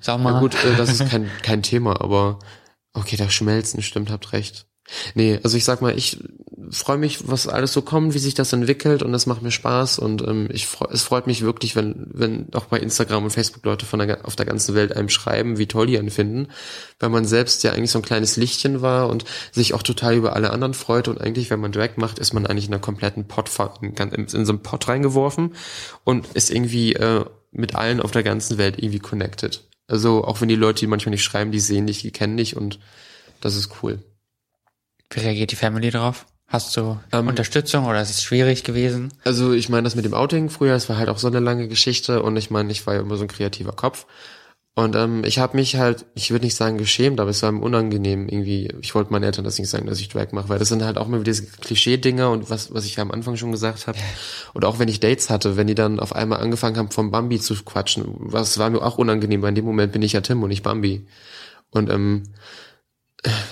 Sommer. 0.00 0.32
Ja 0.32 0.40
gut, 0.40 0.54
äh, 0.64 0.76
das 0.76 0.90
ist 0.90 1.08
kein 1.10 1.30
kein 1.42 1.62
Thema, 1.62 2.00
aber 2.00 2.38
okay, 2.92 3.16
das 3.16 3.32
Schmelzen, 3.32 3.82
stimmt, 3.82 4.10
habt 4.10 4.32
recht. 4.32 4.66
Nee, 5.14 5.40
also 5.42 5.56
ich 5.56 5.64
sag 5.64 5.82
mal, 5.82 5.96
ich 5.96 6.18
freue 6.70 6.98
mich, 6.98 7.28
was 7.28 7.48
alles 7.48 7.72
so 7.72 7.82
kommt, 7.82 8.14
wie 8.14 8.18
sich 8.18 8.34
das 8.34 8.52
entwickelt 8.52 9.02
und 9.02 9.12
es 9.14 9.26
macht 9.26 9.42
mir 9.42 9.50
Spaß 9.50 9.98
und 9.98 10.22
ähm, 10.22 10.48
ich 10.50 10.66
freu, 10.66 10.86
es 10.90 11.02
freut 11.02 11.26
mich 11.26 11.42
wirklich, 11.42 11.76
wenn 11.76 12.06
wenn 12.12 12.52
auch 12.54 12.66
bei 12.66 12.78
Instagram 12.78 13.24
und 13.24 13.30
Facebook 13.30 13.64
Leute 13.64 13.86
von 13.86 13.98
der, 13.98 14.24
auf 14.24 14.36
der 14.36 14.46
ganzen 14.46 14.74
Welt 14.74 14.96
einem 14.96 15.08
schreiben, 15.08 15.58
wie 15.58 15.66
toll 15.66 15.86
die 15.86 15.98
einen 15.98 16.10
finden, 16.10 16.48
weil 16.98 17.10
man 17.10 17.24
selbst 17.24 17.62
ja 17.62 17.72
eigentlich 17.72 17.90
so 17.90 17.98
ein 17.98 18.04
kleines 18.04 18.36
Lichtchen 18.36 18.82
war 18.82 19.08
und 19.08 19.24
sich 19.52 19.74
auch 19.74 19.82
total 19.82 20.14
über 20.14 20.34
alle 20.34 20.50
anderen 20.50 20.74
freut 20.74 21.08
und 21.08 21.20
eigentlich, 21.20 21.50
wenn 21.50 21.60
man 21.60 21.72
Drag 21.72 21.96
macht, 21.96 22.18
ist 22.18 22.32
man 22.32 22.46
eigentlich 22.46 22.66
in 22.66 22.74
einer 22.74 22.80
kompletten 22.80 23.26
Pot 23.26 23.50
in, 23.80 23.94
in, 23.94 24.26
in 24.26 24.46
so 24.46 24.52
einen 24.52 24.62
Pot 24.62 24.88
reingeworfen 24.88 25.54
und 26.04 26.26
ist 26.34 26.50
irgendwie 26.50 26.94
äh, 26.94 27.24
mit 27.52 27.74
allen 27.74 28.00
auf 28.00 28.10
der 28.10 28.22
ganzen 28.22 28.58
Welt 28.58 28.76
irgendwie 28.78 28.98
connected. 28.98 29.64
Also 29.88 30.24
auch 30.24 30.40
wenn 30.40 30.48
die 30.48 30.56
Leute, 30.56 30.80
die 30.80 30.86
manchmal 30.88 31.12
nicht 31.12 31.22
schreiben, 31.22 31.52
die 31.52 31.60
sehen 31.60 31.86
dich, 31.86 32.02
die 32.02 32.10
kennen 32.10 32.36
dich 32.36 32.56
und 32.56 32.80
das 33.40 33.54
ist 33.54 33.70
cool. 33.82 34.02
Wie 35.10 35.20
reagiert 35.20 35.52
die 35.52 35.56
Family 35.56 35.90
drauf? 35.90 36.26
Hast 36.48 36.76
du 36.76 37.00
Ähm, 37.10 37.26
Unterstützung 37.26 37.86
oder 37.86 38.00
ist 38.00 38.10
es 38.10 38.22
schwierig 38.22 38.62
gewesen? 38.62 39.12
Also 39.24 39.52
ich 39.52 39.68
meine, 39.68 39.82
das 39.82 39.96
mit 39.96 40.04
dem 40.04 40.14
Outing 40.14 40.48
früher, 40.48 40.74
das 40.74 40.88
war 40.88 40.96
halt 40.96 41.08
auch 41.08 41.18
so 41.18 41.26
eine 41.26 41.40
lange 41.40 41.66
Geschichte 41.66 42.22
und 42.22 42.36
ich 42.36 42.50
meine, 42.50 42.70
ich 42.70 42.86
war 42.86 42.94
ja 42.94 43.00
immer 43.00 43.16
so 43.16 43.24
ein 43.24 43.28
kreativer 43.28 43.72
Kopf. 43.72 44.06
Und 44.78 44.94
ähm, 44.94 45.24
ich 45.24 45.38
habe 45.38 45.56
mich 45.56 45.76
halt, 45.76 46.04
ich 46.14 46.30
würde 46.30 46.44
nicht 46.44 46.54
sagen 46.54 46.76
geschämt, 46.76 47.18
aber 47.18 47.30
es 47.30 47.42
war 47.42 47.50
mir 47.50 47.62
unangenehm 47.62 48.28
irgendwie. 48.28 48.68
Ich 48.82 48.94
wollte 48.94 49.10
meinen 49.10 49.22
Eltern 49.22 49.42
das 49.42 49.58
nicht 49.58 49.70
sagen, 49.70 49.86
dass 49.86 50.00
ich 50.00 50.10
Drag 50.10 50.32
mache, 50.32 50.50
weil 50.50 50.58
das 50.58 50.68
sind 50.68 50.84
halt 50.84 50.98
auch 50.98 51.06
immer 51.06 51.16
wieder 51.16 51.32
diese 51.32 51.46
Klischee-Dinger 51.46 52.30
und 52.30 52.50
was, 52.50 52.74
was 52.74 52.84
ich 52.84 52.96
ja 52.96 53.02
am 53.02 53.10
Anfang 53.10 53.36
schon 53.38 53.52
gesagt 53.52 53.86
habe. 53.86 53.98
Oder 54.52 54.68
auch 54.68 54.78
wenn 54.78 54.88
ich 54.88 55.00
Dates 55.00 55.30
hatte, 55.30 55.56
wenn 55.56 55.66
die 55.66 55.74
dann 55.74 55.98
auf 55.98 56.14
einmal 56.14 56.40
angefangen 56.40 56.76
haben, 56.76 56.90
vom 56.90 57.10
Bambi 57.10 57.40
zu 57.40 57.54
quatschen, 57.64 58.04
was 58.18 58.58
war 58.58 58.68
mir 58.68 58.82
auch 58.82 58.98
unangenehm, 58.98 59.40
weil 59.40 59.48
in 59.48 59.54
dem 59.54 59.64
Moment 59.64 59.92
bin 59.92 60.02
ich 60.02 60.12
ja 60.12 60.20
Tim 60.20 60.42
und 60.42 60.50
nicht 60.50 60.62
Bambi. 60.62 61.06
Und 61.70 61.90
ähm, 61.90 62.24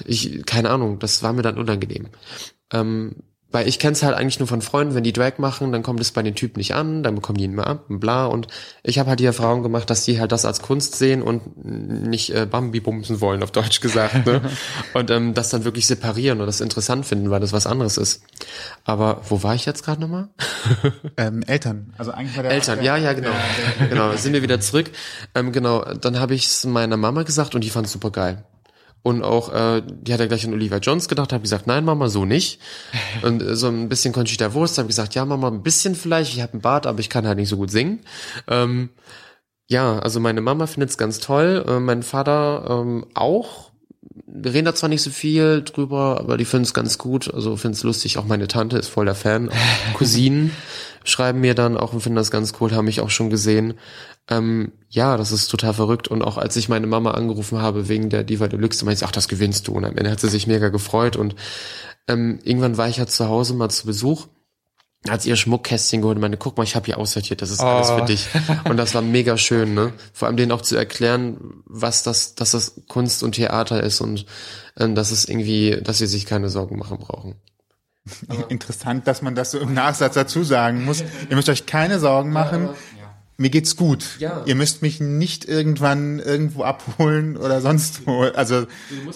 ich, 0.05 0.45
keine 0.47 0.71
Ahnung, 0.71 0.99
das 0.99 1.23
war 1.23 1.33
mir 1.33 1.43
dann 1.43 1.59
unangenehm. 1.59 2.09
Ähm, 2.73 3.17
Weil 3.51 3.69
ich 3.69 3.79
kenne 3.79 3.93
es 3.93 4.03
halt 4.03 4.17
eigentlich 4.17 4.41
nur 4.41 4.49
von 4.49 4.63
Freunden, 4.63 4.97
wenn 4.97 5.05
die 5.05 5.13
Drag 5.13 5.39
machen, 5.39 5.71
dann 5.71 5.85
kommt 5.85 6.01
es 6.01 6.11
bei 6.11 6.25
den 6.25 6.35
Typen 6.35 6.59
nicht 6.59 6.75
an, 6.75 7.05
dann 7.05 7.15
bekommen 7.15 7.39
die 7.39 7.45
ihn 7.45 7.55
mal 7.55 7.63
ab 7.63 7.85
und 7.89 8.01
bla. 8.01 8.27
Und 8.27 8.49
ich 8.83 8.99
habe 8.99 9.11
halt 9.11 9.21
die 9.21 9.27
Erfahrung 9.27 9.63
gemacht, 9.63 9.89
dass 9.91 10.05
die 10.05 10.19
halt 10.19 10.33
das 10.33 10.45
als 10.45 10.61
Kunst 10.61 10.97
sehen 10.97 11.23
und 11.23 11.65
nicht 11.65 12.35
äh, 12.35 12.47
Bambi 12.51 12.81
bumsen 12.81 13.21
wollen, 13.21 13.45
auf 13.45 13.53
Deutsch 13.53 13.81
gesagt. 13.81 14.27
Ne? 14.27 14.41
und 14.95 15.09
ähm, 15.13 15.35
das 15.35 15.51
dann 15.51 15.63
wirklich 15.63 15.87
separieren 15.87 16.41
und 16.41 16.49
das 16.49 16.61
interessant 16.61 17.07
finden, 17.07 17.31
weil 17.31 17.39
das 17.39 17.53
was 17.53 17.69
anderes 17.69 17.97
ist. 17.97 18.23
Aber 18.83 19.21
wo 19.29 19.45
war 19.45 19.55
ich 19.55 19.67
jetzt 19.67 19.85
gerade 19.85 20.01
nochmal? 20.01 20.31
Ähm, 21.17 21.45
Eltern. 21.47 21.95
Also 21.97 22.11
eigentlich 22.11 22.35
war 22.37 22.43
der 22.43 22.51
Eltern, 22.53 22.83
ja, 22.83 22.97
ja, 22.97 23.13
genau. 23.13 23.31
Genau, 23.89 24.17
sind 24.17 24.33
wir 24.33 24.43
wieder 24.43 24.59
zurück. 24.59 24.91
Ähm, 25.37 25.53
genau, 25.53 25.85
dann 25.95 26.19
habe 26.19 26.35
ich 26.35 26.47
es 26.47 26.65
meiner 26.65 26.97
Mama 26.97 27.23
gesagt 27.23 27.55
und 27.55 27.63
die 27.63 27.71
fand 27.71 27.87
es 27.87 27.93
super 27.93 28.11
geil. 28.11 28.45
Und 29.05 29.23
auch, 29.23 29.53
äh, 29.53 29.83
die 29.87 30.15
hat 30.15 30.21
ja 30.21 30.27
gleich 30.27 30.47
an 30.47 30.55
Olivia 30.55 30.79
Jones 30.79 31.09
gedacht, 31.09 31.35
habe 31.35 31.43
gesagt, 31.43 31.67
nein, 31.67 31.85
Mama, 31.85 32.09
so 32.09 32.25
nicht. 32.25 32.59
Und 33.23 33.43
äh, 33.43 33.55
so 33.55 33.69
ein 33.69 33.91
bisschen 33.91 34.15
Conchita 34.15 34.55
Wurst, 34.55 34.79
habe 34.79 34.89
gesagt, 34.89 35.15
ja, 35.15 35.27
Mama, 35.27 35.49
ein 35.49 35.63
bisschen 35.63 35.95
vielleicht, 35.95 36.35
ich 36.35 36.41
habe 36.41 36.55
einen 36.55 36.63
Bart, 36.63 36.87
aber 36.87 37.01
ich 37.01 37.11
kann 37.11 37.27
halt 37.27 37.37
nicht 37.37 37.51
so 37.51 37.59
gut 37.59 37.71
singen. 37.71 38.01
Ähm, 38.49 38.89
ja, 39.69 39.99
also 39.99 40.21
meine 40.21 40.41
Mama 40.41 40.67
findet 40.67 40.89
es 40.89 40.97
ganz 40.97 41.19
toll, 41.19 41.67
äh, 41.69 41.81
mein 41.81 42.03
Vater 42.03 42.67
ähm, 42.71 43.05
auch. 43.13 43.73
Wir 44.27 44.55
reden 44.55 44.65
da 44.65 44.75
zwar 44.75 44.89
nicht 44.89 45.03
so 45.03 45.11
viel 45.11 45.63
drüber, 45.63 46.19
aber 46.19 46.39
die 46.39 46.47
finden 46.47 46.65
es 46.65 46.73
ganz 46.73 46.97
gut, 46.97 47.33
also 47.33 47.57
finden 47.57 47.77
es 47.77 47.83
lustig. 47.83 48.17
Auch 48.17 48.25
meine 48.25 48.49
Tante 48.49 48.79
ist 48.79 48.89
voll 48.89 49.05
der 49.05 49.15
Fan. 49.15 49.51
Cousinen 49.95 50.51
schreiben 51.05 51.41
mir 51.41 51.55
dann 51.55 51.77
auch 51.77 51.93
und 51.93 52.01
finden 52.01 52.17
das 52.17 52.31
ganz 52.31 52.55
cool, 52.61 52.73
haben 52.73 52.87
mich 52.87 53.01
auch 53.01 53.11
schon 53.11 53.31
gesehen. 53.31 53.75
Ähm, 54.29 54.73
ja, 54.89 55.17
das 55.17 55.31
ist 55.33 55.49
total 55.49 55.75
verrückt. 55.75 56.09
Und 56.09 56.23
auch 56.23 56.39
als 56.39 56.57
ich 56.57 56.69
meine 56.69 56.87
Mama 56.87 57.13
angerufen 57.13 57.61
habe 57.61 57.89
wegen 57.89 58.11
der 58.11 58.25
Diva 58.25 58.49
Deluxe, 58.49 58.85
meinte 58.85 59.01
sie, 59.01 59.05
ach, 59.07 59.13
das 59.13 59.29
gewinnst 59.29 59.69
du. 59.69 59.73
Und 59.73 59.85
am 59.85 59.97
Ende 59.97 60.11
hat 60.11 60.21
sie 60.21 60.29
sich 60.29 60.47
mega 60.47 60.71
gefreut. 60.71 61.17
Und 61.17 61.37
ähm, 62.09 62.41
irgendwann 62.43 62.77
war 62.77 62.89
ich 62.89 62.97
ja 62.97 63.07
zu 63.07 63.29
Hause 63.29 63.55
mal 63.55 63.69
zu 63.71 63.87
Besuch 63.87 64.27
hat 65.09 65.21
sie 65.21 65.29
ihr 65.29 65.37
Schmuckkästchen 65.37 66.01
geholt 66.01 66.17
und 66.17 66.23
meine, 66.23 66.39
guck 66.39 66.57
mal, 66.57 66.63
ich 66.63 66.77
habe 66.77 66.87
hier 66.87 66.97
aussortiert, 66.97 67.43
das 67.43 67.51
ist 67.51 67.61
alles 67.61 67.91
Oh. 67.91 67.99
für 67.99 68.05
dich. 68.07 68.27
Und 68.65 68.79
das 68.79 68.95
war 68.95 69.03
mega 69.03 69.37
schön, 69.37 69.75
ne? 69.75 69.93
Vor 70.15 70.29
allem 70.29 70.39
denen 70.39 70.51
auch 70.51 70.63
zu 70.63 70.77
erklären, 70.77 71.63
was 71.67 72.03
das, 72.05 72.37
dass 72.37 72.53
das 72.53 72.81
Kunst 72.89 73.23
und 73.23 73.33
Theater 73.33 73.83
ist 73.83 74.01
und 74.01 74.25
ähm, 74.79 74.95
dass 74.95 75.11
es 75.11 75.29
irgendwie, 75.29 75.79
dass 75.83 75.99
sie 75.99 76.07
sich 76.07 76.25
keine 76.25 76.49
Sorgen 76.49 76.79
machen 76.79 76.99
brauchen. 76.99 77.35
Interessant, 78.49 79.07
dass 79.07 79.23
man 79.23 79.35
das 79.35 79.51
so 79.51 79.59
im 79.59 79.73
Nachsatz 79.73 80.15
dazu 80.15 80.43
sagen 80.43 80.85
muss. 80.85 81.03
Ihr 81.29 81.37
müsst 81.37 81.49
euch 81.49 81.67
keine 81.67 81.99
Sorgen 81.99 82.33
machen. 82.33 82.69
Mir 83.37 83.51
geht's 83.51 83.75
gut. 83.75 84.21
Ja. 84.21 84.43
Ihr 84.47 84.55
müsst 84.55 84.83
mich 84.83 85.01
nicht 85.01 85.45
irgendwann 85.45 86.21
irgendwo 86.21 86.63
abholen 86.63 87.37
oder 87.37 87.61
sonst 87.61 88.07
wo. 88.07 88.23
Also 88.23 88.67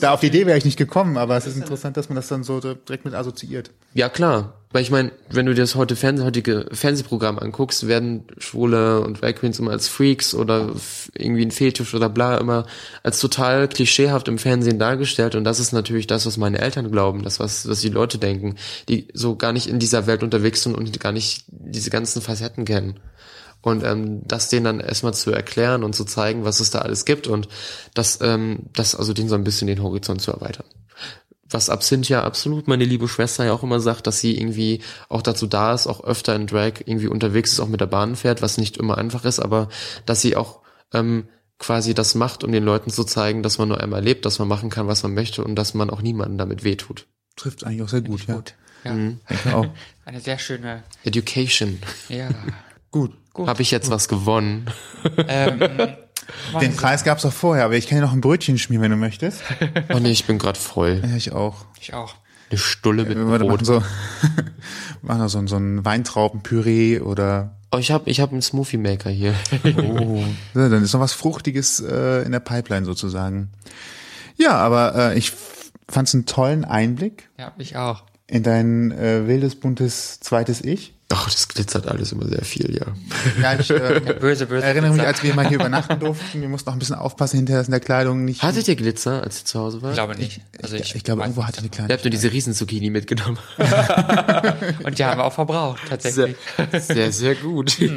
da 0.00 0.12
auf 0.12 0.20
die 0.20 0.26
Idee 0.26 0.44
wäre 0.44 0.58
ich 0.58 0.64
nicht 0.64 0.76
gekommen, 0.76 1.16
aber 1.16 1.36
es 1.36 1.46
ist 1.46 1.56
interessant, 1.56 1.96
dass 1.96 2.08
man 2.08 2.16
das 2.16 2.26
dann 2.26 2.42
so 2.42 2.58
direkt 2.58 3.04
mit 3.04 3.14
assoziiert. 3.14 3.70
Ja, 3.94 4.08
klar. 4.08 4.54
Weil 4.70 4.82
ich 4.82 4.90
meine, 4.90 5.12
wenn 5.30 5.46
du 5.46 5.54
dir 5.54 5.62
das 5.62 5.76
heute 5.76 5.96
Fernseh, 5.96 6.24
heutige 6.24 6.66
Fernsehprogramm 6.72 7.38
anguckst, 7.38 7.86
werden 7.86 8.24
Schwule 8.36 9.00
und 9.00 9.22
Drag 9.22 9.36
Queens 9.36 9.58
immer 9.60 9.70
als 9.70 9.88
Freaks 9.88 10.34
oder 10.34 10.72
irgendwie 11.14 11.46
ein 11.46 11.52
Fetisch 11.52 11.94
oder 11.94 12.10
bla 12.10 12.36
immer 12.36 12.66
als 13.02 13.18
total 13.20 13.68
klischeehaft 13.68 14.28
im 14.28 14.36
Fernsehen 14.36 14.78
dargestellt. 14.78 15.36
Und 15.36 15.44
das 15.44 15.60
ist 15.60 15.72
natürlich 15.72 16.06
das, 16.06 16.26
was 16.26 16.36
meine 16.36 16.58
Eltern 16.58 16.90
glauben, 16.90 17.22
das, 17.22 17.40
was, 17.40 17.66
was 17.68 17.80
die 17.80 17.88
Leute 17.88 18.18
denken, 18.18 18.56
die 18.88 19.08
so 19.14 19.36
gar 19.36 19.52
nicht 19.52 19.68
in 19.68 19.78
dieser 19.78 20.06
Welt 20.06 20.22
unterwegs 20.22 20.64
sind 20.64 20.74
und 20.74 21.00
gar 21.00 21.12
nicht 21.12 21.44
diese 21.48 21.88
ganzen 21.88 22.20
Facetten 22.20 22.66
kennen. 22.66 23.00
Und 23.60 23.82
ähm, 23.84 24.22
das 24.24 24.48
denen 24.48 24.64
dann 24.64 24.80
erstmal 24.80 25.14
zu 25.14 25.32
erklären 25.32 25.82
und 25.82 25.94
zu 25.94 26.04
zeigen, 26.04 26.44
was 26.44 26.60
es 26.60 26.70
da 26.70 26.78
alles 26.80 27.04
gibt 27.04 27.26
und 27.26 27.48
das, 27.92 28.20
ähm, 28.22 28.60
das 28.72 28.94
also 28.94 29.12
denen 29.12 29.28
so 29.28 29.34
ein 29.34 29.44
bisschen 29.44 29.66
den 29.66 29.82
Horizont 29.82 30.20
zu 30.20 30.30
erweitern 30.30 30.64
was 31.50 31.70
Absinth 31.70 32.08
ja 32.08 32.24
absolut 32.24 32.68
meine 32.68 32.84
liebe 32.84 33.08
Schwester 33.08 33.44
ja 33.44 33.52
auch 33.52 33.62
immer 33.62 33.80
sagt, 33.80 34.06
dass 34.06 34.20
sie 34.20 34.36
irgendwie 34.36 34.82
auch 35.08 35.22
dazu 35.22 35.46
da 35.46 35.74
ist, 35.74 35.86
auch 35.86 36.04
öfter 36.04 36.34
in 36.36 36.46
Drag 36.46 36.74
irgendwie 36.84 37.08
unterwegs 37.08 37.52
ist, 37.52 37.60
auch 37.60 37.68
mit 37.68 37.80
der 37.80 37.86
Bahn 37.86 38.16
fährt, 38.16 38.42
was 38.42 38.58
nicht 38.58 38.76
immer 38.76 38.98
einfach 38.98 39.24
ist, 39.24 39.40
aber 39.40 39.68
dass 40.06 40.20
sie 40.20 40.36
auch 40.36 40.60
ähm, 40.92 41.28
quasi 41.58 41.94
das 41.94 42.14
macht, 42.14 42.44
um 42.44 42.52
den 42.52 42.64
Leuten 42.64 42.90
zu 42.90 43.04
zeigen, 43.04 43.42
dass 43.42 43.58
man 43.58 43.68
nur 43.68 43.80
einmal 43.80 44.02
lebt, 44.02 44.26
dass 44.26 44.38
man 44.38 44.48
machen 44.48 44.70
kann, 44.70 44.86
was 44.86 45.02
man 45.02 45.14
möchte 45.14 45.42
und 45.42 45.56
dass 45.56 45.74
man 45.74 45.90
auch 45.90 46.02
niemandem 46.02 46.38
damit 46.38 46.64
wehtut. 46.64 47.06
Trifft 47.36 47.64
eigentlich 47.64 47.82
auch 47.82 47.88
sehr 47.88 48.02
gut, 48.02 48.26
ja. 48.26 48.34
Gut. 48.34 48.54
Ja. 48.84 49.54
Auch. 49.54 49.66
Eine 50.04 50.20
sehr 50.20 50.38
schöne, 50.38 50.84
Education. 51.04 51.80
ja. 52.08 52.28
Gut. 52.90 53.12
Habe 53.46 53.62
ich 53.62 53.70
jetzt 53.70 53.90
was 53.90 54.08
gewonnen? 54.08 54.66
ähm, 55.28 55.60
Den 56.60 56.76
Preis 56.76 57.04
gab's 57.04 57.24
auch 57.24 57.32
vorher, 57.32 57.64
aber 57.64 57.76
ich 57.76 57.86
kann 57.86 57.98
dir 57.98 58.04
noch 58.04 58.12
ein 58.12 58.20
Brötchen 58.20 58.58
schmieren, 58.58 58.82
wenn 58.82 58.90
du 58.90 58.96
möchtest. 58.96 59.42
Oh 59.92 59.98
nee, 59.98 60.10
ich 60.10 60.24
bin 60.26 60.38
gerade 60.38 60.58
voll. 60.58 61.02
Ja, 61.08 61.16
ich 61.16 61.32
auch. 61.32 61.64
ich 61.80 61.94
auch. 61.94 62.14
Eine 62.50 62.58
Stulle 62.58 63.04
mit 63.04 63.16
Wir 63.16 63.24
machen 63.24 63.46
Brot. 63.46 63.64
so, 63.66 63.82
machen 65.02 65.18
noch 65.20 65.28
so, 65.28 65.46
so 65.46 65.56
ein 65.56 65.84
Weintraubenpüree 65.84 67.00
oder 67.00 67.54
Oh, 67.70 67.76
ich 67.76 67.90
habe 67.90 68.08
ich 68.08 68.20
hab 68.20 68.32
einen 68.32 68.40
Smoothie 68.40 68.78
Maker 68.78 69.10
hier. 69.10 69.34
Oh, 69.76 70.24
ja, 70.54 70.68
dann 70.70 70.82
ist 70.82 70.94
noch 70.94 71.00
was 71.00 71.12
Fruchtiges 71.12 71.80
äh, 71.80 72.22
in 72.24 72.32
der 72.32 72.40
Pipeline 72.40 72.86
sozusagen. 72.86 73.50
Ja, 74.36 74.52
aber 74.52 74.94
äh, 74.94 75.18
ich 75.18 75.32
fand 75.86 76.08
es 76.08 76.14
einen 76.14 76.24
tollen 76.26 76.64
Einblick 76.64 77.28
Ja, 77.38 77.52
ich 77.58 77.76
auch. 77.76 78.04
in 78.26 78.42
dein 78.42 78.90
äh, 78.92 79.26
wildes, 79.26 79.56
buntes 79.56 80.18
zweites 80.20 80.62
Ich. 80.64 80.94
Ach, 81.10 81.24
das 81.24 81.48
glitzert 81.48 81.88
alles 81.88 82.12
immer 82.12 82.28
sehr 82.28 82.44
viel, 82.44 82.76
ja. 82.76 82.86
Ja, 83.40 83.58
ich 83.58 83.70
äh, 83.70 84.00
Böse, 84.20 84.44
böse. 84.46 84.62
erinnere 84.66 84.92
mich, 84.92 85.06
als 85.06 85.22
wir 85.22 85.34
mal 85.34 85.48
hier 85.48 85.56
übernachten 85.58 85.98
durften, 85.98 86.42
wir 86.42 86.48
mussten 86.50 86.68
noch 86.68 86.74
ein 86.76 86.78
bisschen 86.78 86.96
aufpassen 86.96 87.38
hinterher, 87.38 87.60
dass 87.60 87.68
in 87.68 87.72
der 87.72 87.80
Kleidung 87.80 88.26
nicht... 88.26 88.42
Hattet 88.42 88.68
ihr 88.68 88.76
Glitzer, 88.76 89.22
als 89.22 89.40
ihr 89.40 89.44
zu 89.46 89.58
Hause 89.58 89.78
Ich 89.78 89.82
wart? 89.84 89.94
glaube 89.94 90.16
nicht. 90.16 90.42
Also 90.62 90.76
ich, 90.76 90.94
ich 90.94 91.04
glaube, 91.04 91.20
weiß 91.20 91.28
irgendwo 91.28 91.46
hatte 91.46 91.58
eine 91.58 91.68
Ihr 91.68 91.70
kleine... 91.70 91.94
habt 91.94 92.04
nur 92.04 92.10
diese 92.10 92.30
Riesenzucchini 92.30 92.90
mitgenommen. 92.90 93.38
Und 94.84 94.98
die 94.98 95.04
haben 95.04 95.18
wir 95.18 95.24
auch 95.24 95.32
verbraucht, 95.32 95.80
tatsächlich. 95.88 96.36
Sehr, 96.78 97.10
sehr 97.12 97.34
gut. 97.34 97.76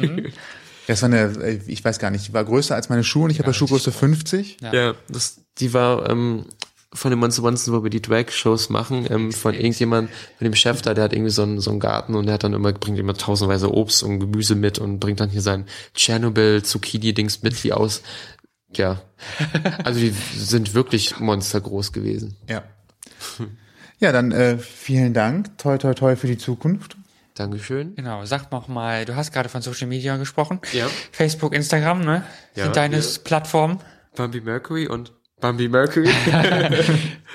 Das 0.88 1.00
war 1.00 1.08
eine, 1.10 1.60
ich 1.68 1.84
weiß 1.84 2.00
gar 2.00 2.10
nicht, 2.10 2.26
die 2.26 2.32
war 2.32 2.44
größer 2.44 2.74
als 2.74 2.88
meine 2.88 3.04
Schuhe 3.04 3.24
und 3.24 3.30
ich 3.30 3.38
habe 3.38 3.50
ja 3.50 3.54
Schuhgröße 3.54 3.92
50. 3.92 4.56
Ja. 4.60 4.74
Ja, 4.74 4.94
das, 5.08 5.36
die 5.58 5.72
war 5.74 6.10
ähm, 6.10 6.44
von 6.94 7.10
dem 7.10 7.20
Monster 7.20 7.42
Monster, 7.42 7.72
wo 7.72 7.82
wir 7.82 7.90
die 7.90 8.02
Drag-Shows 8.02 8.68
machen, 8.68 9.06
ähm, 9.10 9.32
von 9.32 9.54
irgendjemand, 9.54 10.10
von 10.38 10.44
dem 10.44 10.54
Chef 10.54 10.82
da, 10.82 10.94
der 10.94 11.04
hat 11.04 11.12
irgendwie 11.12 11.30
so 11.30 11.42
einen, 11.42 11.60
so 11.60 11.70
einen 11.70 11.80
Garten 11.80 12.14
und 12.14 12.26
der 12.26 12.34
hat 12.34 12.44
dann 12.44 12.52
immer, 12.52 12.72
bringt 12.72 12.98
immer 12.98 13.14
tausendweise 13.14 13.72
Obst 13.72 14.02
und 14.02 14.20
Gemüse 14.20 14.54
mit 14.54 14.78
und 14.78 15.00
bringt 15.00 15.20
dann 15.20 15.30
hier 15.30 15.42
sein 15.42 15.66
Tschernobyl-Zucchini-Dings 15.94 17.42
mit, 17.42 17.62
wie 17.64 17.72
aus. 17.72 18.02
Ja. 18.74 19.02
Also 19.84 20.00
die 20.00 20.14
sind 20.36 20.74
wirklich 20.74 21.18
monstergroß 21.20 21.92
gewesen. 21.92 22.36
Ja. 22.48 22.64
Ja, 23.98 24.10
dann 24.10 24.32
äh, 24.32 24.58
vielen 24.58 25.14
Dank. 25.14 25.56
Toi, 25.58 25.78
toi, 25.78 25.94
toi 25.94 26.16
für 26.16 26.26
die 26.26 26.36
Zukunft. 26.36 26.96
Dankeschön. 27.34 27.94
Genau, 27.94 28.24
sag 28.24 28.50
noch 28.50 28.66
mal, 28.66 29.04
du 29.04 29.14
hast 29.14 29.32
gerade 29.32 29.48
von 29.48 29.62
Social 29.62 29.86
Media 29.86 30.16
gesprochen. 30.16 30.60
Ja. 30.72 30.88
Facebook, 31.12 31.54
Instagram, 31.54 32.00
ne? 32.00 32.24
Ja, 32.56 32.64
Sind 32.64 32.74
deine 32.74 32.98
ja. 32.98 33.02
Plattformen. 33.22 33.78
Bambi 34.16 34.40
Mercury 34.40 34.88
und 34.88 35.12
Bambi 35.42 35.68
Mercury. 35.68 36.08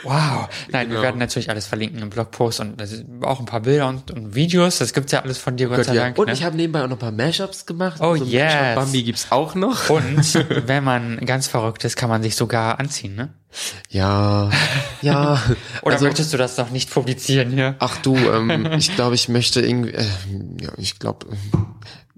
Wow. 0.04 0.48
Nein, 0.72 0.88
Genau. 0.88 1.00
wir 1.00 1.04
werden 1.04 1.18
natürlich 1.18 1.50
alles 1.50 1.66
verlinken 1.66 2.02
im 2.02 2.10
Blogpost 2.10 2.60
und 2.60 2.82
auch 3.24 3.40
ein 3.40 3.46
paar 3.46 3.62
Bilder 3.62 3.88
und, 3.88 4.12
und 4.12 4.36
Videos. 4.36 4.78
Das 4.78 4.94
gibt's 4.94 5.12
ja 5.12 5.22
alles 5.22 5.40
von 5.40 5.58
dir, 5.58 5.70
Gott, 5.70 5.86
sei 5.86 5.96
ja. 5.96 6.04
Dank. 6.04 6.20
Und 6.20 6.28
ne? 6.28 6.34
ich 6.34 6.44
habe 6.44 6.56
nebenbei 6.56 6.84
auch 6.84 6.88
noch 6.88 6.98
ein 6.98 7.00
paar 7.00 7.12
Mashups 7.12 7.66
gemacht. 7.66 8.00
Oh, 8.00 8.14
ein 8.14 8.26
yes. 8.26 8.76
Bambi 8.76 9.04
gibt's 9.04 9.32
auch 9.32 9.56
noch. 9.56 9.90
und 9.90 10.34
wenn 10.68 10.84
man 10.84 11.18
ganz 11.26 11.48
verrückt 11.48 11.84
ist, 11.84 11.96
kann 11.96 12.10
man 12.10 12.22
sich 12.22 12.36
sogar 12.36 12.80
anziehen, 12.80 13.16
ne? 13.16 13.30
Ja, 13.90 14.52
ja. 15.02 15.42
Oder 15.82 15.96
also, 15.96 16.06
möchtest 16.06 16.32
du 16.32 16.38
das 16.38 16.58
noch 16.58 16.70
nicht 16.70 16.92
publizieren 16.92 17.50
hier? 17.50 17.76
Ach 17.80 17.98
du, 17.98 18.16
ähm, 18.16 18.68
ich 18.78 18.94
glaube, 18.96 19.16
ich 19.16 19.30
möchte 19.30 19.62
irgendwie, 19.62 19.94
äh, 19.94 20.06
ja, 20.62 20.70
ich 20.78 21.00
glaube, 21.00 21.26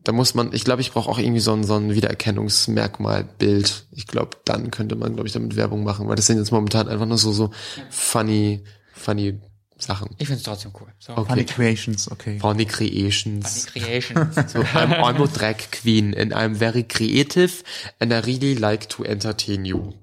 da 0.10 0.13
muss 0.13 0.34
man, 0.34 0.52
ich 0.54 0.63
glaube, 0.63 0.82
ich 0.82 0.91
brauche 0.91 1.08
auch 1.08 1.19
irgendwie 1.19 1.39
so 1.39 1.54
ein, 1.54 1.63
so 1.63 1.76
ein 1.76 1.93
Wiedererkennungsmerkmalbild. 1.93 3.86
Ich 3.91 4.08
glaube, 4.08 4.38
dann 4.43 4.72
könnte 4.72 4.95
man, 4.95 5.13
glaube 5.13 5.28
ich, 5.28 5.34
damit 5.34 5.56
Werbung 5.56 5.84
machen, 5.84 6.08
weil 6.08 6.15
das 6.15 6.26
sind 6.26 6.39
jetzt 6.39 6.50
momentan 6.52 6.88
einfach 6.88 7.06
nur 7.06 7.19
so, 7.19 7.32
so 7.32 7.52
funny, 7.91 8.63
funny 8.91 9.39
Sachen. 9.78 10.10
Ich 10.17 10.28
find's 10.28 10.41
trotzdem 10.41 10.72
cool. 10.82 10.88
So, 10.98 11.13
Funny 11.13 11.43
Okay. 11.43 11.45
Creations, 11.45 12.10
okay. 12.12 12.39
Funny 12.39 12.65
Creations. 12.65 13.67
Funny 13.67 13.86
Creations. 13.86 14.36
So, 14.52 14.62
I'm, 14.74 14.93
I'm 14.93 15.22
a 15.22 15.28
drag 15.28 15.58
queen 15.80 16.15
and 16.15 16.34
I'm 16.34 16.56
very 16.56 16.82
creative 16.82 17.63
and 18.00 18.12
I 18.12 18.22
really 18.22 18.56
like 18.56 18.89
to 18.89 19.06
entertain 19.06 19.65
you. 19.65 19.93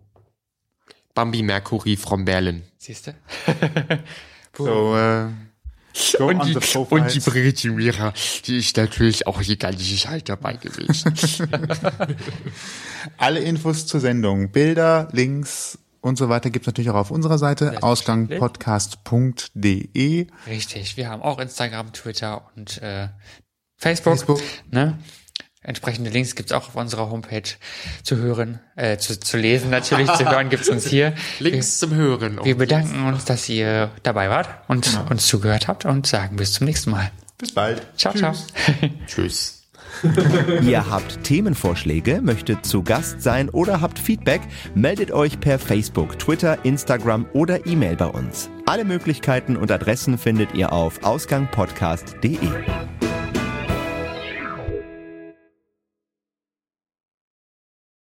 Bambi 1.14 1.42
Mercury 1.42 1.96
from 1.96 2.24
Berlin. 2.24 2.62
Siehst 2.78 3.08
du? 3.08 3.14
So, 4.56 4.96
äh, 4.96 5.30
go 6.18 6.28
on 6.28 6.44
the 6.44 6.54
profiles. 6.54 7.24
Brigitte 7.24 7.70
Mira, 7.70 8.12
die 8.44 8.58
ist 8.58 8.76
natürlich 8.76 9.26
auch 9.26 9.42
die 9.42 9.58
ganze 9.58 9.96
Zeit 9.96 10.28
dabei 10.28 10.52
gewesen. 10.54 11.14
Alle 13.18 13.40
Infos 13.40 13.86
zur 13.86 14.00
Sendung, 14.00 14.50
Bilder, 14.50 15.08
Links 15.12 15.78
und 16.00 16.18
so 16.18 16.28
weiter 16.28 16.50
gibt's 16.50 16.66
natürlich 16.66 16.90
auch 16.90 16.96
auf 16.96 17.10
unserer 17.10 17.38
Seite, 17.38 17.82
ausgangpodcast.de. 17.82 20.26
Richtig. 20.46 20.96
Wir 20.96 21.08
haben 21.08 21.22
auch 21.22 21.40
Instagram, 21.40 21.92
Twitter 21.92 22.48
und 22.54 22.80
äh, 22.82 23.08
Facebook. 23.76 24.14
Facebook. 24.14 24.40
Ne? 24.70 24.96
Entsprechende 25.66 26.10
Links 26.10 26.34
gibt's 26.34 26.52
auch 26.52 26.68
auf 26.68 26.76
unserer 26.76 27.10
Homepage 27.10 27.42
zu 28.02 28.16
hören, 28.16 28.60
äh, 28.76 28.98
zu, 28.98 29.18
zu 29.18 29.36
lesen 29.36 29.70
natürlich, 29.70 30.10
zu 30.12 30.24
hören 30.24 30.48
gibt's 30.48 30.68
uns 30.68 30.86
hier. 30.86 31.12
Links 31.40 31.80
zum 31.80 31.92
Hören. 31.92 32.38
Wir 32.44 32.56
bedanken 32.56 33.04
uns, 33.04 33.24
dass 33.24 33.48
ihr 33.48 33.90
dabei 34.04 34.30
wart 34.30 34.48
und 34.68 35.00
uns 35.10 35.26
zugehört 35.26 35.66
habt 35.66 35.84
und 35.84 36.06
sagen 36.06 36.36
bis 36.36 36.52
zum 36.52 36.66
nächsten 36.66 36.90
Mal. 36.90 37.10
Bis 37.36 37.52
bald. 37.52 37.82
Ciao, 37.96 38.14
ciao. 38.14 38.32
Tschüss. 39.06 39.54
Ihr 40.62 40.90
habt 40.90 41.22
Themenvorschläge, 41.24 42.20
möchtet 42.20 42.66
zu 42.66 42.82
Gast 42.82 43.22
sein 43.22 43.48
oder 43.48 43.80
habt 43.80 43.98
Feedback, 43.98 44.42
meldet 44.74 45.10
euch 45.10 45.40
per 45.40 45.58
Facebook, 45.58 46.18
Twitter, 46.18 46.64
Instagram 46.64 47.26
oder 47.32 47.66
E-Mail 47.66 47.96
bei 47.96 48.06
uns. 48.06 48.50
Alle 48.66 48.84
Möglichkeiten 48.84 49.56
und 49.56 49.70
Adressen 49.70 50.18
findet 50.18 50.54
ihr 50.54 50.72
auf 50.72 51.02
ausgangpodcast.de. 51.02 52.38